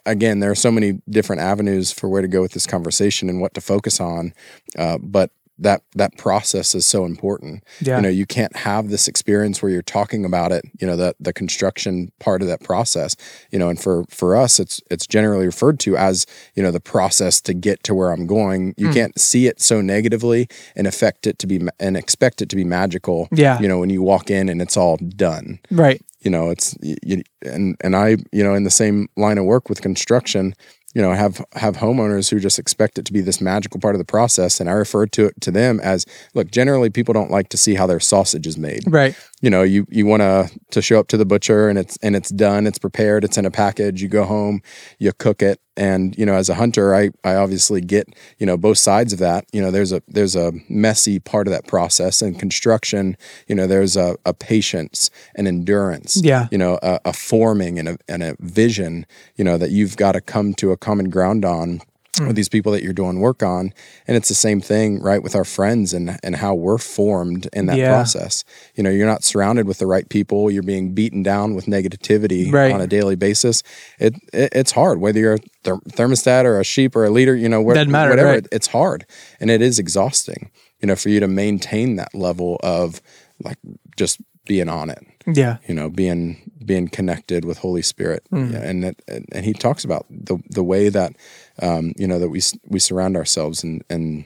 again, 0.05 0.39
there 0.39 0.51
are 0.51 0.55
so 0.55 0.69
many 0.69 0.99
different 1.09 1.41
avenues 1.41 1.93
for 1.93 2.09
where 2.09 2.21
to 2.21 2.27
go 2.27 2.41
with 2.41 2.51
this 2.51 2.67
conversation 2.67 3.29
and 3.29 3.39
what 3.39 3.53
to 3.53 3.61
focus 3.61 4.01
on. 4.01 4.33
Uh, 4.77 4.97
but 5.01 5.31
that 5.57 5.81
that 5.95 6.17
process 6.17 6.75
is 6.75 6.85
so 6.85 7.05
important 7.05 7.63
Yeah. 7.81 7.95
you 7.97 8.01
know 8.03 8.09
you 8.09 8.25
can't 8.25 8.55
have 8.57 8.89
this 8.89 9.07
experience 9.07 9.61
where 9.61 9.71
you're 9.71 9.81
talking 9.81 10.25
about 10.25 10.51
it 10.51 10.65
you 10.79 10.85
know 10.87 10.95
the 10.97 11.15
the 11.19 11.31
construction 11.33 12.11
part 12.19 12.41
of 12.41 12.47
that 12.47 12.61
process 12.61 13.15
you 13.51 13.59
know 13.59 13.69
and 13.69 13.79
for 13.79 14.03
for 14.09 14.35
us 14.35 14.59
it's 14.59 14.81
it's 14.91 15.07
generally 15.07 15.45
referred 15.45 15.79
to 15.81 15.95
as 15.95 16.25
you 16.55 16.61
know 16.63 16.71
the 16.71 16.79
process 16.81 17.39
to 17.41 17.53
get 17.53 17.83
to 17.83 17.95
where 17.95 18.11
i'm 18.11 18.27
going 18.27 18.73
you 18.77 18.87
Hmm. 18.87 18.93
can't 18.93 19.19
see 19.19 19.47
it 19.47 19.61
so 19.61 19.81
negatively 19.81 20.47
and 20.75 20.87
affect 20.87 21.25
it 21.25 21.39
to 21.39 21.47
be 21.47 21.61
and 21.79 21.95
expect 21.95 22.41
it 22.41 22.49
to 22.49 22.55
be 22.55 22.63
magical 22.65 23.27
yeah. 23.31 23.59
you 23.61 23.67
know 23.67 23.79
when 23.79 23.89
you 23.89 24.01
walk 24.01 24.29
in 24.29 24.49
and 24.49 24.61
it's 24.61 24.75
all 24.77 24.97
done 24.97 25.59
right. 25.71 26.01
you 26.19 26.29
know 26.31 26.49
it's 26.49 26.75
you, 26.81 27.23
and 27.43 27.77
and 27.81 27.95
i 27.95 28.17
you 28.31 28.43
know 28.43 28.53
in 28.55 28.63
the 28.63 28.69
same 28.69 29.07
line 29.15 29.37
of 29.37 29.45
work 29.45 29.69
with 29.69 29.81
construction 29.81 30.53
you 30.95 31.01
know 31.01 31.11
have 31.13 31.43
have 31.53 31.77
homeowners 31.77 32.31
who 32.31 32.39
just 32.39 32.57
expect 32.57 32.97
it 32.97 33.05
to 33.05 33.13
be 33.13 33.21
this 33.21 33.39
magical 33.41 33.79
part 33.79 33.93
of 33.93 33.99
the 33.99 34.05
process 34.05 34.59
and 34.59 34.69
i 34.69 34.73
refer 34.73 35.05
to 35.05 35.25
it 35.25 35.39
to 35.41 35.51
them 35.51 35.79
as 35.81 36.05
look 36.33 36.49
generally 36.49 36.89
people 36.89 37.13
don't 37.13 37.29
like 37.29 37.49
to 37.49 37.57
see 37.57 37.75
how 37.75 37.85
their 37.85 37.99
sausage 37.99 38.47
is 38.47 38.57
made 38.57 38.83
Right. 38.87 39.15
you 39.41 39.49
know 39.49 39.61
you 39.61 39.85
you 39.89 40.05
want 40.07 40.21
to 40.21 40.49
to 40.71 40.81
show 40.81 40.99
up 40.99 41.07
to 41.09 41.17
the 41.17 41.25
butcher 41.25 41.69
and 41.69 41.77
it's 41.77 41.97
and 42.01 42.15
it's 42.15 42.29
done 42.29 42.65
it's 42.65 42.79
prepared 42.79 43.23
it's 43.23 43.37
in 43.37 43.45
a 43.45 43.51
package 43.51 44.01
you 44.01 44.07
go 44.07 44.23
home 44.23 44.61
you 44.97 45.11
cook 45.11 45.41
it 45.41 45.59
and 45.77 46.17
you 46.17 46.25
know 46.25 46.35
as 46.35 46.49
a 46.49 46.55
hunter 46.55 46.95
i 46.95 47.09
i 47.23 47.35
obviously 47.35 47.81
get 47.81 48.07
you 48.39 48.45
know 48.45 48.57
both 48.57 48.77
sides 48.77 49.13
of 49.13 49.19
that 49.19 49.45
you 49.51 49.61
know 49.61 49.71
there's 49.71 49.91
a 49.91 50.01
there's 50.07 50.35
a 50.35 50.51
messy 50.69 51.19
part 51.19 51.47
of 51.47 51.51
that 51.51 51.67
process 51.67 52.21
and 52.21 52.39
construction 52.39 53.17
you 53.47 53.55
know 53.55 53.67
there's 53.67 53.97
a, 53.97 54.15
a 54.25 54.33
patience 54.33 55.09
and 55.35 55.47
endurance 55.47 56.17
Yeah. 56.23 56.47
you 56.51 56.57
know 56.57 56.79
a, 56.81 56.99
a 57.05 57.13
forming 57.13 57.77
and 57.79 57.89
a, 57.89 57.97
and 58.07 58.23
a 58.23 58.35
vision 58.39 59.05
you 59.35 59.43
know 59.43 59.57
that 59.57 59.71
you've 59.71 59.97
got 59.97 60.13
to 60.13 60.21
come 60.21 60.53
to 60.55 60.71
a 60.71 60.77
common 60.77 61.09
ground 61.09 61.43
on. 61.45 61.81
With 62.19 62.35
these 62.35 62.49
people 62.49 62.71
that 62.71 62.81
you're 62.83 62.93
doing 62.93 63.19
work 63.19 63.43
on 63.43 63.73
and 64.07 64.15
it's 64.15 64.29
the 64.29 64.35
same 64.35 64.61
thing 64.61 65.01
right 65.01 65.21
with 65.21 65.35
our 65.35 65.43
friends 65.45 65.93
and 65.93 66.17
and 66.23 66.35
how 66.37 66.53
we're 66.55 66.77
formed 66.77 67.47
in 67.53 67.65
that 67.65 67.77
Yeah. 67.77 67.89
process 67.89 68.43
you 68.75 68.83
know 68.83 68.89
you're 68.89 69.07
not 69.07 69.23
surrounded 69.23 69.67
with 69.67 69.79
the 69.79 69.87
right 69.87 70.07
people 70.07 70.49
you're 70.49 70.63
being 70.63 70.93
beaten 70.93 71.23
down 71.23 71.55
with 71.55 71.65
negativity 71.65 72.51
Right. 72.51 72.71
on 72.71 72.79
a 72.81 72.87
daily 72.87 73.15
basis 73.15 73.63
it, 73.99 74.15
it 74.33 74.49
it's 74.53 74.71
hard 74.71 74.99
whether 75.01 75.19
you're 75.19 75.33
a 75.35 75.39
thermostat 75.65 76.45
or 76.45 76.59
a 76.59 76.63
sheep 76.63 76.95
or 76.95 77.03
a 77.05 77.09
leader 77.09 77.35
you 77.35 77.49
know 77.49 77.61
matter, 77.63 78.09
whatever 78.11 78.29
right. 78.29 78.37
it- 78.45 78.47
it's 78.51 78.67
hard 78.67 79.05
and 79.39 79.49
it 79.51 79.61
is 79.61 79.77
exhausting 79.79 80.51
you 80.79 80.87
know 80.87 80.95
for 80.95 81.09
you 81.09 81.19
to 81.19 81.27
maintain 81.27 81.95
that 81.97 82.13
level 82.15 82.59
of 82.63 83.01
like 83.43 83.57
just 83.97 84.21
being 84.45 84.69
on 84.69 84.89
it 84.89 85.03
Yeah. 85.25 85.57
you 85.67 85.73
know 85.75 85.89
being 85.89 86.51
being 86.65 86.87
connected 86.87 87.45
with 87.45 87.57
holy 87.59 87.81
spirit 87.81 88.23
Mm. 88.31 88.51
Yeah, 88.53 88.59
and 88.69 88.85
it, 88.85 89.01
and 89.31 89.45
he 89.45 89.53
talks 89.53 89.83
about 89.85 90.05
the 90.09 90.37
the 90.49 90.63
way 90.63 90.89
that 90.89 91.13
um 91.61 91.93
you 91.97 92.07
know 92.07 92.19
that 92.19 92.29
we 92.29 92.41
we 92.67 92.79
surround 92.79 93.15
ourselves 93.15 93.63
and 93.63 93.83
and 93.89 94.25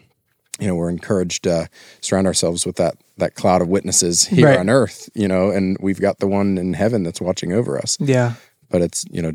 you 0.60 0.68
know 0.68 0.76
we're 0.76 0.90
encouraged 0.90 1.44
to 1.44 1.68
surround 2.02 2.28
ourselves 2.28 2.66
with 2.66 2.76
that 2.78 2.96
that 3.18 3.36
cloud 3.36 3.62
of 3.62 3.68
witnesses 3.68 4.28
here 4.28 4.48
Right. 4.48 4.60
on 4.60 4.70
earth 4.70 5.10
you 5.16 5.28
know 5.28 5.52
and 5.52 5.78
we've 5.82 6.00
got 6.02 6.20
the 6.20 6.28
one 6.28 6.58
in 6.58 6.74
heaven 6.74 7.04
that's 7.04 7.22
watching 7.22 7.52
over 7.54 7.78
us 7.78 7.98
Yeah. 8.00 8.34
but 8.70 8.82
it's 8.82 9.06
you 9.12 9.22
know 9.22 9.34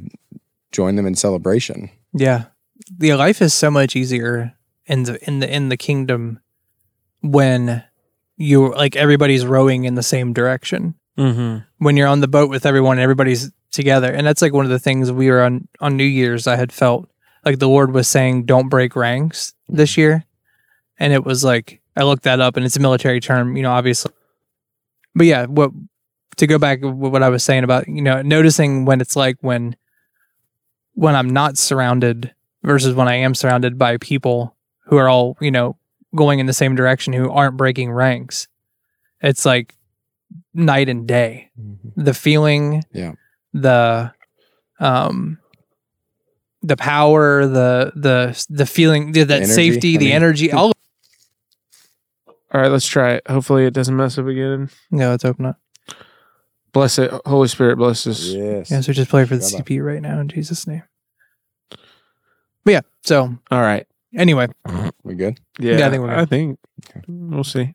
join 0.73 0.97
them 0.97 1.07
in 1.07 1.15
celebration 1.15 1.91
Yeah. 2.13 2.45
The 2.99 3.15
life 3.15 3.41
is 3.41 3.55
so 3.55 3.71
much 3.71 3.95
easier 3.97 4.53
in 4.87 5.05
the 5.05 5.17
in 5.27 5.39
the 5.41 5.49
in 5.57 5.69
the 5.69 5.77
kingdom 5.77 6.41
when 7.23 7.83
you 8.37 8.75
like 8.75 8.97
everybody's 8.97 9.47
rowing 9.47 9.85
in 9.85 9.95
the 9.95 10.03
same 10.03 10.33
direction. 10.33 10.95
Mm-hmm. 11.19 11.59
When 11.79 11.97
you're 11.97 12.09
on 12.09 12.21
the 12.21 12.29
boat 12.29 12.51
with 12.51 12.67
everyone, 12.67 12.99
everybody's 12.99 13.53
together. 13.71 14.13
And 14.13 14.27
that's 14.27 14.43
like 14.43 14.53
one 14.53 14.65
of 14.65 14.71
the 14.71 14.79
things 14.79 15.13
we 15.13 15.31
were 15.31 15.43
on 15.43 15.69
on 15.81 15.97
New 15.97 16.05
Year's 16.05 16.47
I 16.47 16.57
had 16.57 16.73
felt 16.73 17.09
like 17.45 17.59
the 17.59 17.69
Lord 17.69 17.93
was 17.93 18.09
saying 18.09 18.47
don't 18.47 18.69
break 18.69 18.97
ranks 18.97 19.55
this 19.69 19.97
year. 19.97 20.25
And 20.99 21.13
it 21.13 21.25
was 21.25 21.45
like 21.45 21.81
I 21.97 22.03
looked 22.03 22.25
that 22.25 22.41
up 22.41 22.57
and 22.57 22.65
it's 22.65 22.77
a 22.77 22.81
military 22.81 23.21
term, 23.21 23.57
you 23.57 23.63
know, 23.63 23.73
obviously. 23.73 24.13
But 25.15 25.27
yeah, 25.27 25.47
what 25.47 25.71
to 26.37 26.47
go 26.47 26.59
back 26.59 26.81
to 26.81 26.91
what 26.91 27.23
I 27.23 27.29
was 27.29 27.45
saying 27.45 27.65
about, 27.65 27.87
you 27.87 28.03
know, 28.03 28.23
noticing 28.23 28.85
when 28.85 29.01
it's 29.01 29.17
like 29.17 29.37
when 29.41 29.77
when 30.95 31.15
I'm 31.15 31.31
not 31.31 31.59
surrounded 31.59 32.35
versus 32.63 32.95
when 32.95 33.09
I 33.09 33.17
am 33.17 33.35
surrounded 33.35 33.79
by 33.79 33.99
people 33.99 34.57
who 34.87 34.97
are 34.97 35.09
all, 35.09 35.37
you 35.41 35.51
know, 35.51 35.77
going 36.15 36.39
in 36.39 36.47
the 36.47 36.53
same 36.53 36.75
direction 36.75 37.13
who 37.13 37.31
aren't 37.31 37.57
breaking 37.57 37.91
ranks. 37.93 38.49
It's 39.21 39.45
like 39.45 39.75
night 40.53 40.89
and 40.89 41.07
day. 41.07 41.51
The 41.97 42.15
feeling, 42.15 42.83
Yeah. 42.93 43.13
the 43.53 44.13
um 44.81 45.39
the 46.63 46.77
power, 46.77 47.47
the 47.47 47.93
the 47.95 48.47
the 48.51 48.67
feeling, 48.67 49.13
the, 49.13 49.25
that 49.25 49.43
energy, 49.43 49.53
safety, 49.53 49.95
I 49.95 49.99
the 49.99 50.05
mean- 50.07 50.15
energy, 50.15 50.53
all 50.53 50.73
All 52.53 52.61
right, 52.61 52.71
let's 52.71 52.87
try 52.87 53.15
it. 53.15 53.29
Hopefully, 53.29 53.67
it 53.67 53.75
doesn't 53.75 53.97
mess 53.97 54.17
up 54.19 54.27
again. 54.27 54.71
Yeah, 54.91 55.09
let's 55.11 55.25
open 55.25 55.47
up. 55.47 55.59
Bless 56.73 56.99
it. 56.99 57.11
Holy 57.27 57.49
Spirit, 57.49 57.77
bless 57.77 58.07
us. 58.07 58.25
yes 58.27 58.71
Yeah, 58.71 58.81
so 58.81 58.93
just 58.93 59.11
play 59.11 59.25
for 59.25 59.37
the 59.37 59.43
CP 59.43 59.65
CPU 59.79 59.85
right 59.85 60.03
now 60.03 60.19
in 60.21 60.29
Jesus' 60.29 60.67
name. 60.67 60.83
But 62.65 62.71
yeah, 62.73 62.81
so 63.03 63.39
All 63.51 63.61
right. 63.61 63.87
Anyway, 64.17 64.49
we 65.03 65.15
good 65.15 65.39
Yeah, 65.59 65.79
Yeah, 65.79 65.87
I 65.87 65.91
think 65.91 66.03
we're 66.03 66.09
good. 66.09 66.19
I 66.19 66.25
think 66.25 66.59
Okay. 66.91 67.01
we'll 67.09 67.45
see. 67.45 67.75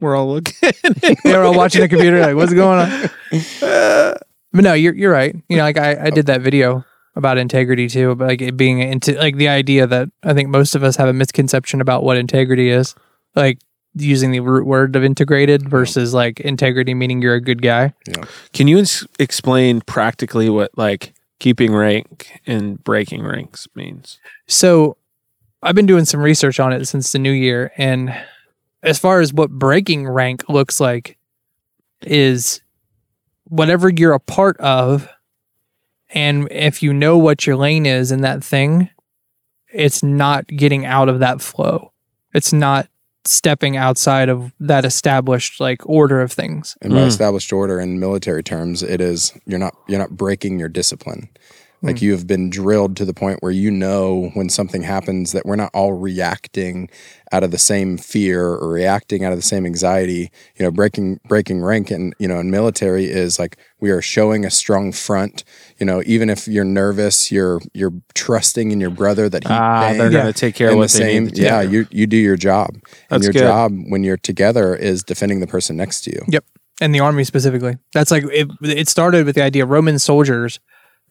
We're 0.00 0.16
all 0.16 0.28
looking. 0.32 0.72
We're 1.24 1.44
all 1.44 1.54
watching 1.54 1.82
the 1.82 1.88
computer 1.88 2.20
like, 2.20 2.34
what's 2.34 2.54
going 2.54 2.78
on? 2.80 3.10
But 4.52 4.64
no, 4.64 4.72
you're 4.72 4.94
you're 4.94 5.12
right. 5.12 5.36
You 5.48 5.58
know, 5.58 5.62
like 5.62 5.78
I, 5.78 6.06
I 6.06 6.10
did 6.10 6.26
that 6.26 6.40
video 6.40 6.84
about 7.14 7.38
integrity 7.38 7.86
too, 7.88 8.14
but 8.16 8.26
like 8.28 8.42
it 8.42 8.56
being 8.56 8.80
into 8.80 9.12
like 9.16 9.36
the 9.36 9.48
idea 9.48 9.86
that 9.86 10.08
I 10.24 10.34
think 10.34 10.48
most 10.48 10.74
of 10.74 10.82
us 10.82 10.96
have 10.96 11.08
a 11.08 11.12
misconception 11.12 11.80
about 11.80 12.02
what 12.02 12.16
integrity 12.16 12.68
is. 12.70 12.94
Like 13.36 13.58
using 13.94 14.32
the 14.32 14.40
root 14.40 14.66
word 14.66 14.96
of 14.96 15.04
integrated 15.04 15.68
versus 15.68 16.12
like 16.14 16.40
integrity 16.40 16.94
meaning 16.94 17.22
you're 17.22 17.34
a 17.34 17.40
good 17.40 17.62
guy. 17.62 17.94
Yeah. 18.08 18.24
Can 18.52 18.66
you 18.66 18.78
ins- 18.78 19.06
explain 19.20 19.82
practically 19.82 20.48
what 20.50 20.76
like 20.76 21.12
keeping 21.38 21.72
rank 21.74 22.40
and 22.46 22.82
breaking 22.82 23.22
ranks 23.24 23.68
means? 23.76 24.18
So 24.48 24.96
I've 25.62 25.74
been 25.74 25.86
doing 25.86 26.04
some 26.04 26.20
research 26.20 26.58
on 26.58 26.72
it 26.72 26.84
since 26.86 27.12
the 27.12 27.18
new 27.18 27.32
year. 27.32 27.72
And 27.76 28.14
as 28.82 28.98
far 28.98 29.20
as 29.20 29.32
what 29.32 29.50
breaking 29.50 30.08
rank 30.08 30.48
looks 30.48 30.80
like, 30.80 31.16
is 32.02 32.62
whatever 33.44 33.90
you're 33.90 34.14
a 34.14 34.20
part 34.20 34.56
of, 34.58 35.06
and 36.08 36.48
if 36.50 36.82
you 36.82 36.94
know 36.94 37.18
what 37.18 37.46
your 37.46 37.56
lane 37.56 37.84
is 37.84 38.10
in 38.10 38.22
that 38.22 38.42
thing, 38.42 38.88
it's 39.72 40.02
not 40.02 40.46
getting 40.46 40.86
out 40.86 41.08
of 41.10 41.18
that 41.20 41.42
flow. 41.42 41.92
It's 42.32 42.52
not 42.54 42.88
stepping 43.26 43.76
outside 43.76 44.30
of 44.30 44.50
that 44.60 44.86
established 44.86 45.60
like 45.60 45.86
order 45.86 46.22
of 46.22 46.32
things. 46.32 46.74
And 46.80 46.94
by 46.94 47.00
Mm. 47.00 47.06
established 47.08 47.52
order 47.52 47.78
in 47.78 48.00
military 48.00 48.42
terms, 48.42 48.82
it 48.82 49.00
is 49.02 49.34
you're 49.46 49.58
not 49.58 49.76
you're 49.88 49.98
not 49.98 50.16
breaking 50.16 50.58
your 50.58 50.70
discipline. 50.70 51.28
Like 51.82 52.02
you 52.02 52.12
have 52.12 52.26
been 52.26 52.50
drilled 52.50 52.96
to 52.98 53.04
the 53.04 53.14
point 53.14 53.42
where 53.42 53.52
you 53.52 53.70
know 53.70 54.30
when 54.34 54.48
something 54.50 54.82
happens 54.82 55.32
that 55.32 55.46
we're 55.46 55.56
not 55.56 55.70
all 55.72 55.94
reacting 55.94 56.90
out 57.32 57.42
of 57.42 57.50
the 57.50 57.58
same 57.58 57.96
fear 57.96 58.44
or 58.44 58.70
reacting 58.70 59.24
out 59.24 59.32
of 59.32 59.38
the 59.38 59.42
same 59.42 59.64
anxiety. 59.64 60.30
You 60.56 60.64
know, 60.64 60.70
breaking 60.70 61.20
breaking 61.26 61.62
rank 61.62 61.90
and 61.90 62.14
you 62.18 62.28
know 62.28 62.38
in 62.38 62.50
military 62.50 63.04
is 63.06 63.38
like 63.38 63.56
we 63.80 63.90
are 63.90 64.02
showing 64.02 64.44
a 64.44 64.50
strong 64.50 64.92
front. 64.92 65.42
You 65.78 65.86
know, 65.86 66.02
even 66.04 66.28
if 66.28 66.46
you're 66.46 66.64
nervous, 66.64 67.32
you're 67.32 67.60
you're 67.72 67.94
trusting 68.14 68.70
in 68.72 68.80
your 68.80 68.90
brother 68.90 69.28
that 69.30 69.44
he 69.44 69.50
ah, 69.52 69.92
they're 69.92 70.10
gonna 70.10 70.32
take 70.32 70.54
care 70.54 70.70
of 70.70 70.76
what 70.76 70.90
the 70.90 70.98
they 70.98 71.04
same. 71.14 71.24
need 71.24 71.36
to 71.36 71.42
yeah, 71.42 71.62
you 71.62 71.86
you 71.90 72.06
do 72.06 72.18
your 72.18 72.36
job, 72.36 72.70
and 72.74 72.82
That's 73.08 73.24
your 73.24 73.32
good. 73.32 73.40
job 73.40 73.72
when 73.88 74.04
you're 74.04 74.18
together 74.18 74.74
is 74.74 75.02
defending 75.02 75.40
the 75.40 75.46
person 75.46 75.76
next 75.76 76.02
to 76.02 76.10
you. 76.10 76.20
Yep 76.28 76.44
and 76.80 76.94
the 76.94 77.00
army 77.00 77.24
specifically. 77.24 77.76
That's 77.92 78.10
like 78.10 78.24
it, 78.32 78.48
it 78.62 78.88
started 78.88 79.26
with 79.26 79.34
the 79.34 79.42
idea 79.42 79.64
of 79.64 79.70
Roman 79.70 79.98
soldiers 79.98 80.60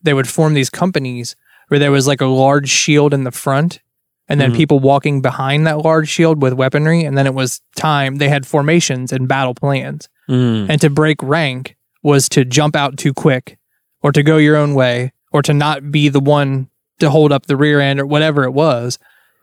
they 0.02 0.14
would 0.14 0.28
form 0.28 0.54
these 0.54 0.70
companies 0.70 1.36
where 1.68 1.80
there 1.80 1.92
was 1.92 2.08
like 2.08 2.22
a 2.22 2.26
large 2.26 2.70
shield 2.70 3.14
in 3.14 3.24
the 3.24 3.32
front 3.32 3.80
and 4.28 4.40
then 4.40 4.52
Mhm. 4.54 4.56
people 4.58 4.80
walking 4.80 5.22
behind 5.22 5.66
that 5.68 5.80
large 5.80 6.08
shield 6.10 6.42
with 6.42 6.54
weaponry 6.54 7.04
and 7.04 7.18
then 7.18 7.26
it 7.28 7.34
was 7.34 7.62
time 7.76 8.18
they 8.18 8.30
had 8.30 8.46
formations 8.46 9.12
and 9.12 9.28
battle 9.28 9.54
plans. 9.56 10.08
Mm. 10.30 10.68
And 10.70 10.82
to 10.82 10.90
break 10.90 11.22
rank 11.24 11.76
was 12.04 12.30
to 12.30 12.46
jump 12.46 12.76
out 12.76 12.98
too 12.98 13.14
quick 13.14 13.58
or 14.02 14.12
to 14.12 14.24
go 14.24 14.38
your 14.38 14.56
own 14.56 14.74
way 14.76 15.12
or 15.32 15.42
to 15.42 15.54
not 15.54 15.92
be 15.92 16.10
the 16.10 16.20
one 16.20 16.70
to 17.00 17.10
hold 17.10 17.32
up 17.32 17.46
the 17.48 17.58
rear 17.58 17.80
end 17.80 18.00
or 18.00 18.06
whatever 18.06 18.44
it 18.44 18.52
was. 18.52 19.00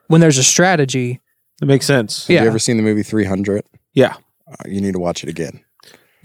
When 0.08 0.20
there's 0.20 0.38
a 0.38 0.44
strategy, 0.44 1.20
It 1.60 1.66
makes 1.66 1.86
sense. 1.86 2.26
Have 2.28 2.42
you 2.42 2.48
ever 2.48 2.58
seen 2.58 2.76
the 2.76 2.82
movie 2.82 3.02
300? 3.02 3.64
Yeah. 3.94 4.14
Uh, 4.50 4.54
you 4.68 4.80
need 4.80 4.92
to 4.92 4.98
watch 5.00 5.22
it 5.24 5.28
again. 5.30 5.60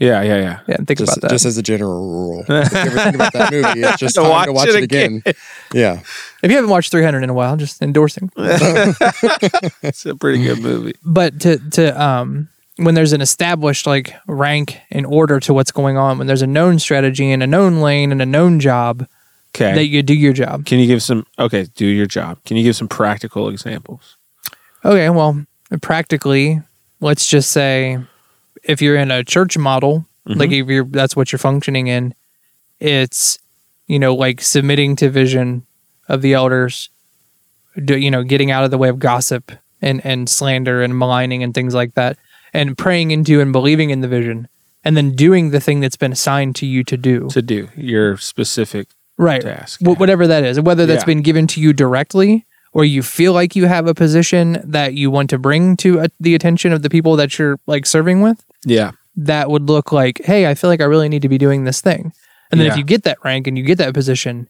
Yeah, 0.02 0.20
yeah, 0.22 0.36
yeah. 0.36 0.60
yeah, 0.66 0.76
think 0.78 0.98
Just, 0.98 1.16
about 1.16 1.20
that. 1.22 1.30
just 1.30 1.44
as 1.44 1.56
a 1.58 1.62
general 1.62 2.00
rule. 2.10 2.40
if 2.48 2.72
you 2.72 2.78
ever 2.78 2.98
think 2.98 3.14
about 3.14 3.32
that 3.34 3.52
movie, 3.52 3.80
it's 3.82 3.98
just 4.00 4.16
To 4.16 4.22
time 4.22 4.30
watch 4.30 4.46
to 4.46 4.52
watch 4.52 4.68
it 4.68 4.74
it 4.74 4.82
again. 4.82 5.22
Yeah. 5.72 6.00
if 6.42 6.50
you 6.50 6.56
haven't 6.56 6.70
watched 6.70 6.90
300 6.90 7.22
in 7.22 7.30
a 7.30 7.34
while, 7.34 7.56
just 7.56 7.80
endorsing. 7.80 8.30
it's 8.36 10.04
a 10.06 10.14
pretty 10.16 10.42
good 10.42 10.60
movie. 10.60 10.94
but 11.04 11.40
to 11.40 11.58
to 11.70 12.02
um 12.02 12.48
when 12.76 12.94
there's 12.94 13.12
an 13.12 13.20
established 13.20 13.86
like 13.86 14.14
rank 14.26 14.78
and 14.90 15.06
order 15.06 15.38
to 15.40 15.54
what's 15.54 15.70
going 15.70 15.96
on 15.96 16.18
when 16.18 16.26
there's 16.26 16.42
a 16.42 16.46
known 16.46 16.78
strategy 16.78 17.30
and 17.30 17.42
a 17.42 17.46
known 17.46 17.80
lane 17.80 18.10
and 18.12 18.20
a 18.22 18.26
known 18.26 18.58
job 18.60 19.06
Okay. 19.54 19.74
that 19.74 19.86
you 19.86 20.02
do 20.02 20.14
your 20.14 20.32
job 20.32 20.64
Can 20.64 20.78
you 20.78 20.86
give 20.86 21.02
some? 21.02 21.26
Okay, 21.38 21.66
do 21.76 21.86
your 21.86 22.06
job. 22.06 22.38
Can 22.46 22.56
you 22.56 22.62
give 22.64 22.74
some 22.74 22.88
practical 22.88 23.48
examples? 23.48 24.16
okay 24.84 25.08
well 25.10 25.44
practically 25.80 26.60
let's 27.00 27.26
just 27.26 27.50
say 27.52 27.98
if 28.64 28.80
you're 28.82 28.96
in 28.96 29.10
a 29.10 29.24
church 29.24 29.56
model 29.58 30.06
like 30.24 30.52
if 30.52 30.68
you're 30.68 30.84
that's 30.84 31.16
what 31.16 31.32
you're 31.32 31.38
functioning 31.38 31.88
in 31.88 32.14
it's 32.78 33.38
you 33.86 33.98
know 33.98 34.14
like 34.14 34.40
submitting 34.40 34.94
to 34.96 35.10
vision 35.10 35.66
of 36.08 36.22
the 36.22 36.34
elders 36.34 36.90
do, 37.84 37.98
you 37.98 38.10
know 38.10 38.22
getting 38.22 38.50
out 38.50 38.64
of 38.64 38.70
the 38.70 38.78
way 38.78 38.88
of 38.88 38.98
gossip 38.98 39.50
and 39.80 40.04
and 40.04 40.28
slander 40.28 40.82
and 40.82 40.96
maligning 40.98 41.42
and 41.42 41.54
things 41.54 41.74
like 41.74 41.94
that 41.94 42.16
and 42.52 42.76
praying 42.78 43.10
into 43.10 43.40
and 43.40 43.52
believing 43.52 43.90
in 43.90 44.00
the 44.00 44.08
vision 44.08 44.46
and 44.84 44.96
then 44.96 45.12
doing 45.12 45.50
the 45.50 45.60
thing 45.60 45.80
that's 45.80 45.96
been 45.96 46.12
assigned 46.12 46.54
to 46.56 46.66
you 46.66 46.84
to 46.84 46.96
do 46.96 47.28
to 47.30 47.42
do 47.42 47.68
your 47.76 48.16
specific 48.16 48.88
right 49.18 49.42
task. 49.42 49.80
Wh- 49.80 49.98
whatever 49.98 50.26
that 50.26 50.44
is 50.44 50.60
whether 50.60 50.86
that's 50.86 51.02
Yeah. 51.02 51.06
been 51.06 51.22
given 51.22 51.46
to 51.48 51.60
you 51.60 51.72
directly 51.72 52.46
or 52.72 52.84
you 52.84 53.02
feel 53.02 53.32
like 53.32 53.54
you 53.56 53.66
have 53.66 53.86
a 53.86 53.94
position 53.94 54.60
that 54.64 54.94
you 54.94 55.10
want 55.10 55.30
to 55.30 55.38
bring 55.38 55.76
to 55.78 56.00
uh, 56.00 56.08
the 56.20 56.34
attention 56.34 56.72
of 56.72 56.82
the 56.82 56.88
people 56.90 57.16
that 57.16 57.38
you're 57.38 57.58
like 57.66 57.86
serving 57.86 58.20
with 58.22 58.44
Yeah. 58.64 58.92
that 59.16 59.50
would 59.50 59.68
look 59.68 59.92
like, 59.92 60.20
hey, 60.24 60.46
I 60.48 60.54
feel 60.54 60.70
like 60.70 60.80
I 60.80 60.84
really 60.84 61.08
need 61.08 61.22
to 61.22 61.28
be 61.28 61.36
doing 61.38 61.64
this 61.64 61.80
thing. 61.82 62.12
And 62.50 62.58
then 62.60 62.66
Yeah. 62.66 62.72
if 62.72 62.78
you 62.78 62.84
get 62.84 63.02
that 63.04 63.18
rank 63.24 63.46
and 63.46 63.58
you 63.58 63.64
get 63.64 63.76
that 63.78 63.92
position, 63.94 64.48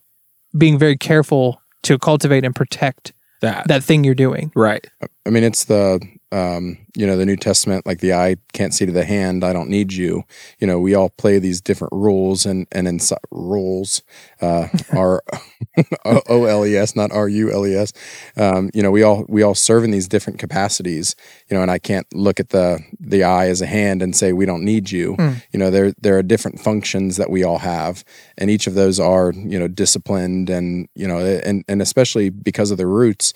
being 0.56 0.78
very 0.78 0.96
careful 0.96 1.60
to 1.82 1.98
cultivate 1.98 2.44
and 2.44 2.54
protect 2.54 3.12
That. 3.40 3.66
that 3.68 3.82
thing 3.82 4.04
you're 4.04 4.14
doing. 4.14 4.52
right. 4.54 4.86
I 5.26 5.30
mean, 5.30 5.42
it's 5.44 5.64
the, 5.64 6.00
um, 6.30 6.78
you 6.94 7.06
know, 7.06 7.16
the 7.16 7.24
New 7.24 7.36
Testament, 7.36 7.86
like 7.86 8.00
the 8.00 8.12
eye 8.12 8.36
can't 8.52 8.74
see 8.74 8.84
to 8.84 8.92
the 8.92 9.04
hand, 9.04 9.44
I 9.44 9.52
don't 9.52 9.70
need 9.70 9.94
you. 9.94 10.24
You 10.58 10.66
know, 10.66 10.78
we 10.78 10.94
all 10.94 11.08
play 11.08 11.38
these 11.38 11.60
different 11.60 11.92
rules 11.92 12.44
and, 12.44 12.66
and 12.70 12.86
in 12.86 12.98
rules, 13.30 14.02
uh, 14.42 14.68
are 14.92 15.22
O 16.04 16.44
L 16.44 16.66
E 16.66 16.76
S, 16.76 16.94
not 16.94 17.10
R 17.10 17.28
U 17.28 17.50
L 17.50 17.66
E 17.66 17.74
S. 17.74 17.92
Um, 18.36 18.70
you 18.74 18.82
know, 18.82 18.90
we 18.90 19.02
all, 19.02 19.24
we 19.28 19.42
all 19.42 19.54
serve 19.54 19.84
in 19.84 19.90
these 19.90 20.06
different 20.06 20.38
capacities, 20.38 21.16
you 21.48 21.56
know, 21.56 21.62
and 21.62 21.70
I 21.70 21.78
can't 21.78 22.06
look 22.14 22.38
at 22.38 22.50
the, 22.50 22.80
the 23.00 23.24
eye 23.24 23.48
as 23.48 23.62
a 23.62 23.66
hand 23.66 24.02
and 24.02 24.14
say, 24.14 24.34
we 24.34 24.44
don't 24.44 24.64
need 24.64 24.90
you. 24.90 25.14
Hmm. 25.14 25.32
You 25.52 25.58
know, 25.58 25.70
there, 25.70 25.92
there 26.00 26.18
are 26.18 26.22
different 26.22 26.60
functions 26.60 27.16
that 27.16 27.30
we 27.30 27.42
all 27.42 27.58
have 27.58 28.04
and 28.36 28.50
each 28.50 28.66
of 28.66 28.74
those 28.74 29.00
are, 29.00 29.32
you 29.32 29.58
know, 29.58 29.68
disciplined 29.68 30.50
and, 30.50 30.88
you 30.94 31.08
know, 31.08 31.18
and, 31.18 31.64
and 31.68 31.80
especially 31.80 32.28
because 32.28 32.70
of 32.70 32.76
the 32.76 32.86
roots, 32.86 33.32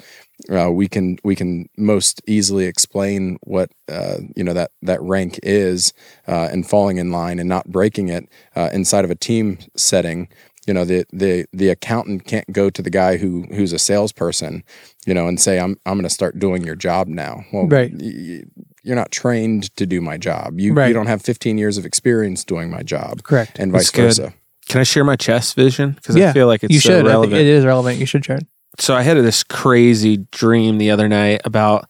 uh, 0.50 0.70
we 0.70 0.86
can 0.86 1.18
we 1.24 1.34
can 1.34 1.68
most 1.76 2.20
easily 2.26 2.66
explain 2.66 3.38
what 3.46 3.70
uh, 3.88 4.18
you 4.34 4.44
know 4.44 4.52
that 4.52 4.70
that 4.82 5.00
rank 5.02 5.38
is 5.42 5.92
uh, 6.28 6.48
and 6.52 6.68
falling 6.68 6.98
in 6.98 7.10
line 7.10 7.38
and 7.38 7.48
not 7.48 7.66
breaking 7.68 8.08
it 8.08 8.28
uh, 8.54 8.70
inside 8.72 9.04
of 9.04 9.10
a 9.10 9.14
team 9.14 9.58
setting. 9.76 10.28
You 10.66 10.74
know 10.74 10.84
the 10.84 11.04
the 11.12 11.46
the 11.52 11.68
accountant 11.68 12.24
can't 12.26 12.50
go 12.52 12.70
to 12.70 12.82
the 12.82 12.90
guy 12.90 13.16
who 13.18 13.46
who's 13.54 13.72
a 13.72 13.78
salesperson, 13.78 14.64
you 15.06 15.14
know, 15.14 15.28
and 15.28 15.40
say 15.40 15.58
I'm 15.60 15.76
I'm 15.86 15.94
going 15.94 16.02
to 16.02 16.10
start 16.10 16.38
doing 16.38 16.64
your 16.64 16.74
job 16.74 17.06
now. 17.06 17.44
Well, 17.52 17.66
Right. 17.68 17.92
y- 17.92 18.12
y- 18.16 18.42
you're 18.82 18.96
not 18.96 19.10
trained 19.12 19.74
to 19.76 19.86
do 19.86 20.00
my 20.00 20.16
job. 20.16 20.58
You 20.60 20.72
Right. 20.74 20.88
you 20.88 20.94
don't 20.94 21.06
have 21.06 21.22
15 21.22 21.56
years 21.58 21.78
of 21.78 21.84
experience 21.86 22.44
doing 22.44 22.68
my 22.70 22.82
job, 22.82 23.22
Correct. 23.22 23.58
and 23.60 23.72
That's 23.72 23.86
vice 23.86 23.90
good. 23.90 24.02
versa. 24.02 24.34
Can 24.68 24.80
I 24.80 24.84
share 24.84 25.04
my 25.04 25.14
chess 25.16 25.52
vision? 25.52 25.92
Because 25.92 26.16
Yeah, 26.16 26.30
I 26.30 26.32
feel 26.32 26.48
like 26.48 26.64
it's 26.64 26.74
you 26.74 26.80
so 26.80 26.88
should. 26.88 26.94
I 26.94 26.98
think 27.02 27.08
relevant. 27.10 27.40
it 27.40 27.46
is 27.46 27.64
relevant. 27.64 27.98
You 27.98 28.06
should 28.06 28.24
share 28.24 28.40
so 28.78 28.94
I 28.94 29.02
had 29.02 29.16
this 29.18 29.42
crazy 29.44 30.26
dream 30.32 30.76
the 30.78 30.90
other 30.90 31.08
night 31.08 31.40
about 31.44 31.88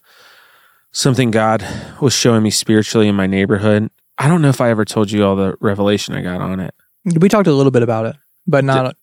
something 0.96 1.30
God 1.30 1.62
was 2.00 2.14
showing 2.14 2.42
me 2.42 2.48
spiritually 2.50 3.06
in 3.06 3.14
my 3.14 3.26
neighborhood. 3.26 3.90
I 4.16 4.28
don't 4.28 4.40
know 4.40 4.48
if 4.48 4.62
I 4.62 4.70
ever 4.70 4.86
told 4.86 5.10
you 5.10 5.26
all 5.26 5.36
the 5.36 5.54
revelation 5.60 6.14
I 6.14 6.22
got 6.22 6.40
on 6.40 6.58
it. 6.58 6.74
We 7.20 7.28
talked 7.28 7.46
a 7.46 7.52
little 7.52 7.70
bit 7.70 7.82
about 7.82 8.06
it, 8.06 8.16
but 8.46 8.64
not. 8.64 8.96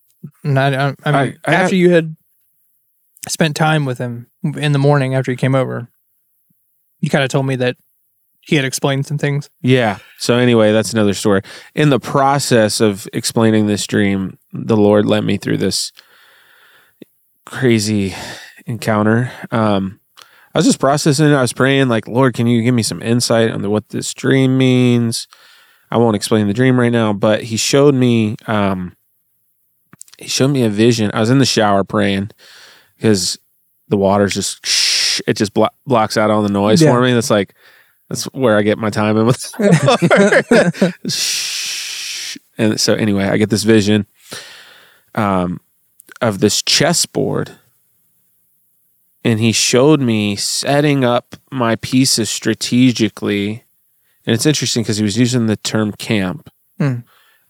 not 0.43 0.73
I, 0.73 0.95
I 1.05 1.25
mean, 1.25 1.39
I- 1.45 1.53
after 1.53 1.75
you 1.75 1.91
had 1.91 2.15
spent 3.29 3.55
time 3.55 3.85
with 3.85 3.99
him 3.99 4.25
in 4.43 4.71
the 4.71 4.79
morning 4.79 5.13
after 5.13 5.31
he 5.31 5.35
came 5.37 5.53
over, 5.53 5.87
you 6.99 7.11
kind 7.11 7.23
of 7.23 7.29
told 7.29 7.45
me 7.45 7.57
that 7.57 7.77
he 8.41 8.55
had 8.55 8.65
explained 8.65 9.05
some 9.05 9.19
things. 9.19 9.51
Yeah. 9.61 9.99
So 10.17 10.37
anyway, 10.37 10.71
that's 10.71 10.93
another 10.93 11.13
story. 11.13 11.41
In 11.75 11.91
the 11.91 11.99
process 11.99 12.81
of 12.81 13.07
explaining 13.13 13.67
this 13.67 13.85
dream, 13.85 14.39
the 14.51 14.75
Lord 14.75 15.05
led 15.05 15.23
me 15.23 15.37
through 15.37 15.57
this 15.57 15.91
crazy 17.45 18.15
encounter. 18.65 19.31
Um, 19.51 19.99
I 20.53 20.59
was 20.59 20.65
just 20.65 20.79
processing 20.79 21.27
it. 21.31 21.33
I 21.35 21.41
was 21.41 21.53
praying, 21.53 21.87
like, 21.89 22.07
Lord, 22.07 22.35
can 22.35 22.45
you 22.47 22.61
give 22.61 22.75
me 22.75 22.83
some 22.83 23.01
insight 23.01 23.49
on 23.49 23.67
what 23.71 23.89
this 23.89 24.13
dream 24.13 24.57
means? 24.57 25.27
I 25.89 25.97
won't 25.97 26.15
explain 26.15 26.47
the 26.47 26.53
dream 26.53 26.79
right 26.79 26.91
now, 26.91 27.11
but 27.13 27.43
he 27.43 27.57
showed 27.57 27.95
me 27.95 28.35
um 28.47 28.95
he 30.19 30.27
showed 30.27 30.49
me 30.49 30.63
a 30.63 30.69
vision. 30.69 31.11
I 31.13 31.19
was 31.19 31.29
in 31.29 31.39
the 31.39 31.45
shower 31.45 31.83
praying 31.83 32.31
because 32.97 33.37
the 33.89 33.97
water's 33.97 34.33
just 34.33 35.21
it 35.27 35.33
just 35.35 35.53
blo- 35.53 35.69
blocks 35.85 36.17
out 36.17 36.31
all 36.31 36.41
the 36.43 36.49
noise 36.49 36.81
Yeah. 36.81 36.91
for 36.91 37.01
me. 37.01 37.13
That's 37.13 37.29
like 37.29 37.53
that's 38.09 38.25
where 38.25 38.57
I 38.57 38.61
get 38.63 38.77
my 38.77 38.89
time 38.89 39.17
in 39.17 39.25
with. 39.25 39.43
And 42.57 42.79
so 42.79 42.93
anyway, 42.93 43.23
I 43.25 43.37
get 43.37 43.49
this 43.49 43.63
vision 43.63 44.05
um 45.15 45.59
of 46.21 46.39
this 46.39 46.61
chessboard 46.61 47.51
and 49.23 49.39
he 49.39 49.51
showed 49.51 50.01
me 50.01 50.35
setting 50.35 51.03
up 51.05 51.35
my 51.51 51.75
pieces 51.77 52.29
strategically. 52.29 53.63
And 54.25 54.33
it's 54.33 54.45
interesting 54.45 54.83
because 54.83 54.97
he 54.97 55.03
was 55.03 55.17
using 55.17 55.47
the 55.47 55.57
term 55.57 55.91
camp 55.93 56.49
Hmm. 56.77 56.99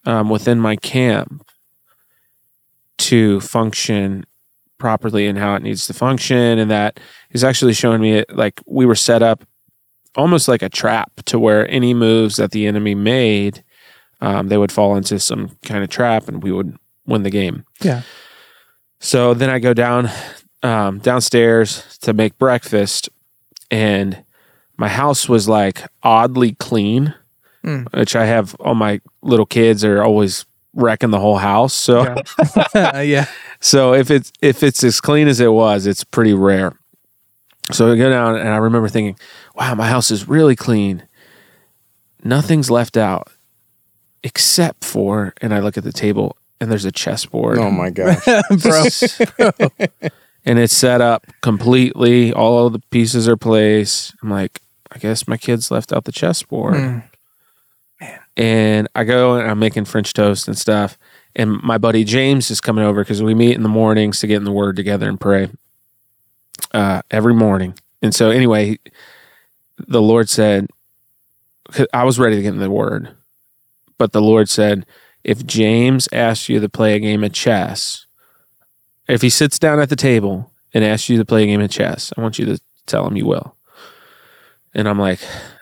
um, 0.06 0.30
within 0.30 0.60
my 0.60 0.76
camp 0.76 1.46
to 2.98 3.40
function 3.42 4.26
properly 4.78 5.28
and 5.28 5.38
how 5.38 5.56
it 5.56 5.64
needs 5.64 5.88
to 5.88 5.94
function. 5.94 6.60
And 6.60 6.70
that 6.70 7.00
he's 7.30 7.44
actually 7.44 7.74
showing 7.74 8.02
me 8.02 8.14
it 8.14 8.36
like 8.36 8.60
we 8.66 8.86
were 8.86 8.96
set 8.96 9.22
up 9.24 9.44
almost 10.16 10.48
like 10.48 10.62
a 10.62 10.70
trap 10.70 11.12
to 11.26 11.40
where 11.40 11.68
any 11.70 11.94
moves 11.94 12.36
that 12.36 12.52
the 12.52 12.68
enemy 12.68 12.94
made, 12.96 13.64
um, 14.22 14.50
they 14.50 14.58
would 14.58 14.72
fall 14.72 14.96
into 14.96 15.20
some 15.20 15.58
kind 15.64 15.84
of 15.84 15.90
trap 15.90 16.28
and 16.28 16.44
we 16.44 16.52
would 16.52 16.78
win 17.08 17.24
the 17.24 17.30
game. 17.30 17.66
Yeah. 17.82 18.02
So 19.00 19.34
then 19.34 19.50
I 19.50 19.60
go 19.60 19.74
down 19.74 20.10
um, 20.64 21.00
downstairs 21.00 21.98
to 22.02 22.14
make 22.14 22.38
breakfast, 22.38 23.10
and 23.70 24.24
my 24.78 24.88
house 24.88 25.30
was 25.30 25.48
like 25.48 25.84
oddly 26.02 26.54
clean, 26.54 27.14
Mm. 27.64 27.88
which 27.98 28.16
I 28.16 28.26
have. 28.26 28.56
All 28.56 28.76
my 28.76 29.00
little 29.22 29.46
kids 29.46 29.86
are 29.86 30.04
always 30.04 30.46
wrecking 30.74 31.12
the 31.12 31.20
whole 31.20 31.38
house. 31.38 31.74
So 31.74 32.04
Yeah. 32.76 33.02
yeah. 33.02 33.26
so 33.62 33.94
if 33.94 34.12
it's 34.12 34.34
if 34.42 34.64
it's 34.64 34.84
as 34.84 35.00
clean 35.00 35.30
as 35.30 35.40
it 35.40 35.52
was, 35.54 35.86
it's 35.88 36.04
pretty 36.04 36.34
rare. 36.34 36.74
So 37.72 37.90
I 37.90 37.96
go 37.96 38.10
down 38.10 38.36
and 38.36 38.50
I 38.50 38.58
remember 38.58 38.90
thinking, 38.90 39.18
wow, 39.56 39.76
my 39.76 39.88
house 39.88 40.12
is 40.12 40.28
really 40.28 40.58
clean. 40.58 41.08
Nothing's 42.22 42.70
left 42.70 42.98
out 42.98 43.30
except 44.24 44.84
for, 44.84 45.34
and 45.42 45.54
I 45.54 45.60
look 45.60 45.78
at 45.78 45.86
the 45.86 45.94
table 45.94 46.36
and 46.60 46.70
there's 46.70 46.84
a 46.86 46.92
chessboard. 46.92 47.60
Oh 47.60 47.72
my 47.72 47.90
gosh. 47.92 48.26
Bro. 48.62 49.50
And 50.46 50.60
it's 50.60 50.76
set 50.76 51.02
up 51.02 51.26
completely. 51.42 52.34
All 52.34 52.68
of 52.68 52.74
the 52.74 52.80
pieces 52.92 53.28
are 53.28 53.38
placed. 53.38 54.14
I'm 54.22 54.30
like, 54.30 54.62
I 54.92 55.00
guess 55.00 55.28
my 55.28 55.38
kids 55.38 55.72
left 55.72 55.94
out 55.94 56.06
the 56.06 56.12
chessboard. 56.12 56.76
Mm. 56.76 57.04
And 58.36 58.88
I 58.96 59.04
go 59.04 59.36
and 59.36 59.50
I'm 59.50 59.60
making 59.60 59.86
French 59.86 60.14
toast 60.14 60.48
and 60.48 60.58
stuff. 60.58 60.98
And 61.36 61.62
my 61.64 61.78
buddy 61.78 62.04
James 62.04 62.52
is 62.52 62.62
coming 62.62 62.84
over 62.84 63.04
because 63.04 63.24
we 63.24 63.34
meet 63.34 63.56
in 63.56 63.64
the 63.64 63.70
mornings 63.70 64.20
to 64.20 64.28
get 64.28 64.38
in 64.38 64.44
the 64.44 64.52
word 64.52 64.76
together 64.76 65.08
and 65.08 65.20
pray 65.20 65.50
uh, 66.74 67.02
every 67.10 67.34
morning. 67.34 67.76
And 68.02 68.14
so, 68.14 68.30
anyway, 68.30 68.80
the 69.78 70.02
Lord 70.02 70.30
said, 70.30 70.68
I 71.94 72.04
was 72.04 72.20
ready 72.20 72.36
to 72.36 72.42
get 72.42 72.54
in 72.54 72.60
the 72.60 72.70
word, 72.70 73.16
but 73.98 74.12
the 74.12 74.22
Lord 74.22 74.50
said, 74.50 74.86
if 75.24 75.46
James 75.46 76.10
asks 76.12 76.50
you 76.50 76.60
to 76.60 76.70
play 76.70 76.96
a 76.96 77.00
game 77.00 77.24
of 77.24 77.32
chess, 77.32 78.06
if 79.08 79.22
he 79.22 79.30
sits 79.30 79.60
down 79.60 79.80
at 79.80 79.90
the 79.90 79.96
table 79.96 80.52
and 80.74 80.84
asks 80.84 81.10
you 81.10 81.18
to 81.18 81.26
play 81.26 81.44
a 81.44 81.46
game 81.48 81.62
of 81.62 81.70
chess, 81.70 82.14
I 82.18 82.22
want 82.22 82.40
you 82.40 82.46
to 82.46 82.60
tell 82.86 83.06
him 83.08 83.16
you 83.18 83.26
will. 83.26 83.56
And 84.74 84.88
I'm 84.90 85.00
like, 85.00 85.20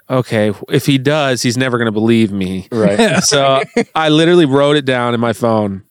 okay, 0.10 0.54
if 0.70 0.86
he 0.86 0.98
does, 0.98 1.42
he's 1.42 1.58
never 1.58 1.78
going 1.78 1.88
to 1.88 1.92
believe 1.92 2.32
me. 2.32 2.68
right. 2.72 3.20
So 3.24 3.62
I 3.96 4.10
literally 4.10 4.46
wrote 4.46 4.76
it 4.76 4.86
down 4.86 5.14
in 5.14 5.20
my 5.20 5.34
phone. 5.34 5.84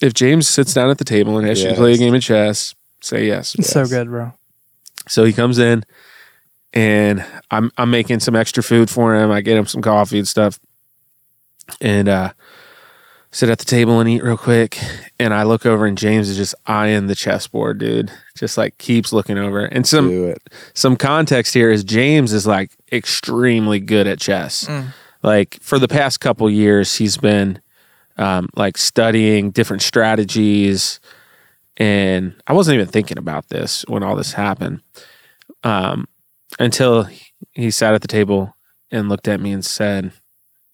If 0.00 0.14
James 0.14 0.48
sits 0.48 0.72
down 0.72 0.90
at 0.90 0.98
the 0.98 1.04
table 1.04 1.38
and 1.38 1.48
asks 1.48 1.62
you 1.62 1.68
to 1.70 1.74
play 1.74 1.92
a 1.92 1.96
game 1.98 2.14
of 2.14 2.22
chess, 2.22 2.74
say 3.00 3.26
yes. 3.26 3.54
It's 3.54 3.68
so 3.68 3.86
good, 3.86 4.08
bro. 4.08 4.32
So 5.08 5.24
he 5.24 5.32
comes 5.32 5.58
in 5.58 5.84
and 6.72 7.24
I'm 7.50 7.70
I'm 7.76 7.90
making 7.90 8.20
some 8.20 8.34
extra 8.36 8.62
food 8.62 8.88
for 8.88 9.14
him. 9.14 9.30
I 9.30 9.40
get 9.42 9.56
him 9.56 9.66
some 9.66 9.82
coffee 9.82 10.18
and 10.18 10.28
stuff. 10.28 10.58
And 11.80 12.08
uh 12.08 12.32
sit 13.32 13.48
at 13.48 13.58
the 13.58 13.64
table 13.64 14.00
and 14.00 14.08
eat 14.08 14.22
real 14.22 14.36
quick. 14.36 14.78
And 15.18 15.32
I 15.32 15.44
look 15.44 15.64
over 15.66 15.86
and 15.86 15.96
James 15.96 16.28
is 16.28 16.36
just 16.36 16.54
eyeing 16.66 17.06
the 17.06 17.14
chessboard, 17.14 17.78
dude. 17.78 18.10
Just 18.36 18.56
like 18.58 18.78
keeps 18.78 19.12
looking 19.12 19.38
over. 19.38 19.64
And 19.64 19.86
some 19.86 20.08
Do 20.08 20.24
it. 20.26 20.42
some 20.74 20.96
context 20.96 21.54
here 21.54 21.70
is 21.70 21.84
James 21.84 22.32
is 22.32 22.46
like 22.46 22.70
extremely 22.92 23.80
good 23.80 24.06
at 24.06 24.18
chess. 24.18 24.64
Mm. 24.64 24.86
Like 25.22 25.58
for 25.60 25.78
the 25.78 25.88
past 25.88 26.20
couple 26.20 26.48
years, 26.50 26.96
he's 26.96 27.16
been 27.18 27.60
um, 28.16 28.48
like 28.56 28.78
studying 28.78 29.50
different 29.50 29.82
strategies, 29.82 30.98
and 31.76 32.34
I 32.46 32.52
wasn't 32.52 32.74
even 32.76 32.88
thinking 32.88 33.18
about 33.18 33.48
this 33.48 33.84
when 33.88 34.02
all 34.02 34.16
this 34.16 34.32
happened 34.32 34.80
um, 35.62 36.06
until 36.58 37.08
he 37.52 37.70
sat 37.70 37.94
at 37.94 38.00
the 38.02 38.08
table 38.08 38.54
and 38.90 39.08
looked 39.08 39.28
at 39.28 39.40
me 39.40 39.52
and 39.52 39.64
said, 39.64 40.12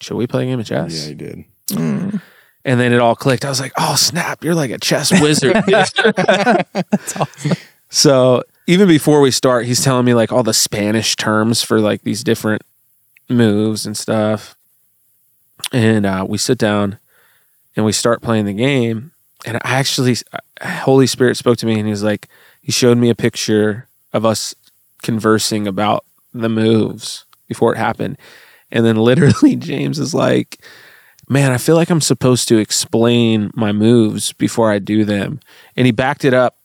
"Should 0.01 0.17
we 0.17 0.27
play 0.27 0.45
a 0.45 0.47
game 0.47 0.61
of 0.61 0.67
chess?" 0.67 1.03
Yeah, 1.03 1.09
he 1.09 1.15
did. 1.15 1.45
Mm. 1.71 2.21
And 2.67 2.79
then 2.81 2.93
it 2.93 2.99
all 2.99 3.15
clicked. 3.15 3.45
I 3.45 3.49
was 3.49 3.61
like, 3.61 3.73
"Oh 3.79 3.95
snap! 3.95 4.43
You're 4.43 4.55
like 4.55 4.73
a 4.73 4.79
chess 4.79 5.13
wizard." 5.23 5.55
That's 5.67 7.17
awesome. 7.17 7.53
So 7.89 8.43
even 8.67 8.89
before 8.89 9.21
we 9.21 9.31
start, 9.31 9.67
he's 9.67 9.83
telling 9.83 10.05
me 10.05 10.15
like 10.15 10.33
all 10.33 10.43
the 10.43 10.53
Spanish 10.53 11.15
terms 11.17 11.63
for 11.63 11.81
like 11.81 12.03
these 12.03 12.25
different 12.25 12.63
moves 13.29 13.87
and 13.87 13.97
stuff. 13.97 14.57
And 15.73 16.05
uh, 16.05 16.27
we 16.29 16.39
sit 16.39 16.59
down 16.59 16.99
and 17.77 17.85
we 17.85 17.93
start 17.93 18.23
playing 18.23 18.47
the 18.47 18.53
game. 18.53 19.13
And 19.45 19.59
I 19.59 19.77
actually, 19.77 20.17
Holy 20.63 21.07
Spirit 21.07 21.37
spoke 21.37 21.59
to 21.59 21.67
me 21.67 21.79
and 21.79 21.87
he 21.87 21.91
was 21.91 22.03
like, 22.03 22.29
he 22.61 22.73
showed 22.73 22.99
me 22.99 23.11
a 23.11 23.15
picture 23.15 23.89
of 24.13 24.25
us 24.25 24.55
conversing 25.03 25.69
about 25.69 26.05
the 26.35 26.49
moves 26.49 27.25
before 27.47 27.73
it 27.73 27.79
happened. 27.79 28.19
And 28.73 28.85
then 28.85 28.97
literally, 28.97 29.55
James 29.57 29.99
is 29.99 30.15
like, 30.15 30.59
man, 31.29 31.51
I 31.53 31.59
feel 31.59 31.75
like 31.77 31.91
I'm 31.91 32.01
supposed 32.01 32.49
to 32.49 32.59
explain 32.59 33.51
my 33.55 33.73
moves 33.73 34.33
before 34.33 34.71
I 34.71 34.79
do 34.79 35.05
them. 35.05 35.41
And 35.77 35.87
he 35.87 35.93
backed 35.93 36.25
it 36.25 36.33
up. 36.35 36.57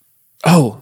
Oh, 0.46 0.82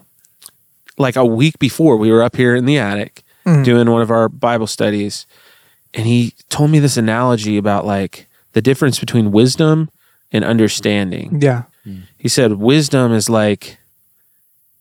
like 0.98 1.16
a 1.16 1.26
week 1.26 1.58
before, 1.60 1.96
we 1.98 2.12
were 2.12 2.22
up 2.24 2.36
here 2.36 2.56
in 2.56 2.66
the 2.66 2.78
attic 2.78 3.24
Mhm. 3.46 3.64
doing 3.64 3.90
one 3.90 4.02
of 4.02 4.12
our 4.12 4.28
Bible 4.28 4.68
studies. 4.68 5.26
And 5.94 6.06
he 6.06 6.34
told 6.50 6.72
me 6.72 6.80
this 6.80 6.98
analogy 6.98 7.58
about 7.58 7.86
like 7.86 8.28
the 8.54 8.62
difference 8.62 9.00
between 9.00 9.32
wisdom 9.32 9.90
and 10.32 10.44
understanding. 10.44 11.40
Yeah. 11.42 11.64
He 12.18 12.28
said, 12.28 12.54
wisdom 12.54 13.12
is 13.14 13.30
like 13.30 13.78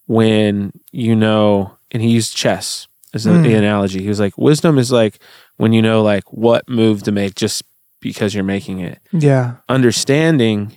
when 0.07 0.73
you 0.93 1.15
know, 1.15 1.73
and 1.91 2.03
he 2.03 2.11
used 2.11 2.37
chess 2.37 2.87
as 3.15 3.25
Mm. 3.27 3.43
the 3.43 3.55
analogy. 3.55 4.03
He 4.03 4.09
was 4.09 4.21
like, 4.21 4.37
wisdom 4.37 4.79
is 4.79 4.91
like 4.93 5.19
when 5.57 5.73
you 5.73 5.81
know, 5.83 6.03
like 6.03 6.25
what 6.33 6.69
move 6.69 7.03
to 7.05 7.13
make 7.13 7.35
just 7.35 7.63
because 8.01 8.35
you're 8.35 8.45
making 8.45 8.81
it. 8.81 9.01
Yeah. 9.13 9.57
Understanding 9.69 10.77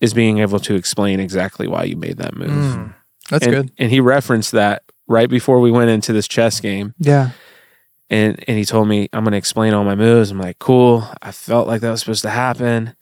is 0.00 0.12
being 0.14 0.38
able 0.38 0.58
to 0.60 0.74
explain 0.74 1.20
exactly 1.20 1.66
why 1.66 1.84
you 1.84 1.96
made 1.96 2.18
that 2.18 2.34
move. 2.34 2.48
Mm. 2.50 2.94
That's 3.30 3.46
and, 3.46 3.54
good. 3.54 3.72
And 3.78 3.90
he 3.90 4.00
referenced 4.00 4.52
that 4.52 4.82
right 5.06 5.28
before 5.28 5.60
we 5.60 5.70
went 5.70 5.90
into 5.90 6.12
this 6.12 6.28
chess 6.28 6.60
game. 6.60 6.94
Yeah. 6.98 7.30
And 8.10 8.42
and 8.46 8.58
he 8.58 8.64
told 8.64 8.86
me, 8.88 9.08
I'm 9.12 9.24
gonna 9.24 9.36
explain 9.38 9.72
all 9.72 9.84
my 9.84 9.94
moves. 9.94 10.30
I'm 10.30 10.38
like, 10.38 10.58
cool. 10.58 11.08
I 11.22 11.32
felt 11.32 11.66
like 11.66 11.80
that 11.80 11.90
was 11.90 12.00
supposed 12.00 12.22
to 12.22 12.30
happen. 12.30 12.94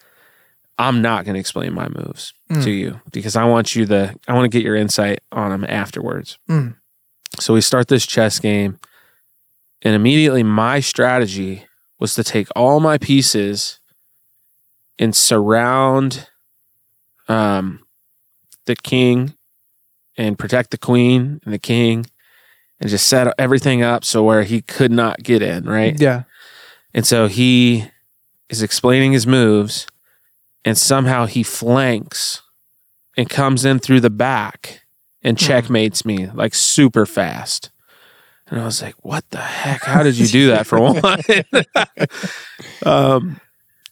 I'm 0.79 1.03
not 1.03 1.25
gonna 1.25 1.39
explain 1.41 1.73
my 1.75 1.89
moves 1.89 2.33
Mm. 2.51 2.65
to 2.65 2.71
you 2.71 3.01
because 3.13 3.35
I 3.35 3.45
want 3.45 3.75
you 3.75 3.87
to 3.87 4.15
I 4.29 4.35
want 4.35 4.45
to 4.45 4.57
get 4.57 4.65
your 4.65 4.77
insight 4.77 5.21
on 5.33 5.51
them 5.51 5.65
afterwards. 5.69 6.39
Mm. 6.49 6.77
So 7.41 7.55
we 7.55 7.63
start 7.63 7.89
this 7.89 8.07
chess 8.07 8.39
game, 8.39 8.79
and 9.81 9.95
immediately 9.95 10.43
my 10.43 10.81
strategy 10.81 11.65
was 12.03 12.15
to 12.17 12.25
take 12.25 12.49
all 12.55 12.81
my 12.81 12.99
pieces 12.99 13.81
and 14.99 15.17
surround 15.17 16.29
um 17.29 17.81
the 18.67 18.77
king 18.77 19.35
and 20.19 20.39
protect 20.39 20.71
the 20.71 20.79
queen 20.79 21.41
and 21.45 21.55
the 21.55 21.59
king 21.59 22.05
and 22.81 22.91
just 22.91 23.07
set 23.07 23.33
everything 23.39 23.83
up 23.83 24.05
so 24.05 24.23
where 24.23 24.43
he 24.43 24.61
could 24.61 24.91
not 24.93 25.23
get 25.23 25.41
in, 25.41 25.65
right? 25.65 25.99
Yeah. 26.01 26.25
And 26.93 27.07
so 27.07 27.27
he 27.29 27.87
is 28.51 28.63
explaining 28.63 29.13
his 29.13 29.27
moves, 29.27 29.87
and 30.65 30.77
somehow 30.77 31.27
he 31.27 31.43
flanks 31.43 32.43
and 33.17 33.31
comes 33.31 33.65
in 33.65 33.79
through 33.79 34.01
the 34.01 34.11
back 34.11 34.83
and 35.23 35.41
Hmm. 35.41 35.47
checkmates 35.47 36.05
me 36.05 36.27
like 36.29 36.55
super 36.55 37.07
fast. 37.07 37.71
And 38.53 38.61
I 38.61 38.67
was 38.67 38.83
like, 38.83 38.95
what 39.03 39.25
the 39.31 39.39
heck? 39.39 39.83
How 39.83 40.03
did 40.03 40.19
you 40.19 40.27
do 40.27 40.49
that 40.49 40.67
for 40.67 40.79
one? 40.79 41.01
um, 42.87 43.41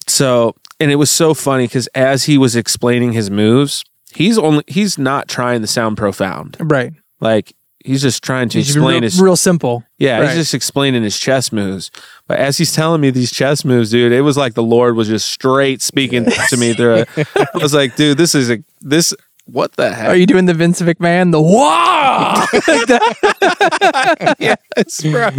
so, 0.07 0.55
and 0.79 0.91
it 0.91 0.97
was 0.97 1.11
so 1.11 1.33
funny 1.33 1.65
because 1.65 1.87
as 1.89 2.25
he 2.25 2.37
was 2.37 2.57
explaining 2.57 3.13
his 3.13 3.31
moves, 3.31 3.83
he's 4.15 4.37
only, 4.37 4.63
he's 4.67 4.99
not 4.99 5.29
trying 5.29 5.63
to 5.63 5.67
sound 5.67 5.97
profound. 5.97 6.59
Right. 6.61 6.93
Like, 7.21 7.55
he's 7.83 8.03
just 8.03 8.23
trying 8.23 8.51
to 8.51 8.59
be 8.59 8.61
explain 8.61 8.85
real, 8.97 9.03
his 9.03 9.19
real 9.19 9.37
simple. 9.37 9.83
yeah, 9.99 10.19
Right. 10.19 10.27
he's 10.29 10.37
just 10.37 10.53
explaining 10.53 11.05
his 11.05 11.19
chess 11.19 11.53
moves. 11.53 11.91
But 12.29 12.39
as 12.39 12.59
he's 12.59 12.73
telling 12.75 13.01
me 13.01 13.11
these 13.11 13.31
chess 13.33 13.65
moves, 13.65 13.91
dude, 13.91 14.13
it 14.13 14.21
was 14.21 14.37
like 14.37 14.53
the 14.53 14.63
Lord 14.63 14.95
was 14.95 15.09
just 15.09 15.31
straight 15.31 15.81
speaking 15.81 16.27
to 16.27 16.57
me 16.59 16.75
through 16.75 16.97
it. 16.97 17.09
I 17.35 17.47
was 17.55 17.73
like, 17.73 17.97
dude, 17.97 18.19
this 18.19 18.35
is 18.35 18.51
a 18.51 18.63
this 18.83 19.15
what 19.53 19.73
the 19.77 19.93
heck? 19.93 20.09
Are 20.09 20.17
you 20.17 20.27
doing 20.27 20.47
the 20.47 20.55
Vince 20.55 20.81
McMahon? 20.83 21.33
The 21.33 21.41
wow! 21.41 22.47
yes, 24.39 25.03
bro. 25.03 25.31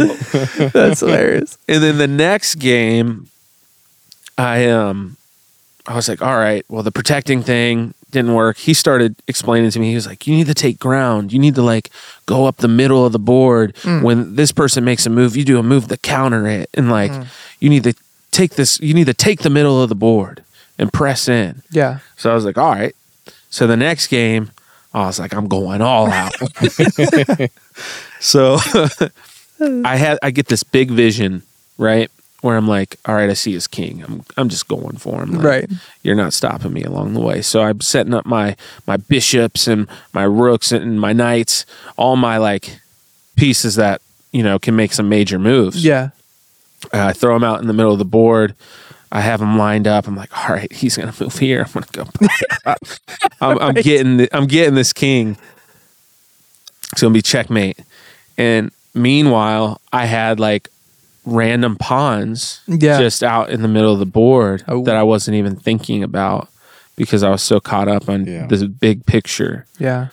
That's 0.68 1.00
hilarious. 1.00 1.58
and 1.68 1.82
then 1.82 1.98
the 1.98 2.06
next 2.08 2.56
game, 2.56 3.28
I 4.38 4.66
um 4.68 5.16
I 5.86 5.94
was 5.96 6.08
like, 6.08 6.22
all 6.22 6.36
right, 6.36 6.64
well, 6.68 6.82
the 6.82 6.92
protecting 6.92 7.42
thing 7.42 7.94
didn't 8.10 8.34
work. 8.34 8.56
He 8.58 8.74
started 8.74 9.16
explaining 9.26 9.70
to 9.70 9.80
me, 9.80 9.88
he 9.88 9.94
was 9.94 10.06
like, 10.06 10.26
you 10.26 10.34
need 10.36 10.46
to 10.46 10.54
take 10.54 10.78
ground. 10.78 11.32
You 11.32 11.38
need 11.38 11.54
to 11.56 11.62
like 11.62 11.90
go 12.26 12.46
up 12.46 12.58
the 12.58 12.68
middle 12.68 13.04
of 13.06 13.12
the 13.12 13.18
board. 13.18 13.74
Mm. 13.76 14.02
When 14.02 14.36
this 14.36 14.52
person 14.52 14.84
makes 14.84 15.06
a 15.06 15.10
move, 15.10 15.36
you 15.36 15.44
do 15.44 15.58
a 15.58 15.62
move 15.62 15.88
to 15.88 15.96
counter 15.96 16.46
it. 16.46 16.68
And 16.74 16.90
like 16.90 17.10
Mm. 17.10 17.26
you 17.60 17.68
need 17.70 17.84
to 17.84 17.94
take 18.30 18.52
this, 18.54 18.78
you 18.80 18.94
need 18.94 19.06
to 19.06 19.14
take 19.14 19.40
the 19.40 19.50
middle 19.50 19.82
of 19.82 19.88
the 19.88 19.94
board 19.94 20.42
and 20.78 20.92
press 20.92 21.28
in. 21.28 21.62
Yeah. 21.70 21.98
So 22.16 22.30
I 22.30 22.34
was 22.34 22.44
like, 22.44 22.58
all 22.58 22.70
right. 22.72 22.94
So 23.52 23.66
the 23.66 23.76
next 23.76 24.06
game, 24.06 24.50
I 24.94 25.04
was 25.06 25.20
like, 25.20 25.34
I'm 25.34 25.46
going 25.46 25.82
all 25.82 26.10
out. 26.10 26.32
so 28.20 28.58
I 29.60 29.96
had 29.96 30.18
I 30.22 30.30
get 30.30 30.46
this 30.46 30.62
big 30.62 30.90
vision, 30.90 31.42
right? 31.76 32.10
Where 32.40 32.56
I'm 32.56 32.66
like, 32.66 32.96
all 33.06 33.14
right, 33.14 33.28
I 33.30 33.34
see 33.34 33.52
his 33.52 33.66
king. 33.66 34.02
I'm 34.02 34.22
I'm 34.38 34.48
just 34.48 34.68
going 34.68 34.96
for 34.96 35.22
him. 35.22 35.32
Like, 35.32 35.44
Right. 35.44 35.70
You're 36.02 36.16
not 36.16 36.32
stopping 36.32 36.72
me 36.72 36.82
along 36.82 37.12
the 37.12 37.20
way. 37.20 37.42
So 37.42 37.60
I'm 37.62 37.80
setting 37.82 38.14
up 38.14 38.24
my 38.24 38.56
my 38.86 38.96
bishops 38.96 39.68
and 39.68 39.86
my 40.14 40.24
rooks 40.24 40.72
and 40.72 40.98
my 40.98 41.12
knights, 41.12 41.66
all 41.98 42.16
my 42.16 42.38
like 42.38 42.80
pieces 43.36 43.76
that 43.76 44.00
you 44.32 44.42
know 44.42 44.58
can 44.58 44.74
make 44.74 44.92
some 44.94 45.08
major 45.10 45.38
moves. 45.38 45.84
Yeah. 45.84 46.08
Uh, 46.92 47.06
I 47.08 47.12
throw 47.12 47.34
them 47.34 47.44
out 47.44 47.60
in 47.60 47.66
the 47.68 47.74
middle 47.74 47.92
of 47.92 47.98
the 47.98 48.04
board. 48.04 48.54
I 49.14 49.20
have 49.20 49.42
him 49.42 49.58
lined 49.58 49.86
up. 49.86 50.08
I'm 50.08 50.16
like, 50.16 50.36
all 50.36 50.54
right, 50.54 50.72
he's 50.72 50.96
gonna 50.96 51.12
move 51.20 51.38
here. 51.38 51.66
I'm 51.66 51.72
gonna 51.72 51.86
go. 51.92 52.06
I'm, 53.40 53.58
I'm 53.60 53.74
getting. 53.74 54.16
th- 54.18 54.30
I'm 54.32 54.46
getting 54.46 54.74
this 54.74 54.92
king. 54.92 55.36
It's 56.92 57.02
gonna 57.02 57.12
be 57.14 57.22
checkmate. 57.22 57.78
And 58.38 58.70
meanwhile, 58.94 59.80
I 59.92 60.06
had 60.06 60.40
like 60.40 60.68
random 61.24 61.76
pawns 61.76 62.60
Yeah. 62.66 62.98
just 62.98 63.22
out 63.22 63.50
in 63.50 63.62
the 63.62 63.68
middle 63.68 63.92
of 63.92 63.98
the 63.98 64.06
board 64.06 64.64
Oh. 64.66 64.82
that 64.84 64.96
I 64.96 65.02
wasn't 65.02 65.36
even 65.36 65.56
thinking 65.56 66.02
about 66.02 66.48
because 66.96 67.22
I 67.22 67.30
was 67.30 67.42
so 67.42 67.60
caught 67.60 67.88
up 67.88 68.08
on 68.08 68.26
Yeah. 68.26 68.46
this 68.46 68.64
big 68.64 69.06
picture. 69.06 69.66
Yeah. 69.78 70.08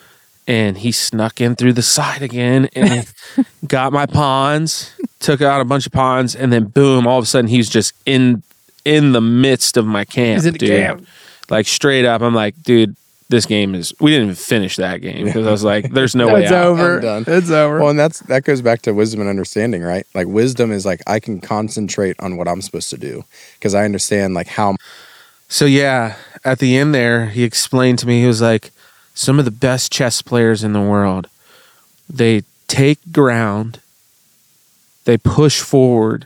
And 0.47 0.77
he 0.79 0.91
snuck 0.91 1.41
in 1.41 1.55
through 1.55 1.73
the 1.73 1.81
side 1.81 2.21
again 2.21 2.69
and 2.75 3.11
got 3.67 3.93
my 3.93 4.05
pawns, 4.05 4.91
took 5.19 5.41
out 5.41 5.61
a 5.61 5.65
bunch 5.65 5.85
of 5.85 5.91
pawns, 5.91 6.35
and 6.35 6.51
then 6.53 6.65
boom, 6.65 7.07
all 7.07 7.17
of 7.19 7.23
a 7.23 7.27
sudden 7.27 7.49
he's 7.49 7.69
just 7.69 7.93
in 8.05 8.43
in 8.85 9.11
the 9.11 9.21
midst 9.21 9.77
of 9.77 9.85
my 9.85 10.05
camp. 10.05 10.37
He's 10.37 10.45
in 10.45 10.53
dude. 10.55 10.69
camp. 10.69 11.07
Like 11.49 11.67
straight 11.67 12.05
up, 12.05 12.21
I'm 12.21 12.35
like, 12.35 12.61
dude, 12.63 12.95
this 13.29 13.45
game 13.45 13.75
is 13.75 13.93
we 13.99 14.11
didn't 14.11 14.25
even 14.25 14.35
finish 14.35 14.75
that 14.77 15.01
game 15.01 15.25
because 15.25 15.45
I 15.45 15.51
was 15.51 15.63
like, 15.63 15.91
there's 15.91 16.15
no 16.15 16.27
way 16.33 16.43
it's 16.43 16.51
out. 16.51 16.65
over. 16.65 16.95
I'm 16.95 17.01
done. 17.01 17.23
It's 17.27 17.51
over. 17.51 17.79
Well, 17.79 17.89
and 17.89 17.99
that's 17.99 18.19
that 18.21 18.43
goes 18.43 18.61
back 18.61 18.81
to 18.83 18.93
wisdom 18.93 19.21
and 19.21 19.29
understanding, 19.29 19.81
right? 19.83 20.05
Like 20.13 20.27
wisdom 20.27 20.71
is 20.71 20.85
like 20.85 21.01
I 21.07 21.19
can 21.19 21.39
concentrate 21.39 22.19
on 22.19 22.37
what 22.37 22.47
I'm 22.47 22.61
supposed 22.61 22.89
to 22.89 22.97
do 22.97 23.23
because 23.53 23.75
I 23.75 23.85
understand 23.85 24.33
like 24.33 24.47
how 24.47 24.75
So 25.47 25.65
yeah, 25.65 26.15
at 26.43 26.59
the 26.59 26.75
end 26.75 26.93
there, 26.95 27.27
he 27.27 27.43
explained 27.43 27.99
to 27.99 28.07
me 28.07 28.21
he 28.21 28.27
was 28.27 28.41
like, 28.41 28.71
some 29.13 29.37
of 29.37 29.45
the 29.45 29.51
best 29.51 29.91
chess 29.91 30.21
players 30.21 30.63
in 30.63 30.73
the 30.73 30.81
world, 30.81 31.27
they 32.09 32.43
take 32.67 32.99
ground, 33.11 33.79
they 35.05 35.17
push 35.17 35.59
forward, 35.61 36.25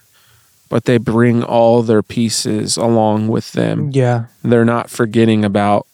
but 0.74 0.86
they 0.86 0.98
bring 0.98 1.44
all 1.44 1.84
their 1.84 2.02
pieces 2.02 2.78
along 2.78 3.28
with 3.28 3.52
them. 3.52 3.92
yeah. 3.94 4.26
They're 4.44 4.66
not 4.66 4.90
forgetting 4.90 5.46
about 5.46 5.86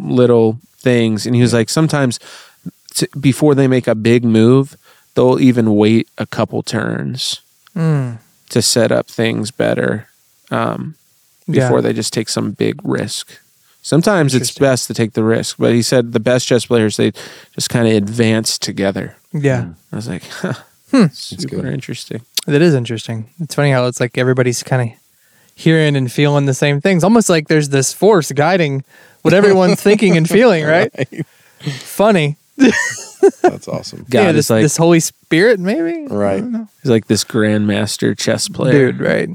little 0.00 0.58
things. 0.78 1.24
And 1.24 1.36
he 1.36 1.42
was 1.42 1.52
like, 1.52 1.70
sometimes 1.70 2.18
t- 2.96 3.06
before 3.20 3.54
they 3.54 3.68
make 3.68 3.86
a 3.86 3.94
big 3.94 4.24
move, 4.24 4.76
they'll 5.14 5.38
even 5.38 5.76
wait 5.76 6.08
a 6.18 6.26
couple 6.26 6.62
turns 6.64 7.40
Mm. 7.76 8.18
to 8.50 8.60
set 8.60 8.90
up 8.90 9.06
things 9.06 9.52
better. 9.52 10.08
Um, 10.50 10.96
Yeah. 11.46 11.68
before 11.68 11.80
they 11.80 11.92
just 11.92 12.12
take 12.12 12.28
some 12.28 12.50
big 12.50 12.80
risk. 12.82 13.38
Sometimes 13.82 14.34
it's 14.34 14.50
best 14.58 14.88
to 14.88 14.94
take 14.94 15.12
the 15.12 15.22
risk, 15.22 15.56
but 15.60 15.72
he 15.74 15.82
said 15.82 16.12
the 16.12 16.18
best 16.20 16.48
chess 16.48 16.66
players 16.66 16.96
they 16.96 17.12
just 17.54 17.70
kind 17.70 17.86
of 17.86 17.94
advance 17.94 18.58
together. 18.58 19.14
Yeah. 19.32 19.66
I 19.92 19.96
was 19.96 20.08
like, 20.08 20.24
huh, 20.42 20.54
Hmm. 20.90 21.06
super 21.12 21.66
interesting. 21.68 22.22
That 22.46 22.60
is 22.62 22.74
interesting. 22.74 23.30
It's 23.40 23.54
funny 23.54 23.70
how 23.70 23.86
it's 23.86 24.00
like 24.00 24.18
everybody's 24.18 24.62
kind 24.62 24.90
of 24.90 24.98
hearing 25.54 25.96
and 25.96 26.10
feeling 26.12 26.46
the 26.46 26.54
same 26.54 26.80
things. 26.80 27.02
Almost 27.04 27.28
like 27.30 27.48
there's 27.48 27.70
this 27.70 27.92
force 27.92 28.30
guiding 28.32 28.84
what 29.22 29.32
everyone's 29.32 29.80
thinking 29.80 30.16
and 30.16 30.28
feeling, 30.28 30.64
right? 30.64 30.92
Funny. 31.80 32.36
that's 33.40 33.68
awesome. 33.68 34.04
God 34.10 34.20
yeah, 34.20 34.28
is 34.30 34.34
this, 34.36 34.50
like 34.50 34.62
this 34.62 34.76
Holy 34.76 35.00
Spirit, 35.00 35.58
maybe? 35.60 36.06
Right. 36.06 36.44
he's 36.82 36.90
like 36.90 37.06
this 37.06 37.24
grandmaster 37.24 38.16
chess 38.16 38.48
player. 38.48 38.92
Dude, 38.92 39.00
right? 39.00 39.28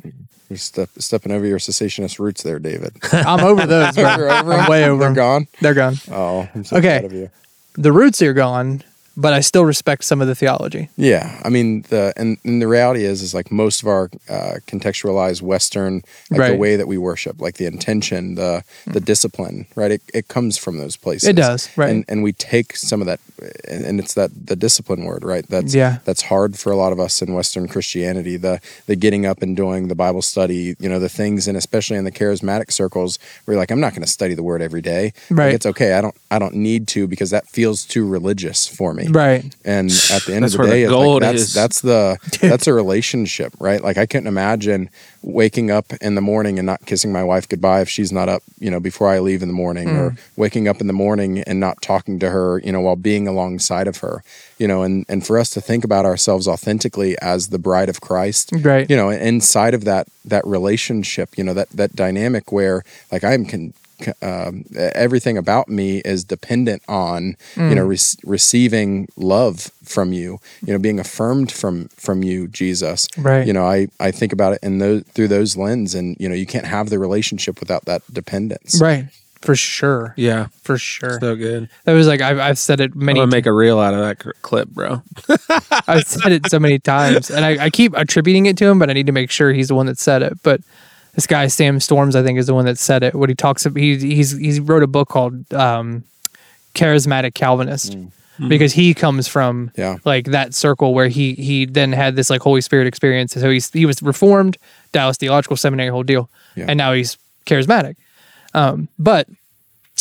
You're 0.50 0.58
step, 0.58 0.90
stepping 0.98 1.32
over 1.32 1.46
your 1.46 1.60
cessationist 1.60 2.20
roots 2.20 2.44
there, 2.44 2.60
David. 2.60 2.98
I'm 3.12 3.44
over 3.44 3.66
those, 3.66 3.96
bro. 3.96 4.16
You're 4.16 4.32
over 4.32 4.54
I'm 4.54 4.70
way 4.70 4.86
over 4.86 5.00
They're 5.00 5.08
them. 5.10 5.16
gone. 5.16 5.48
They're 5.62 5.74
gone. 5.74 5.96
Oh, 6.12 6.48
I'm 6.54 6.64
so 6.64 6.78
Okay. 6.78 7.00
proud 7.00 7.06
of 7.12 7.14
you. 7.14 7.30
The 7.76 7.92
roots 7.92 8.22
are 8.22 8.34
gone, 8.34 8.84
but 9.20 9.34
I 9.34 9.42
still 9.42 9.66
respect 9.66 10.04
some 10.06 10.22
of 10.22 10.28
the 10.28 10.36
theology. 10.36 10.90
Yeah, 10.96 11.40
I 11.44 11.50
mean 11.50 11.84
the 11.90 12.14
and, 12.16 12.38
and 12.46 12.62
the 12.62 12.68
reality 12.68 13.04
is 13.04 13.22
is 13.22 13.34
like 13.34 13.52
most 13.52 13.82
of 13.84 13.88
our 13.88 14.10
uh, 14.30 14.56
contextualized 14.68 15.42
Western 15.42 16.02
like 16.32 16.52
the 16.52 16.58
way 16.58 16.76
that 16.76 16.88
we 16.88 16.98
worship, 16.98 17.40
like 17.42 17.56
the 17.58 17.66
intention, 17.66 18.36
the 18.36 18.64
the 18.88 19.00
discipline, 19.02 19.68
right? 19.76 19.92
It, 19.92 20.02
it 20.14 20.28
comes 20.28 20.58
from 20.58 20.78
those 20.78 20.96
places. 20.96 21.28
It 21.30 21.36
does, 21.36 21.70
right. 21.78 21.90
And 21.90 22.06
and 22.08 22.24
we 22.24 22.32
take 22.34 22.76
some 22.76 23.02
of 23.02 23.08
that, 23.08 23.20
and, 23.68 23.84
and 23.86 24.00
it's 24.00 24.14
that 24.14 24.32
the 24.48 24.56
discipline 24.56 25.04
word, 25.04 25.24
right? 25.24 25.46
That's 25.48 25.74
Yeah. 25.76 26.00
that's 26.06 26.24
hard 26.24 26.58
for 26.58 26.72
a 26.72 26.78
lot 26.78 26.92
of 26.94 27.00
us 27.00 27.22
in 27.22 27.34
Western 27.34 27.68
Christianity. 27.68 28.38
The 28.38 28.62
the 28.88 28.96
getting 28.96 29.26
up 29.26 29.42
and 29.42 29.56
doing 29.58 29.88
the 29.90 29.96
Bible 29.96 30.22
study, 30.22 30.76
you 30.80 30.90
know, 30.90 31.00
the 31.00 31.10
things, 31.10 31.48
and 31.48 31.58
especially 31.58 31.98
in 31.98 32.06
the 32.06 32.12
charismatic 32.12 32.72
circles, 32.72 33.20
where 33.46 33.54
you're 33.56 33.62
like, 33.62 33.72
I'm 33.72 33.80
not 33.82 33.92
going 33.94 34.04
to 34.04 34.08
study 34.12 34.34
the 34.34 34.44
Word 34.44 34.62
every 34.62 34.82
day. 34.82 35.14
Like, 35.30 35.40
Right. 35.40 35.54
it's 35.54 35.66
okay. 35.66 35.94
I 35.94 36.02
don't 36.02 36.16
I 36.32 36.40
don't 36.40 36.56
need 36.56 36.88
to 36.90 37.08
because 37.08 37.30
that 37.32 37.48
feels 37.50 37.86
too 37.86 38.08
religious 38.08 38.68
for 38.68 38.94
me. 38.94 39.08
Right. 39.10 39.44
And 39.66 39.90
at 40.12 40.24
the 40.24 40.34
end 40.34 40.44
That's 40.44 40.54
of 40.54 40.60
where 40.60 40.68
the 40.68 40.74
the 40.74 40.80
day, 40.80 40.84
it's 40.84 40.92
like 40.94 41.22
that's 41.22 41.54
that's 41.54 41.82
the 41.82 42.18
that's 42.42 42.68
a 42.68 42.74
relationship, 42.74 43.54
right? 43.60 43.84
Like 43.84 43.98
I 43.98 44.06
couldn't 44.06 44.28
imagine 44.28 44.90
waking 45.22 45.70
up 45.70 45.92
in 46.02 46.16
the 46.16 46.22
morning 46.22 46.58
and 46.60 46.66
not 46.66 46.86
kissing 46.86 47.12
my 47.12 47.24
wife 47.24 47.48
goodbye 47.48 47.82
if 47.82 47.90
she's 47.90 48.12
not 48.12 48.30
up, 48.30 48.42
you 48.60 48.72
know, 48.72 48.80
before 48.80 49.10
I 49.10 49.20
leave 49.20 49.42
in 49.42 49.50
the 49.50 49.54
morning, 49.54 49.90
or 49.90 50.12
mm. 50.12 50.20
waking 50.38 50.68
up 50.68 50.80
in 50.80 50.88
the 50.88 50.94
morning 50.94 51.40
and 51.40 51.60
not 51.60 51.82
talking 51.82 52.20
to 52.20 52.30
her, 52.30 52.60
you 52.64 52.72
know, 52.72 52.82
while 52.82 52.96
being 52.96 53.28
alongside 53.28 53.88
of 53.88 53.98
her, 53.98 54.24
you 54.58 54.68
know, 54.68 54.84
and 54.84 55.06
and 55.10 55.26
for 55.26 55.38
us 55.38 55.50
to 55.52 55.62
think 55.62 55.84
about 55.84 56.06
ourselves 56.06 56.48
authentically 56.48 57.18
as 57.22 57.50
the 57.50 57.60
bride 57.60 57.90
of 57.90 58.02
Christ, 58.02 58.52
Right. 58.54 58.90
you 58.90 58.96
know, 58.96 59.10
inside 59.10 59.74
of 59.74 59.84
that 59.86 60.08
that 60.26 60.46
relationship, 60.48 61.38
you 61.38 61.44
know, 61.44 61.54
that 61.54 61.70
that 61.72 61.96
dynamic 61.96 62.52
where 62.52 62.84
like 63.12 63.24
I'm 63.24 63.46
con- 63.46 63.74
c- 63.74 63.74
um, 64.22 64.66
everything 64.78 65.38
about 65.38 65.70
me 65.70 66.00
is 66.00 66.24
dependent 66.24 66.82
on 66.88 67.36
you 67.56 67.76
know 67.76 67.86
rec- 67.86 68.00
receiving 68.24 69.08
love 69.16 69.72
from 69.84 70.14
you, 70.14 70.40
you 70.66 70.74
know, 70.74 70.80
being 70.80 71.00
affirmed 71.00 71.52
from 71.52 71.88
from 71.90 72.24
you, 72.24 72.48
Jesus. 72.48 73.08
Right. 73.18 73.46
You 73.46 73.54
know, 73.54 73.66
I 73.66 73.88
I 74.00 74.12
think 74.12 74.34
about 74.34 74.54
it 74.54 74.60
in 74.64 74.78
those 74.80 75.04
through 75.14 75.30
those 75.30 75.58
lens, 75.58 75.96
and 75.96 76.16
you 76.20 76.30
know, 76.30 76.36
you 76.36 76.46
can't 76.46 76.66
have 76.66 76.90
the 76.90 77.00
relationship 77.00 77.60
without 77.60 77.86
that 77.86 78.02
dependence. 78.14 78.80
Right. 78.82 79.06
For 79.42 79.56
sure. 79.56 80.14
Yeah, 80.18 80.48
For 80.64 80.78
sure. 80.78 81.18
so 81.22 81.34
good. 81.38 81.70
That 81.86 81.94
was 81.94 82.08
like 82.08 82.20
I've, 82.20 82.40
I've 82.40 82.60
said 82.60 82.82
it 82.82 82.92
I'm 82.94 83.06
many 83.06 83.20
gonna 83.22 83.32
make 83.32 83.46
a 83.46 83.54
reel 83.54 83.80
out 83.80 83.94
of 83.94 84.02
that 84.02 84.42
clip, 84.42 84.68
bro. 84.68 85.02
I've 85.88 86.06
said 86.06 86.34
it 86.34 86.50
so 86.50 86.60
many 86.60 86.78
times, 86.78 87.32
and 87.32 87.46
I, 87.46 87.66
I 87.66 87.70
keep 87.70 87.94
attributing 87.96 88.48
it 88.48 88.58
to 88.58 88.66
him, 88.66 88.80
but 88.80 88.90
I 88.90 88.94
need 88.94 89.06
to 89.06 89.14
make 89.14 89.32
sure 89.32 89.54
he's 89.54 89.70
the 89.70 89.76
one 89.76 89.86
that 89.86 89.98
said 89.98 90.24
it. 90.24 90.44
But 90.44 90.60
this 91.20 91.28
guy 91.28 91.48
Sam 91.48 91.82
Storms, 91.82 92.16
I 92.16 92.24
think, 92.24 92.40
is 92.40 92.48
the 92.48 92.54
one 92.54 92.64
that 92.66 92.78
said 92.78 93.04
it. 93.04 93.14
What 93.14 93.28
he 93.28 93.36
talks 93.36 93.66
about, 93.66 93.78
he 93.82 93.98
he's 93.98 94.32
he's 94.32 94.62
wrote 94.62 94.84
a 94.84 94.88
book 94.88 95.10
called 95.10 95.54
um, 95.54 96.06
"Charismatic 96.74 97.34
Calvinist" 97.34 97.98
because 98.48 98.72
he 98.72 98.94
comes 98.94 99.28
from 99.28 99.70
Yeah. 99.76 99.98
like 100.06 100.28
that 100.28 100.54
circle 100.54 100.94
where 100.94 101.10
he 101.10 101.34
he 101.34 101.66
then 101.66 101.92
had 101.92 102.16
this 102.16 102.30
like 102.30 102.42
Holy 102.42 102.62
Spirit 102.62 102.88
experience. 102.88 103.34
So 103.34 103.50
he's 103.50 103.70
he 103.72 103.86
was 103.86 104.02
reformed, 104.02 104.58
Dallas 104.94 105.18
Theological 105.18 105.58
Seminary, 105.58 105.90
whole 105.90 106.04
deal, 106.04 106.30
Yeah. 106.56 106.68
and 106.70 106.78
now 106.78 106.94
he's 106.94 107.18
charismatic. 107.46 107.96
Um, 108.54 108.88
but 108.98 109.28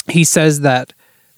he 0.09 0.23
says 0.23 0.61
that 0.61 0.93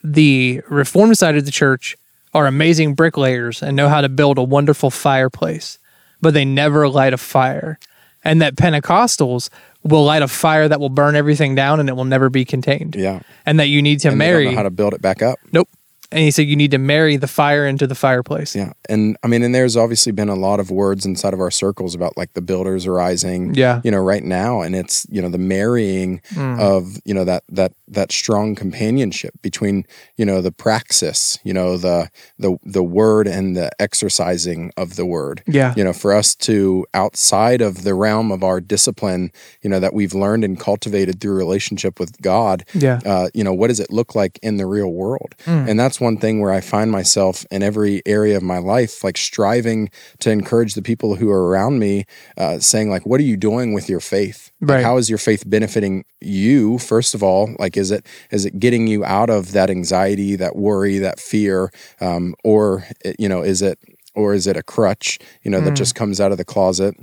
the 0.05 0.61
reformed 0.69 1.17
side 1.17 1.37
of 1.37 1.47
the 1.47 1.51
church 1.51 1.97
are 2.35 2.47
amazing 2.47 2.95
bricklayers 2.95 3.63
and 3.63 3.77
know 3.77 3.89
how 3.89 4.03
to 4.03 4.09
build 4.11 4.37
a 4.37 4.43
wonderful 4.43 4.91
fireplace, 4.91 5.79
but 6.21 6.35
they 6.35 6.45
never 6.45 6.87
light 6.87 7.15
a 7.15 7.19
fire. 7.19 7.79
And 8.23 8.43
that 8.43 8.55
Pentecostals 8.57 9.49
will 9.83 10.05
light 10.05 10.23
a 10.23 10.29
fire 10.29 10.69
that 10.69 10.79
will 10.81 10.89
burn 10.91 11.17
everything 11.17 11.55
down 11.55 11.81
and 11.81 11.89
it 11.89 11.95
will 11.97 12.05
never 12.05 12.29
be 12.29 12.45
contained. 12.45 12.95
Yeah. 12.97 13.21
And 13.47 13.59
that 13.61 13.69
you 13.69 13.81
need 13.83 14.01
to 14.01 14.09
And 14.09 14.19
marry. 14.19 14.45
don't 14.45 14.53
know 14.55 14.59
how 14.59 14.63
to 14.65 14.71
build 14.71 14.95
it 14.95 15.01
back 15.03 15.23
up. 15.23 15.39
nope. 15.53 15.69
And 16.13 16.21
he 16.25 16.31
said 16.31 16.47
you 16.49 16.57
need 16.57 16.73
to 16.73 16.79
marry 16.79 17.17
the 17.17 17.29
fire 17.29 17.67
into 17.67 17.87
the 17.87 17.95
fireplace. 17.95 18.55
Yeah. 18.57 18.73
And 18.89 19.17
I 19.23 19.29
mean, 19.29 19.43
and 19.43 19.55
there's 19.55 19.77
obviously 19.77 20.13
been 20.13 20.29
a 20.29 20.35
lot 20.35 20.59
of 20.61 20.71
words 20.71 21.07
inside 21.07 21.35
of 21.35 21.41
our 21.41 21.51
circles 21.51 21.95
about 21.95 22.17
like 22.17 22.33
the 22.33 22.41
builders 22.43 22.87
arising, 22.87 23.55
Yeah. 23.55 23.81
you 23.85 23.91
know, 23.91 23.99
right 23.99 24.25
now. 24.25 24.61
And 24.61 24.75
it's, 24.75 25.07
you 25.09 25.23
know, 25.23 25.29
the 25.29 25.39
marrying 25.39 26.21
of, 26.37 26.97
you 27.05 27.15
know, 27.15 27.25
that, 27.25 27.45
that, 27.51 27.73
that 27.89 28.11
strong 28.13 28.55
companionship 28.55 29.35
between, 29.43 29.85
you 30.17 30.25
know, 30.25 30.41
the 30.41 30.53
praxis, 30.53 31.39
you 31.45 31.53
know, 31.55 31.77
the, 31.77 32.09
the, 32.39 32.57
the 32.65 32.83
word 32.83 33.27
and 33.29 33.57
the 33.57 33.71
exercising 33.81 34.73
of 34.77 34.97
the 34.97 35.07
word. 35.07 35.43
Yeah. 35.47 35.75
You 35.77 35.85
know, 35.85 35.93
for 35.93 36.13
us 36.13 36.35
to 36.37 36.87
outside 36.95 37.61
of 37.61 37.85
the 37.85 37.95
realm 37.95 38.33
of 38.33 38.43
our 38.43 38.61
discipline, 38.61 39.31
you 39.63 39.71
know, 39.71 39.79
that 39.81 39.95
we've 39.95 40.15
learned 40.15 40.43
and 40.45 40.59
cultivated 40.59 41.21
through 41.21 41.35
relationship 41.37 42.01
with 42.01 42.21
God, 42.21 42.65
Yeah. 42.75 42.99
uh, 43.07 43.29
you 43.35 43.45
know, 43.45 43.53
what 43.53 43.69
does 43.69 43.79
it 43.81 43.91
look 43.91 44.15
like 44.15 44.39
in 44.43 44.57
the 44.57 44.67
real 44.67 44.91
world? 44.93 45.35
Mm. 45.45 45.69
And 45.71 45.79
that's 45.81 46.00
one 46.01 46.17
thing 46.17 46.41
where 46.41 46.53
I 46.53 46.61
find 46.61 46.91
myself 46.91 47.45
in 47.51 47.63
every 47.63 48.03
area 48.07 48.37
of 48.37 48.43
my 48.43 48.59
life, 48.59 49.05
like 49.05 49.17
striving 49.17 49.91
to 50.21 50.31
encourage 50.31 50.75
the 50.75 50.83
people 50.83 51.17
who 51.17 51.31
are 51.31 51.47
around 51.49 51.79
me, 51.79 52.05
uh, 52.37 52.59
saying, 52.59 52.91
like, 52.91 53.05
what 53.07 53.21
are 53.21 53.25
you 53.25 53.37
doing 53.37 53.73
with 53.73 53.89
your 53.89 54.01
faith? 54.01 54.51
Like, 54.61 54.85
how 54.85 54.97
is 54.97 55.09
your 55.09 55.19
faith 55.19 55.45
benefiting 55.47 56.05
you? 56.21 56.79
First 56.79 57.15
of 57.15 57.23
all, 57.23 57.55
like, 57.59 57.77
is 57.77 57.91
it 57.91 58.07
is 58.31 58.45
it 58.45 58.59
getting 58.59 58.87
you 58.87 59.05
out 59.05 59.31
of 59.31 59.53
that 59.53 59.71
anxiety, 59.71 60.37
that 60.37 60.57
worry, 60.57 60.99
that 60.99 61.19
fear, 61.21 61.71
um, 62.01 62.35
or 62.45 62.85
you 63.19 63.29
know, 63.29 63.43
is 63.43 63.63
it 63.63 63.79
or 64.15 64.35
is 64.35 64.47
it 64.47 64.57
a 64.57 64.63
crutch? 64.63 65.19
You 65.43 65.51
know, 65.51 65.61
that 65.61 65.75
Mm. 65.75 65.77
just 65.77 65.95
comes 65.95 66.21
out 66.21 66.33
of 66.33 66.39
the 66.39 66.45
closet. 66.45 66.95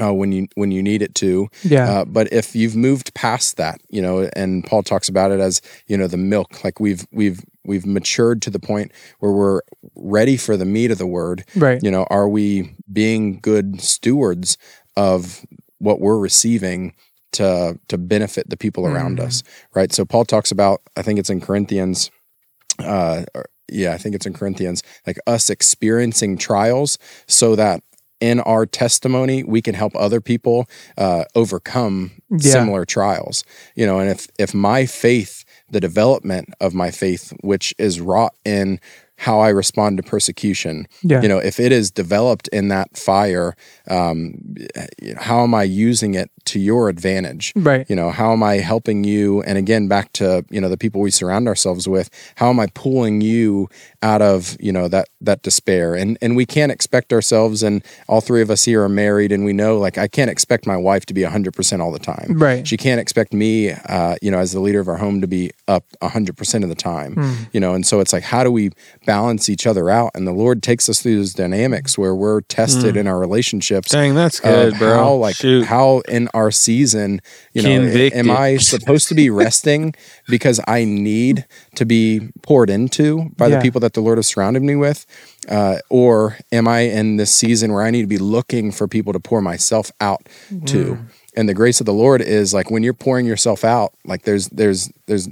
Uh, 0.00 0.12
when 0.12 0.32
you 0.32 0.48
when 0.56 0.72
you 0.72 0.82
need 0.82 1.02
it 1.02 1.14
to, 1.14 1.46
Yeah. 1.62 1.88
uh, 1.88 2.04
but 2.04 2.32
if 2.32 2.56
you've 2.56 2.74
moved 2.74 3.14
past 3.14 3.56
that, 3.58 3.80
you 3.90 4.02
know, 4.02 4.28
and 4.34 4.64
Paul 4.64 4.82
talks 4.82 5.08
about 5.08 5.30
it 5.30 5.38
as 5.38 5.60
you 5.86 5.96
know 5.96 6.08
the 6.08 6.16
milk, 6.16 6.64
like 6.64 6.80
we've 6.80 7.06
we've 7.12 7.44
we've 7.64 7.86
matured 7.86 8.42
to 8.42 8.50
the 8.50 8.58
point 8.58 8.92
where 9.20 9.32
we're 9.32 9.60
ready 9.94 10.36
for 10.36 10.56
the 10.56 10.64
meat 10.64 10.90
of 10.90 10.98
the 10.98 11.06
word. 11.06 11.44
right. 11.56 11.82
You 11.82 11.90
know, 11.90 12.06
are 12.10 12.28
we 12.28 12.74
being 12.92 13.38
good 13.40 13.80
stewards 13.80 14.58
of 14.96 15.44
what 15.78 16.00
we're 16.00 16.18
receiving 16.18 16.94
to 17.32 17.78
to 17.88 17.98
benefit 17.98 18.48
the 18.48 18.56
people 18.56 18.86
around 18.86 19.18
Mhm. 19.18 19.24
us, 19.26 19.42
right? 19.74 19.92
So 19.92 20.04
Paul 20.04 20.24
talks 20.24 20.52
about, 20.52 20.82
I 20.96 21.02
think 21.02 21.18
it's 21.18 21.30
in 21.30 21.40
Corinthians, 21.40 22.10
uh, 22.78 23.24
yeah, 23.68 23.92
I 23.92 23.98
think 23.98 24.14
it's 24.14 24.26
in 24.26 24.34
Corinthians, 24.34 24.82
like 25.06 25.18
us 25.26 25.50
experiencing 25.50 26.36
trials 26.38 26.98
so 27.26 27.56
that 27.56 27.82
in 28.20 28.40
our 28.40 28.64
testimony 28.66 29.42
we 29.42 29.60
can 29.60 29.74
help 29.74 29.94
other 29.96 30.20
people 30.20 30.66
uh, 30.96 31.24
overcome 31.34 32.12
Yeah. 32.30 32.52
similar 32.52 32.84
trials. 32.84 33.42
You 33.74 33.86
know, 33.86 33.98
and 33.98 34.08
if 34.10 34.28
if 34.38 34.54
my 34.54 34.86
faith, 34.86 35.43
the 35.70 35.80
development 35.80 36.50
of 36.60 36.74
my 36.74 36.90
faith, 36.90 37.32
which 37.40 37.74
is 37.78 38.00
wrought 38.00 38.34
in 38.44 38.80
how 39.16 39.38
I 39.38 39.48
respond 39.50 39.96
to 39.98 40.02
persecution, 40.02 40.88
Yeah. 41.04 41.22
you 41.22 41.28
know, 41.28 41.38
if 41.38 41.60
it 41.60 41.70
is 41.70 41.92
developed 41.92 42.48
in 42.48 42.66
that 42.68 42.96
fire, 42.96 43.54
um, 43.88 44.34
how 45.18 45.44
am 45.44 45.54
I 45.54 45.62
using 45.62 46.14
it 46.14 46.30
to 46.46 46.58
your 46.58 46.88
advantage? 46.88 47.52
right. 47.54 47.86
You 47.88 47.94
know, 47.94 48.10
how 48.10 48.32
am 48.32 48.42
I 48.42 48.56
helping 48.56 49.04
you? 49.04 49.40
And 49.42 49.56
again, 49.56 49.86
back 49.86 50.12
to 50.14 50.44
you 50.50 50.60
know 50.60 50.68
the 50.68 50.76
people 50.76 51.00
we 51.00 51.12
surround 51.12 51.46
ourselves 51.46 51.86
with. 51.86 52.10
How 52.34 52.50
am 52.50 52.58
I 52.58 52.66
pulling 52.74 53.20
you 53.20 53.68
out 54.04 54.22
of 54.22 54.56
you 54.60 54.70
know 54.70 54.86
that 54.88 55.08
that 55.20 55.42
despair? 55.42 55.94
And 55.94 56.16
and 56.22 56.36
we 56.36 56.46
can't 56.46 56.70
expect 56.70 57.12
ourselves. 57.12 57.62
And 57.62 57.82
all 58.06 58.20
three 58.20 58.42
of 58.42 58.50
us 58.50 58.64
here 58.64 58.82
are 58.84 58.88
married, 58.88 59.32
and 59.32 59.44
we 59.44 59.52
know 59.52 59.78
like 59.78 59.98
I 59.98 60.06
can't 60.06 60.30
expect 60.30 60.66
my 60.66 60.76
wife 60.76 61.06
to 61.06 61.14
be 61.14 61.22
hundred 61.24 61.54
percent 61.54 61.82
all 61.82 61.90
the 61.90 61.98
time. 61.98 62.38
Right. 62.38 62.68
She 62.68 62.76
can't 62.76 63.00
expect 63.00 63.32
me, 63.32 63.70
uh, 63.72 64.16
you 64.22 64.30
know, 64.30 64.38
as 64.38 64.52
the 64.52 64.60
leader 64.60 64.78
of 64.80 64.88
our 64.88 64.98
home 64.98 65.20
to 65.22 65.26
be 65.26 65.50
up 65.66 65.84
hundred 66.02 66.36
percent 66.36 66.62
of 66.62 66.70
the 66.70 66.76
time. 66.76 67.16
Mm. 67.16 67.48
You 67.54 67.60
know, 67.60 67.74
and 67.74 67.84
so 67.86 67.98
it's 68.00 68.12
like 68.12 68.22
how 68.22 68.44
do 68.44 68.52
we 68.52 68.70
balance 69.06 69.48
each 69.48 69.66
other 69.66 69.88
out? 69.90 70.10
And 70.14 70.26
the 70.26 70.32
Lord 70.32 70.62
takes 70.62 70.88
us 70.88 71.00
through 71.00 71.16
those 71.16 71.32
dynamics 71.32 71.96
where 71.96 72.14
we're 72.14 72.42
tested 72.42 72.96
in 72.96 73.06
our 73.06 73.18
relationships 73.18 73.90
Dang, 73.90 74.14
that's 74.14 74.38
good, 74.40 74.76
bro. 74.78 74.94
How 74.94 75.14
like 75.14 75.36
Shoot. 75.36 75.64
how 75.66 76.00
in 76.08 76.28
our 76.34 76.50
season, 76.50 77.20
you 77.54 77.62
know, 77.62 77.68
Convicted. 77.80 78.18
am 78.18 78.30
I 78.30 78.58
supposed 78.58 79.08
to 79.08 79.14
be 79.14 79.30
resting 79.30 79.94
because 80.28 80.60
I 80.66 80.84
need 80.84 81.46
to 81.76 81.86
be 81.86 82.28
poured 82.42 82.68
into 82.68 83.30
by 83.36 83.46
Yeah. 83.48 83.56
the 83.56 83.62
people 83.62 83.80
that 83.80 83.93
the 83.94 84.00
Lord 84.00 84.18
has 84.18 84.26
surrounded 84.26 84.62
me 84.62 84.76
with, 84.76 85.06
uh, 85.48 85.78
or 85.88 86.36
am 86.52 86.68
I 86.68 86.80
in 86.80 87.16
this 87.16 87.34
season 87.34 87.72
where 87.72 87.82
I 87.82 87.90
need 87.90 88.02
to 88.02 88.06
be 88.08 88.18
looking 88.18 88.70
for 88.72 88.86
people 88.86 89.12
to 89.12 89.20
pour 89.20 89.40
myself 89.40 89.90
out 90.00 90.22
to? 90.66 90.94
Mm. 90.96 91.06
And 91.36 91.48
the 91.48 91.54
grace 91.54 91.80
of 91.80 91.86
the 91.86 91.92
Lord 91.92 92.20
is 92.20 92.54
like 92.54 92.70
when 92.70 92.82
you're 92.82 92.94
pouring 92.94 93.26
yourself 93.26 93.64
out, 93.64 93.92
like 94.04 94.22
there's 94.22 94.48
there's 94.50 94.90
there's 95.06 95.28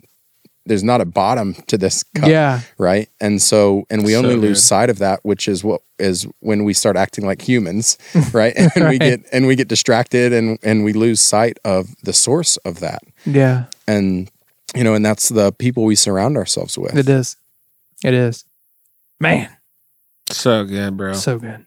there's 0.65 0.85
not 0.85 1.01
a 1.01 1.05
bottom 1.05 1.55
to 1.67 1.77
this 1.77 2.05
cup 2.15 2.29
Yeah. 2.29 2.61
right 2.79 3.09
and 3.21 3.43
so 3.43 3.85
and 3.91 4.05
we 4.05 4.13
So 4.13 4.19
only 4.19 4.35
good. 4.37 4.43
lose 4.43 4.63
sight 4.63 4.91
of 4.91 4.99
that 4.99 5.19
which 5.25 5.49
is 5.49 5.65
what 5.65 5.81
is 5.99 6.25
when 6.39 6.63
we 6.63 6.73
start 6.73 6.97
acting 6.97 7.27
like 7.27 7.43
humans 7.43 7.99
right 8.33 8.53
and 8.77 8.89
we 8.89 8.97
get 8.97 9.21
and 9.33 9.49
we 9.49 9.57
get 9.57 9.67
distracted 9.67 10.33
and 10.33 10.61
and 10.63 10.85
we 10.85 10.93
lose 10.93 11.21
sight 11.21 11.59
of 11.65 11.89
the 12.05 12.13
source 12.13 12.59
of 12.59 12.79
that 12.79 13.03
Yeah. 13.27 13.65
and 13.89 14.31
you 14.77 14.85
know 14.85 14.95
and 14.95 15.05
that's 15.05 15.31
the 15.31 15.51
people 15.51 15.83
we 15.85 15.97
surround 15.97 16.37
ourselves 16.37 16.79
with 16.79 16.97
It 16.97 17.09
is. 17.09 17.37
It 18.05 18.15
is. 18.15 18.45
Man, 19.23 19.49
So 20.31 20.64
good, 20.64 20.97
bro. 20.97 21.12
so 21.12 21.39
good. 21.39 21.64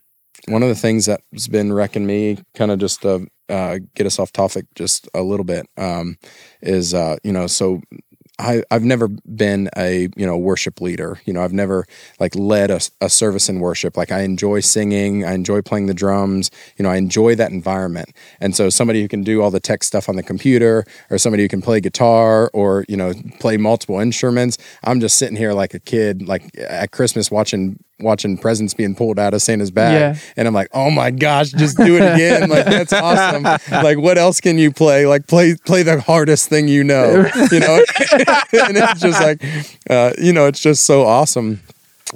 one 0.48 0.62
of 0.62 0.68
the 0.68 0.74
things 0.74 1.06
that's 1.06 1.48
been 1.48 1.72
wrecking 1.72 2.04
me 2.06 2.36
kind 2.54 2.70
of 2.70 2.78
just 2.78 3.00
to 3.00 3.26
uh, 3.48 3.78
get 3.94 4.06
us 4.06 4.18
off 4.18 4.30
topic 4.30 4.66
just 4.74 5.08
a 5.14 5.22
little 5.22 5.44
bit 5.46 5.66
um, 5.78 6.18
is 6.60 6.92
uh, 6.92 7.16
you 7.24 7.32
know 7.32 7.46
so 7.46 7.80
I, 8.38 8.62
I've 8.70 8.84
never 8.84 9.08
been 9.08 9.70
a 9.76 10.08
you 10.16 10.26
know 10.26 10.36
worship 10.36 10.80
leader. 10.80 11.20
You 11.24 11.32
know, 11.32 11.42
I've 11.42 11.52
never 11.52 11.86
like 12.20 12.34
led 12.34 12.70
a, 12.70 12.80
a 13.00 13.08
service 13.08 13.48
in 13.48 13.60
worship. 13.60 13.96
Like 13.96 14.12
I 14.12 14.20
enjoy 14.20 14.60
singing, 14.60 15.24
I 15.24 15.32
enjoy 15.32 15.62
playing 15.62 15.86
the 15.86 15.94
drums. 15.94 16.50
You 16.76 16.82
know, 16.82 16.90
I 16.90 16.96
enjoy 16.96 17.34
that 17.36 17.50
environment. 17.50 18.10
And 18.40 18.54
so 18.54 18.68
somebody 18.68 19.00
who 19.00 19.08
can 19.08 19.22
do 19.22 19.42
all 19.42 19.50
the 19.50 19.60
tech 19.60 19.82
stuff 19.82 20.08
on 20.08 20.16
the 20.16 20.22
computer, 20.22 20.84
or 21.10 21.18
somebody 21.18 21.44
who 21.44 21.48
can 21.48 21.62
play 21.62 21.80
guitar, 21.80 22.50
or 22.52 22.84
you 22.88 22.96
know 22.96 23.14
play 23.40 23.56
multiple 23.56 24.00
instruments. 24.00 24.58
I'm 24.84 25.00
just 25.00 25.16
sitting 25.16 25.36
here 25.36 25.52
like 25.52 25.72
a 25.72 25.80
kid, 25.80 26.26
like 26.28 26.50
at 26.58 26.90
Christmas 26.90 27.30
watching 27.30 27.82
watching 27.98 28.36
presents 28.36 28.74
being 28.74 28.94
pulled 28.94 29.18
out 29.18 29.34
of 29.34 29.42
Santa's 29.42 29.70
bag, 29.70 29.94
Yeah. 30.16 30.20
and 30.36 30.46
I'm 30.46 30.54
like, 30.54 30.68
oh 30.72 30.90
my 30.90 31.10
gosh, 31.10 31.50
just 31.50 31.76
do 31.76 31.96
it 31.96 32.02
again! 32.14 32.48
like 32.50 32.66
that's 32.66 32.92
awesome. 32.92 33.42
Like 33.70 33.98
what 33.98 34.18
else 34.18 34.40
can 34.40 34.58
you 34.58 34.70
play? 34.70 35.06
Like 35.06 35.26
play 35.26 35.56
play 35.64 35.82
the 35.82 36.00
hardest 36.00 36.48
thing 36.48 36.68
you 36.68 36.84
know. 36.84 37.28
You 37.52 37.60
know, 37.60 37.76
and 38.52 38.76
it's 38.76 39.00
just 39.00 39.20
like, 39.22 39.42
uh, 39.88 40.12
you 40.18 40.32
know, 40.32 40.46
it's 40.46 40.60
just 40.60 40.84
so 40.84 41.04
awesome. 41.04 41.60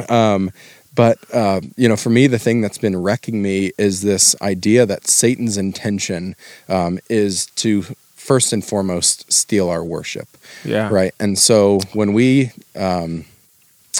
Um, 0.08 0.50
but 0.94 1.18
uh, 1.32 1.60
you 1.76 1.88
know, 1.88 1.96
for 1.96 2.10
me, 2.10 2.26
the 2.26 2.38
thing 2.38 2.60
that's 2.60 2.78
been 2.78 3.00
wrecking 3.00 3.40
me 3.40 3.70
is 3.78 4.02
this 4.02 4.34
idea 4.42 4.86
that 4.86 5.06
Satan's 5.06 5.56
intention 5.56 6.34
um, 6.68 6.98
is 7.08 7.46
to 7.56 7.82
first 8.16 8.52
and 8.52 8.64
foremost 8.64 9.32
steal 9.32 9.68
our 9.68 9.82
worship 9.82 10.28
yeah. 10.64 10.88
right 10.90 11.12
and 11.18 11.36
so 11.38 11.80
when 11.94 12.12
we 12.12 12.52
um, 12.76 13.24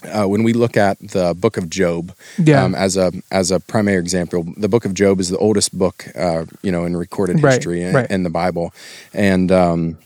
uh, 0.04 0.24
when 0.26 0.42
we 0.42 0.52
look 0.52 0.76
at 0.76 0.98
the 1.00 1.34
book 1.34 1.56
of 1.56 1.68
job 1.68 2.12
Yeah. 2.38 2.64
um, 2.64 2.74
as 2.74 2.96
a 2.96 3.12
as 3.30 3.50
a 3.50 3.60
primary 3.60 3.98
example 3.98 4.46
the 4.56 4.68
book 4.68 4.84
of 4.84 4.94
job 4.94 5.20
is 5.20 5.28
the 5.28 5.38
oldest 5.38 5.76
book 5.76 6.06
uh, 6.16 6.44
you 6.62 6.72
know 6.72 6.84
in 6.84 6.96
recorded 6.96 7.42
Right, 7.42 7.54
history 7.54 7.82
in, 7.82 7.94
right. 7.94 8.10
in 8.10 8.22
the 8.22 8.30
bible 8.30 8.72
and 9.12 9.50
um, 9.52 9.98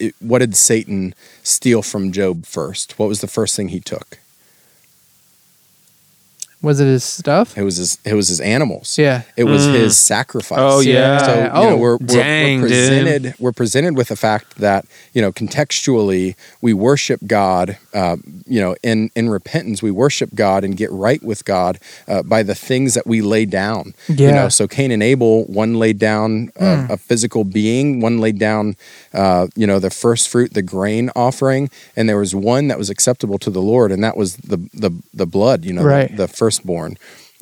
it, 0.00 0.14
what 0.20 0.38
did 0.40 0.54
satan 0.56 1.14
steal 1.42 1.82
from 1.82 2.12
job 2.12 2.44
first 2.46 2.98
what 2.98 3.08
was 3.08 3.20
the 3.20 3.26
first 3.28 3.56
thing 3.56 3.68
he 3.68 3.80
took 3.80 4.18
Was 6.64 6.80
it 6.80 6.86
his 6.86 7.04
stuff? 7.04 7.56
it 7.56 7.62
was 7.62 7.76
his 7.76 7.98
it 8.04 8.14
was 8.14 8.28
his 8.28 8.40
animals 8.40 8.96
Yeah. 8.98 9.22
it 9.36 9.44
was 9.44 9.66
Mm. 9.66 9.74
his 9.74 9.98
sacrifice 9.98 10.58
Oh, 10.60 10.80
yeah. 10.80 11.18
So 11.26 11.34
you 11.44 11.50
Oh, 11.52 11.70
know, 11.70 11.76
we're, 11.76 11.96
we're, 11.98 12.06
dang, 12.06 12.62
we're 12.62 12.68
dude. 12.68 12.88
presented 12.88 13.34
we're 13.38 13.52
presented 13.52 13.96
with 13.96 14.08
the 14.08 14.16
fact 14.16 14.56
that 14.58 14.84
you 15.14 15.20
know 15.22 15.30
contextually 15.68 16.34
we 16.60 16.72
worship 16.72 17.20
God. 17.26 17.76
Uh, 17.92 18.16
you 18.46 18.60
know, 18.60 18.74
in 18.82 19.10
in 19.14 19.28
repentance 19.28 19.82
we 19.82 19.90
worship 19.90 20.30
God 20.34 20.64
and 20.64 20.76
get 20.76 20.90
right 20.90 21.22
with 21.22 21.44
God 21.44 21.78
uh, 22.08 22.22
by 22.22 22.42
the 22.42 22.54
things 22.54 22.94
that 22.94 23.06
we 23.06 23.20
lay 23.22 23.44
down. 23.46 23.94
Yeah. 24.08 24.28
You 24.28 24.34
know, 24.34 24.48
so 24.48 24.66
Cain 24.66 24.90
and 24.90 25.02
Abel, 25.02 25.44
one 25.44 25.78
laid 25.78 25.98
down 25.98 26.50
uh, 26.60 26.86
a 26.90 26.96
physical 26.96 27.44
being, 27.44 28.00
one 28.00 28.18
laid 28.18 28.38
down 28.38 28.76
uh, 29.12 29.46
you 29.54 29.66
know 29.66 29.78
the 29.78 29.90
first 29.90 30.28
fruit, 30.28 30.54
the 30.54 30.62
grain 30.62 31.10
offering, 31.14 31.70
and 31.96 32.08
there 32.08 32.18
was 32.18 32.34
one 32.34 32.68
that 32.68 32.78
was 32.78 32.90
acceptable 32.90 33.38
to 33.38 33.50
the 33.50 33.62
Lord, 33.62 33.92
and 33.92 34.02
that 34.02 34.16
was 34.16 34.36
the 34.38 34.56
the 34.74 34.90
the 35.12 35.26
blood. 35.26 35.64
You 35.64 35.72
know, 35.74 35.82
Right. 35.84 36.10
the, 36.10 36.26
the 36.26 36.28
firstborn 36.58 36.96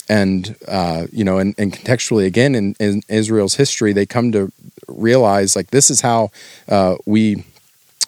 and 0.09 0.57
uh, 0.69 1.07
you 1.13 1.25
know, 1.25 1.39
and, 1.39 1.55
and 1.59 1.73
contextually 1.73 2.27
again 2.27 2.55
in, 2.55 2.75
in 2.81 3.03
Israel's 3.09 3.55
history, 3.55 3.93
they 3.93 4.05
come 4.05 4.33
to 4.33 4.51
realize 4.89 5.55
like 5.55 5.71
this 5.71 5.91
is 5.91 6.01
how 6.01 6.31
uh, 6.69 6.97
we 7.07 7.45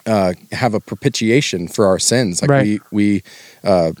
uh, 0.05 0.33
have 0.51 0.73
a 0.73 0.79
propitiation 0.79 1.67
for 1.67 1.85
our 1.87 1.97
sins. 1.97 2.41
Like 2.41 2.51
Right. 2.51 2.63
we 2.63 2.79
we 2.91 3.23
uh, 3.63 3.93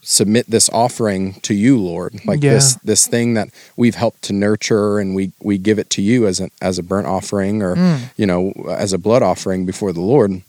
submit 0.00 0.46
this 0.50 0.70
offering 0.70 1.34
to 1.42 1.52
you, 1.54 1.78
Lord. 1.78 2.14
Like 2.24 2.42
Yeah. 2.42 2.54
this 2.54 2.74
this 2.82 3.06
thing 3.06 3.34
that 3.34 3.48
we've 3.76 3.94
helped 3.96 4.22
to 4.22 4.32
nurture, 4.32 4.98
and 4.98 5.14
we 5.14 5.32
we 5.42 5.58
give 5.58 5.78
it 5.78 5.90
to 5.90 6.02
you 6.02 6.26
as 6.26 6.40
a 6.40 6.48
as 6.62 6.78
a 6.78 6.82
burnt 6.82 7.06
offering, 7.06 7.62
or 7.62 7.76
Mm. 7.76 7.98
you 8.16 8.26
know, 8.26 8.52
as 8.70 8.92
a 8.94 8.98
blood 8.98 9.22
offering 9.22 9.66
before 9.66 9.92
the 9.92 10.00
Lord. 10.00 10.42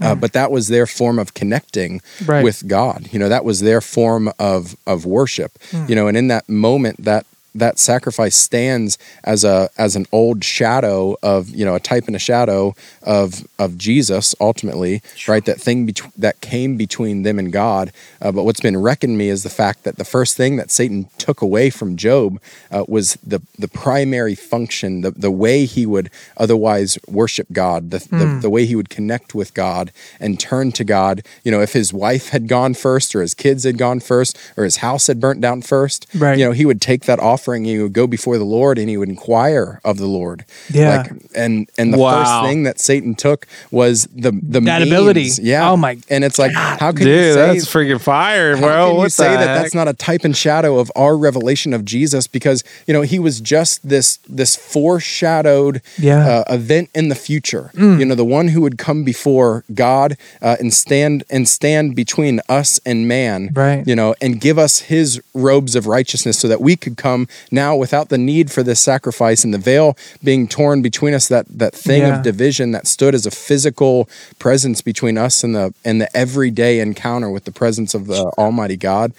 Uh, 0.00 0.14
but 0.16 0.32
that 0.32 0.50
was 0.50 0.66
their 0.68 0.86
form 0.86 1.18
of 1.18 1.34
connecting 1.34 2.00
Right. 2.24 2.42
with 2.42 2.66
God. 2.66 3.08
You 3.12 3.18
know, 3.20 3.28
that 3.28 3.44
was 3.44 3.60
their 3.60 3.80
form 3.80 4.32
of 4.38 4.76
of 4.86 5.06
worship. 5.06 5.52
Hmm. 5.70 5.84
You 5.88 5.94
know, 5.94 6.08
and 6.08 6.16
in 6.16 6.28
that 6.28 6.48
moment, 6.48 7.04
that 7.04 7.24
that 7.58 7.78
sacrifice 7.78 8.36
stands 8.36 8.98
as 9.24 9.44
a 9.44 9.70
as 9.78 9.96
an 9.96 10.06
old 10.12 10.44
shadow 10.44 11.16
of 11.22 11.48
you 11.50 11.64
know 11.64 11.74
a 11.74 11.80
type 11.80 12.06
and 12.06 12.16
a 12.16 12.18
shadow 12.20 12.74
of 13.02 13.46
of 13.58 13.76
Jesus 13.78 14.34
ultimately, 14.40 15.02
right? 15.28 15.44
That 15.44 15.60
thing 15.60 15.86
bet- 15.86 16.12
that 16.18 16.40
came 16.40 16.76
between 16.76 17.22
them 17.22 17.38
and 17.38 17.52
God. 17.52 17.92
Uh, 18.20 18.32
but 18.32 18.44
what's 18.44 18.60
been 18.60 18.76
wrecking 18.76 19.16
me 19.16 19.28
is 19.28 19.42
the 19.42 19.50
fact 19.50 19.84
that 19.84 19.96
the 19.96 20.04
first 20.04 20.36
thing 20.36 20.56
that 20.56 20.70
Satan 20.70 21.08
took 21.18 21.40
away 21.42 21.70
from 21.70 21.96
Job 21.96 22.40
uh, 22.70 22.84
was 22.86 23.14
the 23.26 23.40
the 23.58 23.68
primary 23.68 24.34
function, 24.34 25.00
the 25.00 25.10
the 25.10 25.30
way 25.30 25.64
he 25.64 25.86
would 25.86 26.10
otherwise 26.36 26.98
worship 27.08 27.46
God, 27.52 27.90
the, 27.90 27.98
the 28.10 28.38
the 28.42 28.50
way 28.50 28.66
he 28.66 28.76
would 28.76 28.90
connect 28.90 29.34
with 29.34 29.54
God 29.54 29.90
and 30.20 30.38
turn 30.38 30.72
to 30.72 30.84
God. 30.84 31.22
You 31.44 31.50
know, 31.52 31.60
if 31.60 31.72
his 31.72 31.92
wife 31.92 32.28
had 32.30 32.48
gone 32.48 32.74
first, 32.74 33.14
or 33.14 33.22
his 33.22 33.34
kids 33.34 33.64
had 33.64 33.78
gone 33.78 34.00
first, 34.00 34.36
or 34.56 34.64
his 34.64 34.76
house 34.78 35.06
had 35.06 35.20
burnt 35.20 35.40
down 35.40 35.62
first, 35.62 36.06
Right. 36.14 36.38
you 36.38 36.44
know, 36.44 36.52
he 36.52 36.66
would 36.66 36.80
take 36.80 37.04
that 37.04 37.18
offering 37.20 37.45
offering, 37.46 37.64
he 37.64 37.78
would 37.78 37.92
go 37.92 38.06
before 38.06 38.38
the 38.38 38.44
Lord 38.44 38.78
and 38.78 38.88
he 38.88 38.96
would 38.96 39.08
inquire 39.08 39.80
of 39.84 39.98
the 39.98 40.06
Lord. 40.06 40.44
Yeah. 40.70 40.98
Like, 41.02 41.12
and 41.34 41.68
and 41.78 41.92
the 41.94 41.98
Wow. 41.98 42.24
first 42.24 42.48
thing 42.50 42.64
that 42.64 42.80
Satan 42.80 43.14
took 43.14 43.46
was 43.70 44.08
the 44.14 44.32
the 44.32 44.60
That 44.60 44.80
means. 44.80 44.90
ability. 44.92 45.30
Yeah. 45.42 45.70
Oh 45.70 45.76
my 45.76 45.98
And 46.10 46.24
it's 46.24 46.38
like, 46.38 46.52
how 46.52 46.90
can 46.92 47.06
you 47.06 47.32
say 47.32 47.34
that's 47.34 47.66
freaking 47.66 48.00
fire, 48.00 48.56
how 48.56 48.62
bro. 48.62 48.86
can 48.86 48.94
you 48.94 48.98
what 48.98 49.12
say 49.12 49.30
the 49.32 49.38
that 49.38 49.62
that's 49.62 49.74
not 49.74 49.86
a 49.88 49.92
type 49.94 50.24
and 50.24 50.36
shadow 50.36 50.78
of 50.78 50.90
our 50.96 51.16
revelation 51.16 51.72
of 51.72 51.84
Jesus? 51.84 52.26
Because 52.26 52.64
you 52.86 52.92
know 52.94 53.02
he 53.02 53.18
was 53.18 53.40
just 53.40 53.88
this 53.88 54.18
this 54.28 54.56
foreshadowed 54.56 55.80
Yeah. 55.98 56.26
uh, 56.48 56.54
event 56.54 56.90
in 56.94 57.08
the 57.08 57.14
future. 57.14 57.70
You 57.76 58.04
know, 58.04 58.14
the 58.14 58.24
one 58.24 58.48
who 58.48 58.60
would 58.62 58.78
come 58.78 59.04
before 59.04 59.64
God 59.72 60.16
uh, 60.42 60.56
and 60.58 60.72
stand 60.74 61.24
and 61.30 61.48
stand 61.48 61.94
between 61.94 62.40
us 62.48 62.80
and 62.84 63.06
man. 63.06 63.50
Right. 63.54 63.86
You 63.86 63.94
know, 63.94 64.14
and 64.20 64.40
give 64.40 64.58
us 64.58 64.80
His 64.80 65.20
robes 65.34 65.76
of 65.76 65.86
righteousness, 65.86 66.38
so 66.38 66.48
that 66.48 66.60
we 66.60 66.74
could 66.76 66.96
come 66.96 67.28
now 67.50 67.76
without 67.76 68.08
the 68.08 68.18
need 68.18 68.50
for 68.50 68.62
this 68.62 68.80
sacrifice 68.80 69.44
and 69.44 69.52
the 69.54 69.58
veil 69.58 69.96
being 70.22 70.46
torn 70.48 70.82
between 70.82 71.14
us. 71.14 71.28
That 71.28 71.46
that 71.48 71.74
thing 71.74 72.02
Yeah. 72.02 72.16
of 72.18 72.22
division 72.22 72.72
that 72.72 72.86
stood 72.86 73.14
as 73.14 73.26
a 73.26 73.30
physical 73.30 74.08
presence 74.38 74.80
between 74.80 75.18
us 75.18 75.42
and 75.44 75.54
the 75.54 75.72
and 75.84 76.00
the 76.00 76.14
everyday 76.16 76.80
encounter 76.80 77.30
with 77.30 77.44
the 77.44 77.52
presence 77.52 77.94
of 77.94 78.06
the 78.06 78.24
Almighty 78.38 78.76
God 78.76 79.12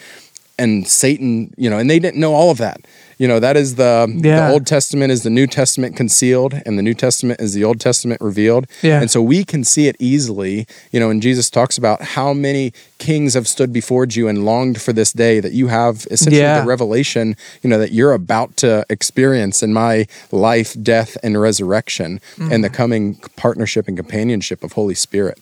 and 0.60 0.88
Satan, 0.88 1.54
you 1.58 1.70
know, 1.70 1.78
and 1.78 1.90
they 1.90 2.00
didn't 2.00 2.20
know 2.20 2.34
all 2.34 2.52
of 2.52 2.58
that. 2.58 2.82
You 3.20 3.28
know, 3.28 3.40
that 3.40 3.58
is 3.58 3.76
the 3.76 4.06
Yeah. 4.24 4.48
the 4.48 4.54
Old 4.54 4.68
Testament 4.68 5.12
is 5.12 5.24
the 5.24 5.32
New 5.32 5.48
Testament 5.48 5.96
concealed, 5.96 6.62
and 6.66 6.78
the 6.78 6.84
New 6.84 6.94
Testament 6.94 7.42
is 7.42 7.54
the 7.54 7.64
Old 7.64 7.80
Testament 7.80 8.22
revealed. 8.22 8.68
Yeah. 8.84 9.02
And 9.02 9.10
so 9.10 9.22
we 9.22 9.44
can 9.44 9.64
see 9.64 9.88
it 9.88 9.96
easily, 9.98 10.68
you 10.92 11.00
know, 11.00 11.10
and 11.10 11.20
Jesus 11.22 11.50
talks 11.50 11.78
about 11.80 12.02
how 12.16 12.34
many 12.34 12.74
kings 13.00 13.34
have 13.34 13.48
stood 13.48 13.74
before 13.74 14.06
you 14.10 14.28
and 14.28 14.46
longed 14.46 14.80
for 14.82 14.94
this 14.94 15.12
day 15.12 15.40
that 15.40 15.54
you 15.54 15.68
have 15.68 16.06
essentially 16.12 16.42
Yeah. 16.42 16.62
the 16.62 16.68
revelation, 16.68 17.36
you 17.64 17.70
know, 17.70 17.80
that 17.80 17.92
you're 17.92 18.14
about 18.14 18.56
to 18.58 18.86
experience 18.90 19.64
in 19.64 19.74
my 19.74 20.06
life, 20.32 20.76
death, 20.82 21.18
and 21.24 21.40
resurrection 21.42 22.20
and 22.40 22.64
the 22.64 22.70
mm. 22.70 22.74
coming 22.74 23.16
partnership 23.36 23.88
and 23.88 23.98
companionship 23.98 24.64
of 24.64 24.74
Holy 24.74 24.96
Spirit. 24.96 25.40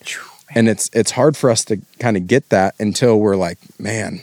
And 0.54 0.68
it's 0.68 0.88
it's 0.92 1.10
hard 1.12 1.36
for 1.36 1.50
us 1.50 1.64
to 1.64 1.78
kind 1.98 2.16
of 2.16 2.26
get 2.26 2.48
that 2.50 2.74
until 2.78 3.18
we're 3.18 3.36
like, 3.36 3.58
man, 3.78 4.22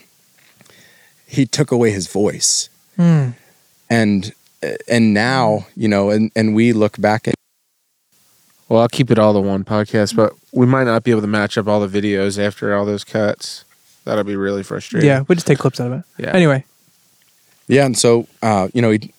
he 1.34 1.46
took 1.46 1.72
away 1.72 1.92
his 1.92 2.08
voice 2.08 2.70
and 3.90 4.32
and 4.88 5.14
now 5.14 5.66
you 5.76 5.88
know 5.88 6.10
and 6.10 6.32
and 6.36 6.56
we 6.56 6.74
look 6.74 7.00
back 7.02 7.28
at 7.28 7.36
Well, 8.70 8.82
I'll 8.82 8.88
keep 8.88 9.12
it 9.12 9.20
all 9.20 9.34
to 9.34 9.42
one 9.42 9.64
podcast, 9.64 10.16
but 10.16 10.34
we 10.52 10.66
might 10.66 10.86
not 10.86 11.04
be 11.04 11.12
able 11.12 11.22
to 11.22 11.28
match 11.28 11.58
up 11.58 11.68
all 11.68 11.86
the 11.86 12.02
videos 12.02 12.40
after 12.40 12.74
all 12.76 12.86
those 12.86 13.04
cuts. 13.04 13.66
That'll 14.06 14.24
be 14.24 14.36
really 14.36 14.64
frustrating. 14.64 15.08
yeah. 15.10 15.24
We 15.28 15.36
just 15.36 15.48
take 15.48 15.60
clips 15.60 15.80
out 15.80 15.92
of 15.92 16.00
it. 16.00 16.06
Yeah. 16.24 16.32
Anyway. 16.34 16.64
yeah 17.68 17.86
and 17.86 17.98
so 17.98 18.28
uh 18.42 18.68
you 18.74 18.82
know 18.82 18.92
he, 18.92 19.12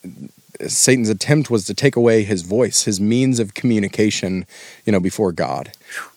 satan's 0.68 1.08
attempt 1.08 1.50
was 1.50 1.64
to 1.66 1.74
take 1.74 1.96
away 1.96 2.22
his 2.22 2.42
voice 2.42 2.84
his 2.84 3.00
means 3.00 3.40
of 3.40 3.54
communication 3.54 4.46
you 4.86 4.92
know 4.92 5.00
before 5.00 5.32
god 5.32 5.72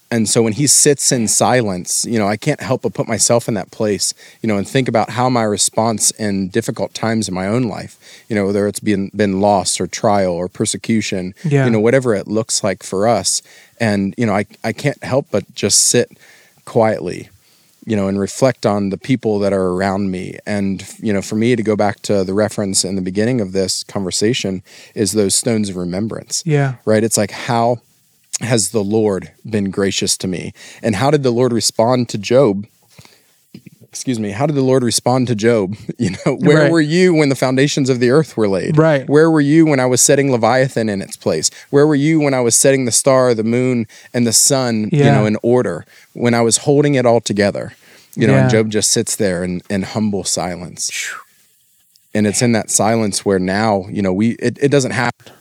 and 0.09 0.29
so 0.29 0.41
when 0.41 0.53
he 0.53 0.67
sits 0.67 1.11
in 1.11 1.27
silence 1.27 2.05
you 2.05 2.17
know 2.17 2.27
i 2.27 2.37
can't 2.37 2.61
help 2.61 2.81
but 2.83 2.93
put 2.93 3.07
myself 3.07 3.47
in 3.47 3.53
that 3.55 3.71
place 3.71 4.13
you 4.41 4.47
know 4.47 4.57
and 4.57 4.67
think 4.67 4.87
about 4.87 5.09
how 5.11 5.29
my 5.29 5.43
response 5.43 6.11
in 6.11 6.47
difficult 6.49 6.93
times 6.93 7.27
in 7.27 7.33
my 7.33 7.47
own 7.47 7.63
life 7.63 8.23
you 8.29 8.35
know 8.35 8.45
whether 8.45 8.67
it's 8.67 8.79
been 8.79 9.09
been 9.15 9.41
loss 9.41 9.79
or 9.81 9.87
trial 9.87 10.33
or 10.33 10.47
persecution 10.47 11.33
Yeah. 11.43 11.65
you 11.65 11.71
know 11.71 11.79
whatever 11.79 12.15
it 12.15 12.27
looks 12.27 12.63
like 12.63 12.83
for 12.83 13.07
us 13.07 13.41
and 13.79 14.13
you 14.17 14.25
know 14.25 14.33
i 14.35 14.45
i 14.63 14.71
can't 14.73 15.03
help 15.03 15.27
but 15.31 15.43
just 15.55 15.79
sit 15.87 16.09
quietly 16.65 17.29
you 17.85 17.95
know, 17.95 18.09
and 18.09 18.19
reflect 18.19 18.65
on 18.65 18.89
the 18.89 18.97
people 18.97 19.39
that 19.39 19.53
are 19.53 19.67
around 19.69 20.11
me. 20.11 20.37
And, 20.45 20.83
you 20.99 21.13
know, 21.13 21.21
for 21.21 21.35
me 21.37 21.55
to 21.55 21.63
go 21.63 21.77
back 21.77 22.01
to 22.01 22.25
the 22.25 22.33
reference 22.33 22.83
in 22.83 22.97
the 22.97 23.01
beginning 23.01 23.39
of 23.39 23.53
this 23.53 23.81
conversation 23.85 24.61
is 24.93 25.13
those 25.13 25.33
stones 25.35 25.69
of 25.69 25.77
remembrance, 25.77 26.43
Yeah. 26.45 26.73
right? 26.83 27.01
It's 27.01 27.15
like, 27.15 27.31
how 27.31 27.77
has 28.41 28.69
the 28.71 28.83
Lord 28.83 29.31
been 29.49 29.71
gracious 29.71 30.17
to 30.17 30.27
me? 30.27 30.53
And 30.83 30.95
how 30.95 31.11
did 31.11 31.23
the 31.23 31.31
Lord 31.31 31.51
respond 31.53 32.09
to 32.09 32.17
Job? 32.17 32.65
Excuse 33.83 34.19
me. 34.19 34.29
How 34.31 34.45
did 34.45 34.55
the 34.55 34.61
Lord 34.61 34.83
respond 34.83 35.27
to 35.27 35.35
Job? 35.35 35.75
You 35.97 36.11
know, 36.11 36.35
where 36.35 36.57
Right. 36.63 36.71
were 36.71 36.81
you 36.81 37.15
when 37.15 37.29
the 37.29 37.35
foundations 37.35 37.89
of 37.89 37.99
the 37.99 38.11
earth 38.11 38.37
were 38.37 38.47
laid? 38.47 38.77
Right. 38.77 39.09
Where 39.09 39.31
were 39.31 39.41
you 39.41 39.65
when 39.65 39.79
I 39.79 39.87
was 39.87 39.99
setting 40.01 40.31
Leviathan 40.31 40.89
in 40.89 41.01
its 41.01 41.17
place? 41.17 41.49
Where 41.71 41.87
were 41.87 41.95
you 41.95 42.19
when 42.19 42.35
I 42.35 42.41
was 42.41 42.55
setting 42.55 42.85
the 42.85 42.91
star, 42.91 43.33
the 43.33 43.43
moon, 43.43 43.87
and 44.13 44.27
the 44.27 44.33
sun, 44.33 44.89
you 44.91 45.05
know, 45.05 45.25
in 45.25 45.37
order? 45.41 45.85
When 46.13 46.35
I 46.35 46.41
was 46.41 46.57
holding 46.57 46.93
it 46.93 47.05
all 47.07 47.19
together? 47.21 47.73
You 48.15 48.27
know, 48.27 48.35
and 48.35 48.49
Job 48.51 48.69
just 48.69 48.91
sits 48.91 49.15
there 49.15 49.43
in, 49.43 49.61
in 49.69 49.81
humble 49.83 50.23
silence. 50.23 50.91
And 52.13 52.27
it's 52.27 52.41
in 52.43 52.51
that 52.51 52.69
silence 52.69 53.25
where 53.25 53.39
now, 53.39 53.85
you 53.89 54.01
know, 54.03 54.13
we 54.13 54.31
it, 54.33 54.57
it 54.61 54.69
doesn't 54.69 54.91
happen. 54.91 55.33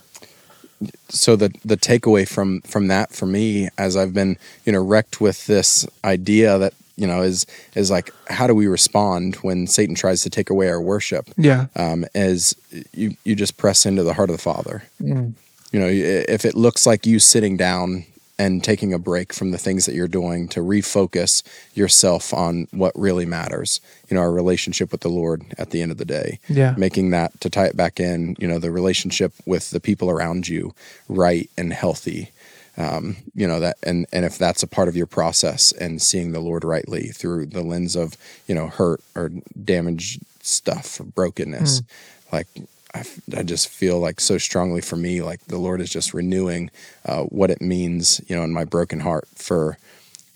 So 1.08 1.36
the 1.36 1.54
the 1.64 1.76
takeaway 1.76 2.28
from 2.28 2.60
from 2.62 2.88
that 2.88 3.12
for 3.12 3.26
me 3.26 3.68
as 3.78 3.96
I've 3.96 4.12
been, 4.12 4.36
you 4.64 4.72
know, 4.72 4.82
wrecked 4.82 5.20
with 5.20 5.46
this 5.46 5.86
idea 6.04 6.58
that, 6.58 6.74
you 6.96 7.06
know, 7.06 7.22
is 7.22 7.46
is 7.74 7.90
like 7.90 8.10
how 8.28 8.46
do 8.46 8.54
we 8.54 8.66
respond 8.66 9.36
when 9.36 9.66
Satan 9.66 9.94
tries 9.94 10.22
to 10.22 10.30
take 10.30 10.50
away 10.50 10.68
our 10.68 10.80
worship? 10.80 11.28
Yeah. 11.36 11.66
um, 11.76 12.04
is 12.14 12.54
you 12.92 13.16
you 13.24 13.34
just 13.34 13.56
press 13.56 13.86
into 13.86 14.02
the 14.02 14.14
heart 14.14 14.30
of 14.30 14.36
the 14.36 14.42
Father. 14.42 14.82
Mm. 15.00 15.32
You 15.72 15.80
know, 15.80 15.88
if 15.88 16.44
it 16.44 16.54
looks 16.54 16.86
like 16.86 17.06
you 17.06 17.18
sitting 17.18 17.56
down 17.56 18.06
and 18.38 18.62
taking 18.62 18.92
a 18.92 18.98
break 18.98 19.32
from 19.32 19.50
the 19.50 19.58
things 19.58 19.86
that 19.86 19.94
you're 19.94 20.06
doing 20.08 20.46
to 20.48 20.60
refocus 20.60 21.42
yourself 21.74 22.34
on 22.34 22.68
what 22.70 22.92
really 22.94 23.24
matters, 23.24 23.80
you 24.08 24.14
know, 24.14 24.20
our 24.20 24.32
relationship 24.32 24.92
with 24.92 25.00
the 25.00 25.08
Lord 25.08 25.42
at 25.58 25.70
the 25.70 25.80
end 25.80 25.90
of 25.90 25.98
the 25.98 26.04
day, 26.04 26.38
Yeah. 26.48 26.74
making 26.76 27.10
that 27.10 27.40
to 27.40 27.48
tie 27.50 27.66
it 27.66 27.76
back 27.76 27.98
in, 27.98 28.36
you 28.38 28.46
know, 28.46 28.58
the 28.58 28.70
relationship 28.70 29.32
with 29.46 29.70
the 29.70 29.80
people 29.80 30.10
around 30.10 30.48
you 30.48 30.74
right 31.08 31.48
and 31.56 31.72
healthy. 31.72 32.30
Um, 32.78 33.16
you 33.34 33.46
know 33.48 33.58
that 33.60 33.78
and 33.82 34.04
and 34.12 34.26
if 34.26 34.36
that's 34.36 34.62
a 34.62 34.66
part 34.66 34.88
of 34.88 34.96
your 34.96 35.06
process 35.06 35.72
and 35.72 36.02
seeing 36.02 36.32
the 36.32 36.40
lord 36.40 36.62
rightly 36.62 37.06
through 37.06 37.46
the 37.46 37.62
lens 37.62 37.96
of 37.96 38.18
you 38.46 38.54
know 38.54 38.66
hurt 38.66 39.00
or 39.14 39.30
damaged 39.64 40.20
stuff 40.42 41.00
or 41.00 41.04
brokenness 41.04 41.80
like 42.30 42.48
I, 42.96 43.00
f- 43.00 43.20
I 43.36 43.42
just 43.42 43.68
feel 43.68 43.98
like 43.98 44.20
so 44.20 44.38
strongly 44.38 44.80
for 44.80 44.96
me 44.96 45.22
like 45.22 45.40
the 45.46 45.58
lord 45.58 45.80
is 45.80 45.90
just 45.90 46.14
renewing 46.14 46.70
uh, 47.04 47.22
what 47.38 47.50
it 47.50 47.60
means 47.60 48.20
you 48.28 48.34
know 48.36 48.44
in 48.44 48.52
my 48.52 48.64
broken 48.64 49.00
heart 49.00 49.26
for 49.34 49.78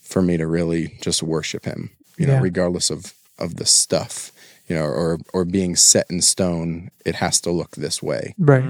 for 0.02 0.20
me 0.22 0.36
to 0.36 0.46
really 0.46 0.96
just 1.00 1.22
worship 1.22 1.64
him 1.64 1.90
you 2.18 2.26
know 2.26 2.34
Yeah. 2.34 2.40
regardless 2.42 2.90
of 2.90 3.14
of 3.38 3.56
the 3.56 3.66
stuff 3.66 4.32
you 4.68 4.76
know 4.76 4.84
or 4.84 5.18
or 5.32 5.44
being 5.44 5.76
set 5.76 6.06
in 6.10 6.20
stone 6.20 6.90
it 7.04 7.16
has 7.16 7.40
to 7.42 7.50
look 7.50 7.72
this 7.76 8.02
way 8.02 8.34
Right. 8.38 8.64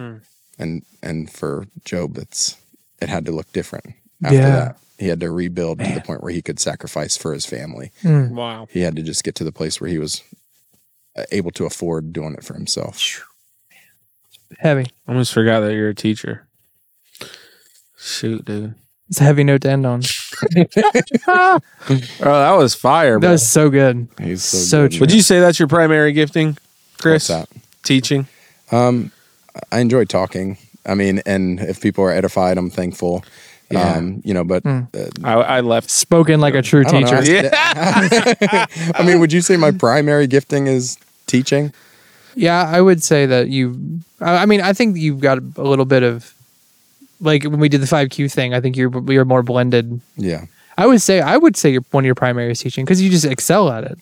and 0.58 0.82
and 1.02 1.30
for 1.30 1.66
job 1.84 2.16
it's 2.18 2.56
it 3.02 3.08
had 3.08 3.24
to 3.26 3.32
look 3.32 3.50
different 3.52 3.86
after 4.22 4.36
Yeah. 4.36 4.50
that 4.56 4.76
he 4.98 5.08
had 5.08 5.20
to 5.20 5.30
rebuild 5.30 5.78
to 5.80 5.92
the 5.94 6.02
point 6.02 6.22
where 6.22 6.32
he 6.32 6.42
could 6.42 6.60
sacrifice 6.60 7.16
for 7.16 7.32
his 7.32 7.46
family 7.46 7.90
Mm. 8.02 8.30
Wow. 8.32 8.68
he 8.70 8.80
had 8.86 8.94
to 8.96 9.02
just 9.02 9.24
get 9.24 9.34
to 9.36 9.44
the 9.44 9.52
place 9.60 9.80
where 9.80 9.90
he 9.90 9.98
was 9.98 10.22
uh, 11.16 11.24
able 11.32 11.50
to 11.52 11.64
afford 11.66 12.12
doing 12.12 12.34
it 12.34 12.44
for 12.44 12.54
himself 12.54 13.00
Heavy. 14.58 14.86
I 15.06 15.10
almost 15.12 15.32
forgot 15.32 15.60
that 15.60 15.74
you're 15.74 15.88
a 15.90 15.94
teacher. 15.94 16.46
Shoot, 17.98 18.44
dude. 18.44 18.74
It's 19.08 19.20
a 19.20 19.24
heavy 19.24 19.42
note 19.44 19.62
to 19.62 19.70
end 19.70 19.86
on. 19.86 20.02
Oh, 21.28 21.60
that 22.20 22.52
was 22.56 22.74
fire. 22.74 23.14
That 23.14 23.20
bro. 23.20 23.30
was 23.32 23.46
so 23.48 23.68
good. 23.70 24.08
he's 24.20 24.42
so, 24.42 24.56
So 24.58 24.82
good. 24.84 24.92
true. 24.92 25.00
Would 25.00 25.12
you 25.12 25.22
say 25.22 25.40
that's 25.40 25.58
your 25.58 25.68
primary 25.68 26.12
gifting, 26.12 26.56
Chris? 27.00 27.28
What's 27.28 27.50
that 27.50 27.60
Teaching. 27.82 28.26
um 28.72 29.10
i 29.72 29.80
enjoy 29.80 30.04
talking 30.04 30.56
i 30.86 30.94
mean 30.94 31.20
and 31.26 31.58
if 31.60 31.80
people 31.80 32.04
are 32.04 32.12
edified 32.12 32.56
i'm 32.56 32.70
thankful 32.70 33.24
Yeah. 33.70 33.94
um 33.96 34.20
you 34.24 34.32
know 34.32 34.44
but 34.44 34.62
Mm. 34.62 34.86
uh, 34.94 35.26
I, 35.26 35.56
I 35.56 35.60
left. 35.60 35.90
Spoken 35.90 36.40
like 36.40 36.54
a 36.54 36.62
true 36.62 36.84
I 36.86 36.90
don't 36.90 37.00
know, 37.10 37.20
teacher. 37.22 37.50
I- 37.52 38.66
I 38.94 39.04
mean, 39.04 39.18
would 39.20 39.32
you 39.32 39.40
say 39.40 39.56
my 39.56 39.70
primary 39.72 40.26
gifting 40.26 40.66
is 40.68 40.96
teaching? 41.26 41.72
Yeah, 42.34 42.62
I 42.66 42.80
would 42.80 43.02
say 43.02 43.26
that 43.26 43.48
you. 43.48 44.00
I 44.20 44.38
I 44.42 44.46
mean, 44.46 44.60
I 44.60 44.72
think 44.72 44.96
you've 44.96 45.20
got 45.20 45.38
a 45.56 45.62
little 45.62 45.84
bit 45.84 46.02
of, 46.02 46.32
like 47.20 47.44
when 47.44 47.60
we 47.60 47.68
did 47.68 47.80
the 47.80 47.86
five 47.86 48.10
Q 48.10 48.28
thing. 48.28 48.54
I 48.54 48.60
think 48.60 48.76
you're 48.76 48.90
you're 49.10 49.24
more 49.24 49.42
blended. 49.42 50.00
Yeah. 50.16 50.44
I 50.78 50.86
would 50.86 51.02
say 51.02 51.20
I 51.20 51.36
would 51.36 51.56
say 51.56 51.70
you're 51.72 51.84
one 51.90 52.04
of 52.04 52.06
your 52.06 52.14
primary 52.14 52.52
is 52.52 52.60
teaching 52.60 52.84
because 52.84 53.02
you 53.02 53.10
just 53.10 53.24
excel 53.26 53.68
at 53.70 53.84
it. 53.84 53.98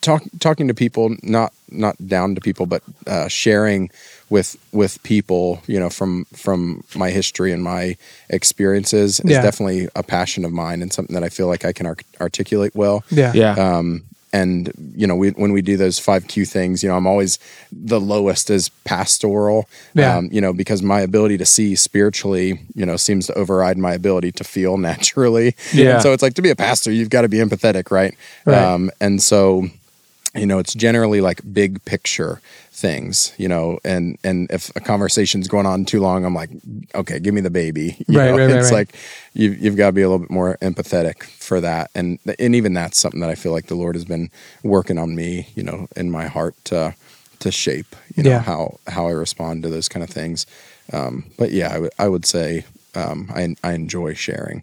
Talk, 0.00 0.22
talking 0.38 0.68
to 0.68 0.74
people, 0.74 1.16
not 1.22 1.52
not 1.68 1.96
down 2.06 2.36
to 2.36 2.40
people, 2.40 2.64
but 2.66 2.82
uh, 3.08 3.26
sharing 3.26 3.90
with 4.30 4.56
with 4.72 5.02
people, 5.02 5.60
you 5.66 5.80
know, 5.80 5.90
from 5.90 6.24
from 6.26 6.84
my 6.94 7.10
history 7.10 7.50
and 7.52 7.62
my 7.64 7.96
experiences 8.30 9.18
is 9.20 9.30
Yeah. 9.30 9.42
definitely 9.42 9.88
a 9.96 10.02
passion 10.04 10.44
of 10.44 10.52
mine 10.52 10.80
and 10.80 10.92
something 10.92 11.14
that 11.14 11.24
I 11.24 11.28
feel 11.28 11.48
like 11.48 11.64
I 11.64 11.72
can 11.72 11.86
arc- 11.86 12.04
articulate 12.20 12.74
well. 12.76 13.02
Yeah. 13.10 13.32
Yeah. 13.34 13.54
Um, 13.54 14.04
and 14.32 14.72
you 14.94 15.06
know, 15.06 15.16
we, 15.16 15.30
when 15.30 15.52
we 15.52 15.62
do 15.62 15.76
those 15.76 15.98
five 15.98 16.26
Q 16.28 16.44
things, 16.44 16.82
you 16.82 16.88
know, 16.88 16.96
I'm 16.96 17.06
always 17.06 17.38
the 17.70 18.00
lowest 18.00 18.50
as 18.50 18.68
pastoral. 18.84 19.68
Yeah. 19.94 20.16
Um, 20.16 20.28
you 20.32 20.40
know, 20.40 20.52
because 20.52 20.82
my 20.82 21.00
ability 21.00 21.38
to 21.38 21.46
see 21.46 21.74
spiritually, 21.74 22.60
you 22.74 22.86
know, 22.86 22.96
seems 22.96 23.26
to 23.26 23.34
override 23.34 23.78
my 23.78 23.92
ability 23.92 24.32
to 24.32 24.44
feel 24.44 24.76
naturally. 24.78 25.54
Yeah. 25.72 25.94
And 25.94 26.02
so 26.02 26.12
it's 26.12 26.22
like 26.22 26.34
to 26.34 26.42
be 26.42 26.50
a 26.50 26.56
pastor, 26.56 26.90
you've 26.90 27.10
got 27.10 27.22
to 27.22 27.28
be 27.28 27.38
empathetic, 27.38 27.90
right? 27.90 28.14
Right. 28.46 28.58
Um, 28.58 28.90
and 29.00 29.22
so 29.22 29.68
you 30.34 30.46
know 30.46 30.58
it's 30.58 30.74
generally 30.74 31.20
like 31.20 31.40
big 31.52 31.84
picture 31.84 32.40
things 32.72 33.32
you 33.38 33.48
know 33.48 33.78
and 33.84 34.18
and 34.24 34.50
if 34.50 34.74
a 34.76 34.80
conversation's 34.80 35.48
going 35.48 35.66
on 35.66 35.84
too 35.84 36.00
long 36.00 36.24
i'm 36.24 36.34
like 36.34 36.50
okay 36.94 37.18
give 37.20 37.34
me 37.34 37.40
the 37.40 37.50
baby 37.50 37.96
you 38.08 38.18
Right, 38.18 38.30
know? 38.30 38.36
right, 38.36 38.46
right, 38.46 38.50
it's 38.56 38.70
right. 38.70 38.72
like 38.72 38.96
you've, 39.34 39.58
you've 39.58 39.76
got 39.76 39.88
to 39.88 39.92
be 39.92 40.02
a 40.02 40.08
little 40.08 40.20
bit 40.20 40.30
more 40.30 40.56
empathetic 40.62 41.24
for 41.24 41.60
that 41.60 41.90
and 41.94 42.18
and 42.38 42.54
even 42.54 42.72
that's 42.74 42.98
something 42.98 43.20
that 43.20 43.30
i 43.30 43.34
feel 43.34 43.52
like 43.52 43.66
the 43.66 43.74
lord 43.74 43.94
has 43.94 44.04
been 44.04 44.30
working 44.62 44.98
on 44.98 45.14
me 45.14 45.48
you 45.54 45.62
know 45.62 45.88
in 45.96 46.10
my 46.10 46.26
heart 46.26 46.54
to 46.64 46.94
to 47.40 47.52
shape 47.52 47.94
you 48.16 48.22
know 48.22 48.30
Yeah. 48.30 48.40
how 48.40 48.78
how 48.88 49.06
i 49.08 49.12
respond 49.12 49.62
to 49.64 49.68
those 49.68 49.88
kind 49.88 50.02
of 50.02 50.10
things 50.10 50.46
um 50.92 51.24
but 51.38 51.50
yeah 51.52 51.72
i 51.74 51.78
would 51.78 51.92
would 52.08 52.26
say 52.26 52.64
um 52.94 53.30
i 53.34 53.54
i 53.62 53.72
enjoy 53.72 54.14
sharing 54.14 54.62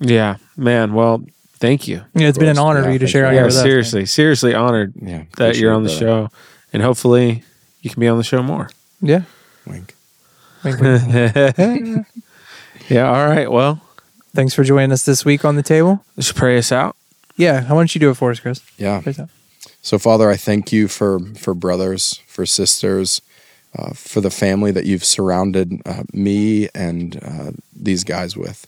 Yeah, 0.00 0.36
man. 0.56 0.94
Well, 0.94 1.22
thank 1.62 1.88
you. 1.88 2.02
Yeah, 2.14 2.28
it's 2.28 2.36
been 2.38 2.48
an 2.48 2.58
honor 2.58 2.80
Yeah, 2.80 2.86
for 2.86 2.92
you 2.92 2.98
to 2.98 3.06
share 3.06 3.22
you. 3.22 3.26
out 3.28 3.32
here 3.32 3.40
Yeah, 3.40 3.46
with 3.46 3.54
us. 3.54 3.62
man. 3.62 3.64
seriously, 3.70 4.06
seriously 4.06 4.54
honored 4.54 4.92
yeah 5.00 5.22
that 5.38 5.56
you're 5.56 5.72
on 5.72 5.84
the 5.84 5.88
brother. 5.88 6.28
show, 6.28 6.30
and 6.74 6.82
hopefully 6.82 7.42
you 7.80 7.88
can 7.90 8.00
be 8.00 8.08
on 8.08 8.18
the 8.18 8.24
show 8.24 8.42
more. 8.42 8.68
Yeah. 9.00 9.22
wink 9.66 9.94
Wink, 10.64 10.80
wink. 10.80 12.06
Yeah. 12.88 13.08
All 13.08 13.26
right. 13.26 13.50
Well, 13.50 13.80
Thanks 14.34 14.54
for 14.54 14.64
joining 14.64 14.92
us 14.92 15.04
this 15.04 15.24
week 15.24 15.44
on 15.44 15.56
the 15.56 15.62
table. 15.62 16.04
let's 16.16 16.32
pray 16.32 16.56
us 16.58 16.72
out. 16.72 16.96
Yeah. 17.36 17.62
Why 17.64 17.68
don't 17.76 17.94
you 17.94 18.00
do 18.00 18.10
it 18.10 18.16
for 18.16 18.30
us, 18.30 18.40
Chris? 18.40 18.60
yeah 18.78 19.02
us. 19.06 19.20
So, 19.82 19.98
Father, 19.98 20.30
I 20.30 20.36
thank 20.36 20.72
you 20.72 20.88
for 20.88 21.18
for 21.36 21.54
brothers, 21.54 22.20
for 22.26 22.46
sisters, 22.46 23.20
uh, 23.78 23.90
for 23.94 24.20
the 24.20 24.30
family 24.30 24.70
that 24.72 24.84
you've 24.86 25.04
surrounded 25.04 25.80
uh, 25.84 26.04
me 26.12 26.68
and 26.74 27.16
uh, 27.22 27.50
these 27.74 28.04
guys 28.04 28.36
with. 28.36 28.66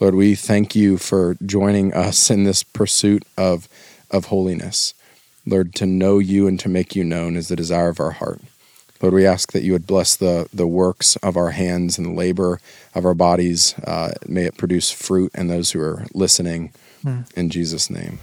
Lord, 0.00 0.14
we 0.14 0.34
thank 0.34 0.74
you 0.74 0.96
for 0.96 1.36
joining 1.44 1.92
us 1.92 2.30
in 2.30 2.44
this 2.44 2.62
pursuit 2.62 3.22
of 3.36 3.68
of 4.10 4.26
holiness. 4.26 4.94
Lord, 5.46 5.74
to 5.76 5.86
know 5.86 6.18
you 6.18 6.48
and 6.48 6.58
to 6.60 6.68
make 6.68 6.96
you 6.96 7.04
known 7.04 7.36
is 7.36 7.48
the 7.48 7.56
desire 7.56 7.88
of 7.88 8.00
our 8.00 8.12
heart. 8.12 8.40
Lord, 9.00 9.14
we 9.14 9.24
ask 9.24 9.52
that 9.52 9.62
you 9.62 9.72
would 9.72 9.86
bless 9.86 10.16
the 10.16 10.48
the 10.52 10.66
works 10.66 11.16
of 11.16 11.36
our 11.36 11.50
hands 11.50 11.98
and 11.98 12.06
the 12.06 12.12
labor 12.12 12.60
of 12.94 13.04
our 13.04 13.14
bodies. 13.14 13.74
Uh, 13.84 14.12
may 14.26 14.44
it 14.44 14.56
produce 14.56 14.90
fruit 14.90 15.32
in 15.34 15.48
those 15.48 15.72
who 15.72 15.80
are 15.80 16.06
listening. 16.14 16.72
In 17.34 17.48
Jesus' 17.50 17.88
name. 17.88 18.18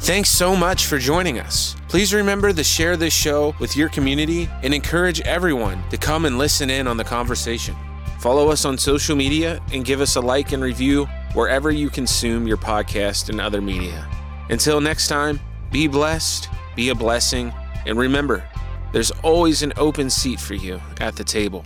Thanks 0.00 0.30
so 0.30 0.56
much 0.56 0.86
for 0.86 0.98
joining 0.98 1.38
us. 1.38 1.76
Please 1.88 2.14
remember 2.14 2.52
to 2.52 2.64
share 2.64 2.96
this 2.96 3.12
show 3.12 3.54
with 3.60 3.76
your 3.76 3.88
community 3.88 4.48
and 4.62 4.72
encourage 4.72 5.20
everyone 5.20 5.82
to 5.90 5.96
come 5.96 6.24
and 6.24 6.38
listen 6.38 6.70
in 6.70 6.88
on 6.88 6.96
the 6.96 7.04
conversation. 7.04 7.76
Follow 8.20 8.50
us 8.50 8.66
on 8.66 8.76
social 8.76 9.16
media 9.16 9.62
and 9.72 9.82
give 9.82 10.02
us 10.02 10.16
a 10.16 10.20
like 10.20 10.52
and 10.52 10.62
review 10.62 11.06
wherever 11.32 11.70
you 11.70 11.88
consume 11.88 12.46
your 12.46 12.58
podcast 12.58 13.30
and 13.30 13.40
other 13.40 13.62
media. 13.62 14.06
Until 14.50 14.78
next 14.78 15.08
time, 15.08 15.40
be 15.72 15.88
blessed, 15.88 16.50
be 16.76 16.90
a 16.90 16.94
blessing, 16.94 17.50
and 17.86 17.98
remember, 17.98 18.44
there's 18.92 19.10
always 19.22 19.62
an 19.62 19.72
open 19.78 20.10
seat 20.10 20.38
for 20.38 20.52
you 20.52 20.78
at 21.00 21.16
the 21.16 21.24
table. 21.24 21.64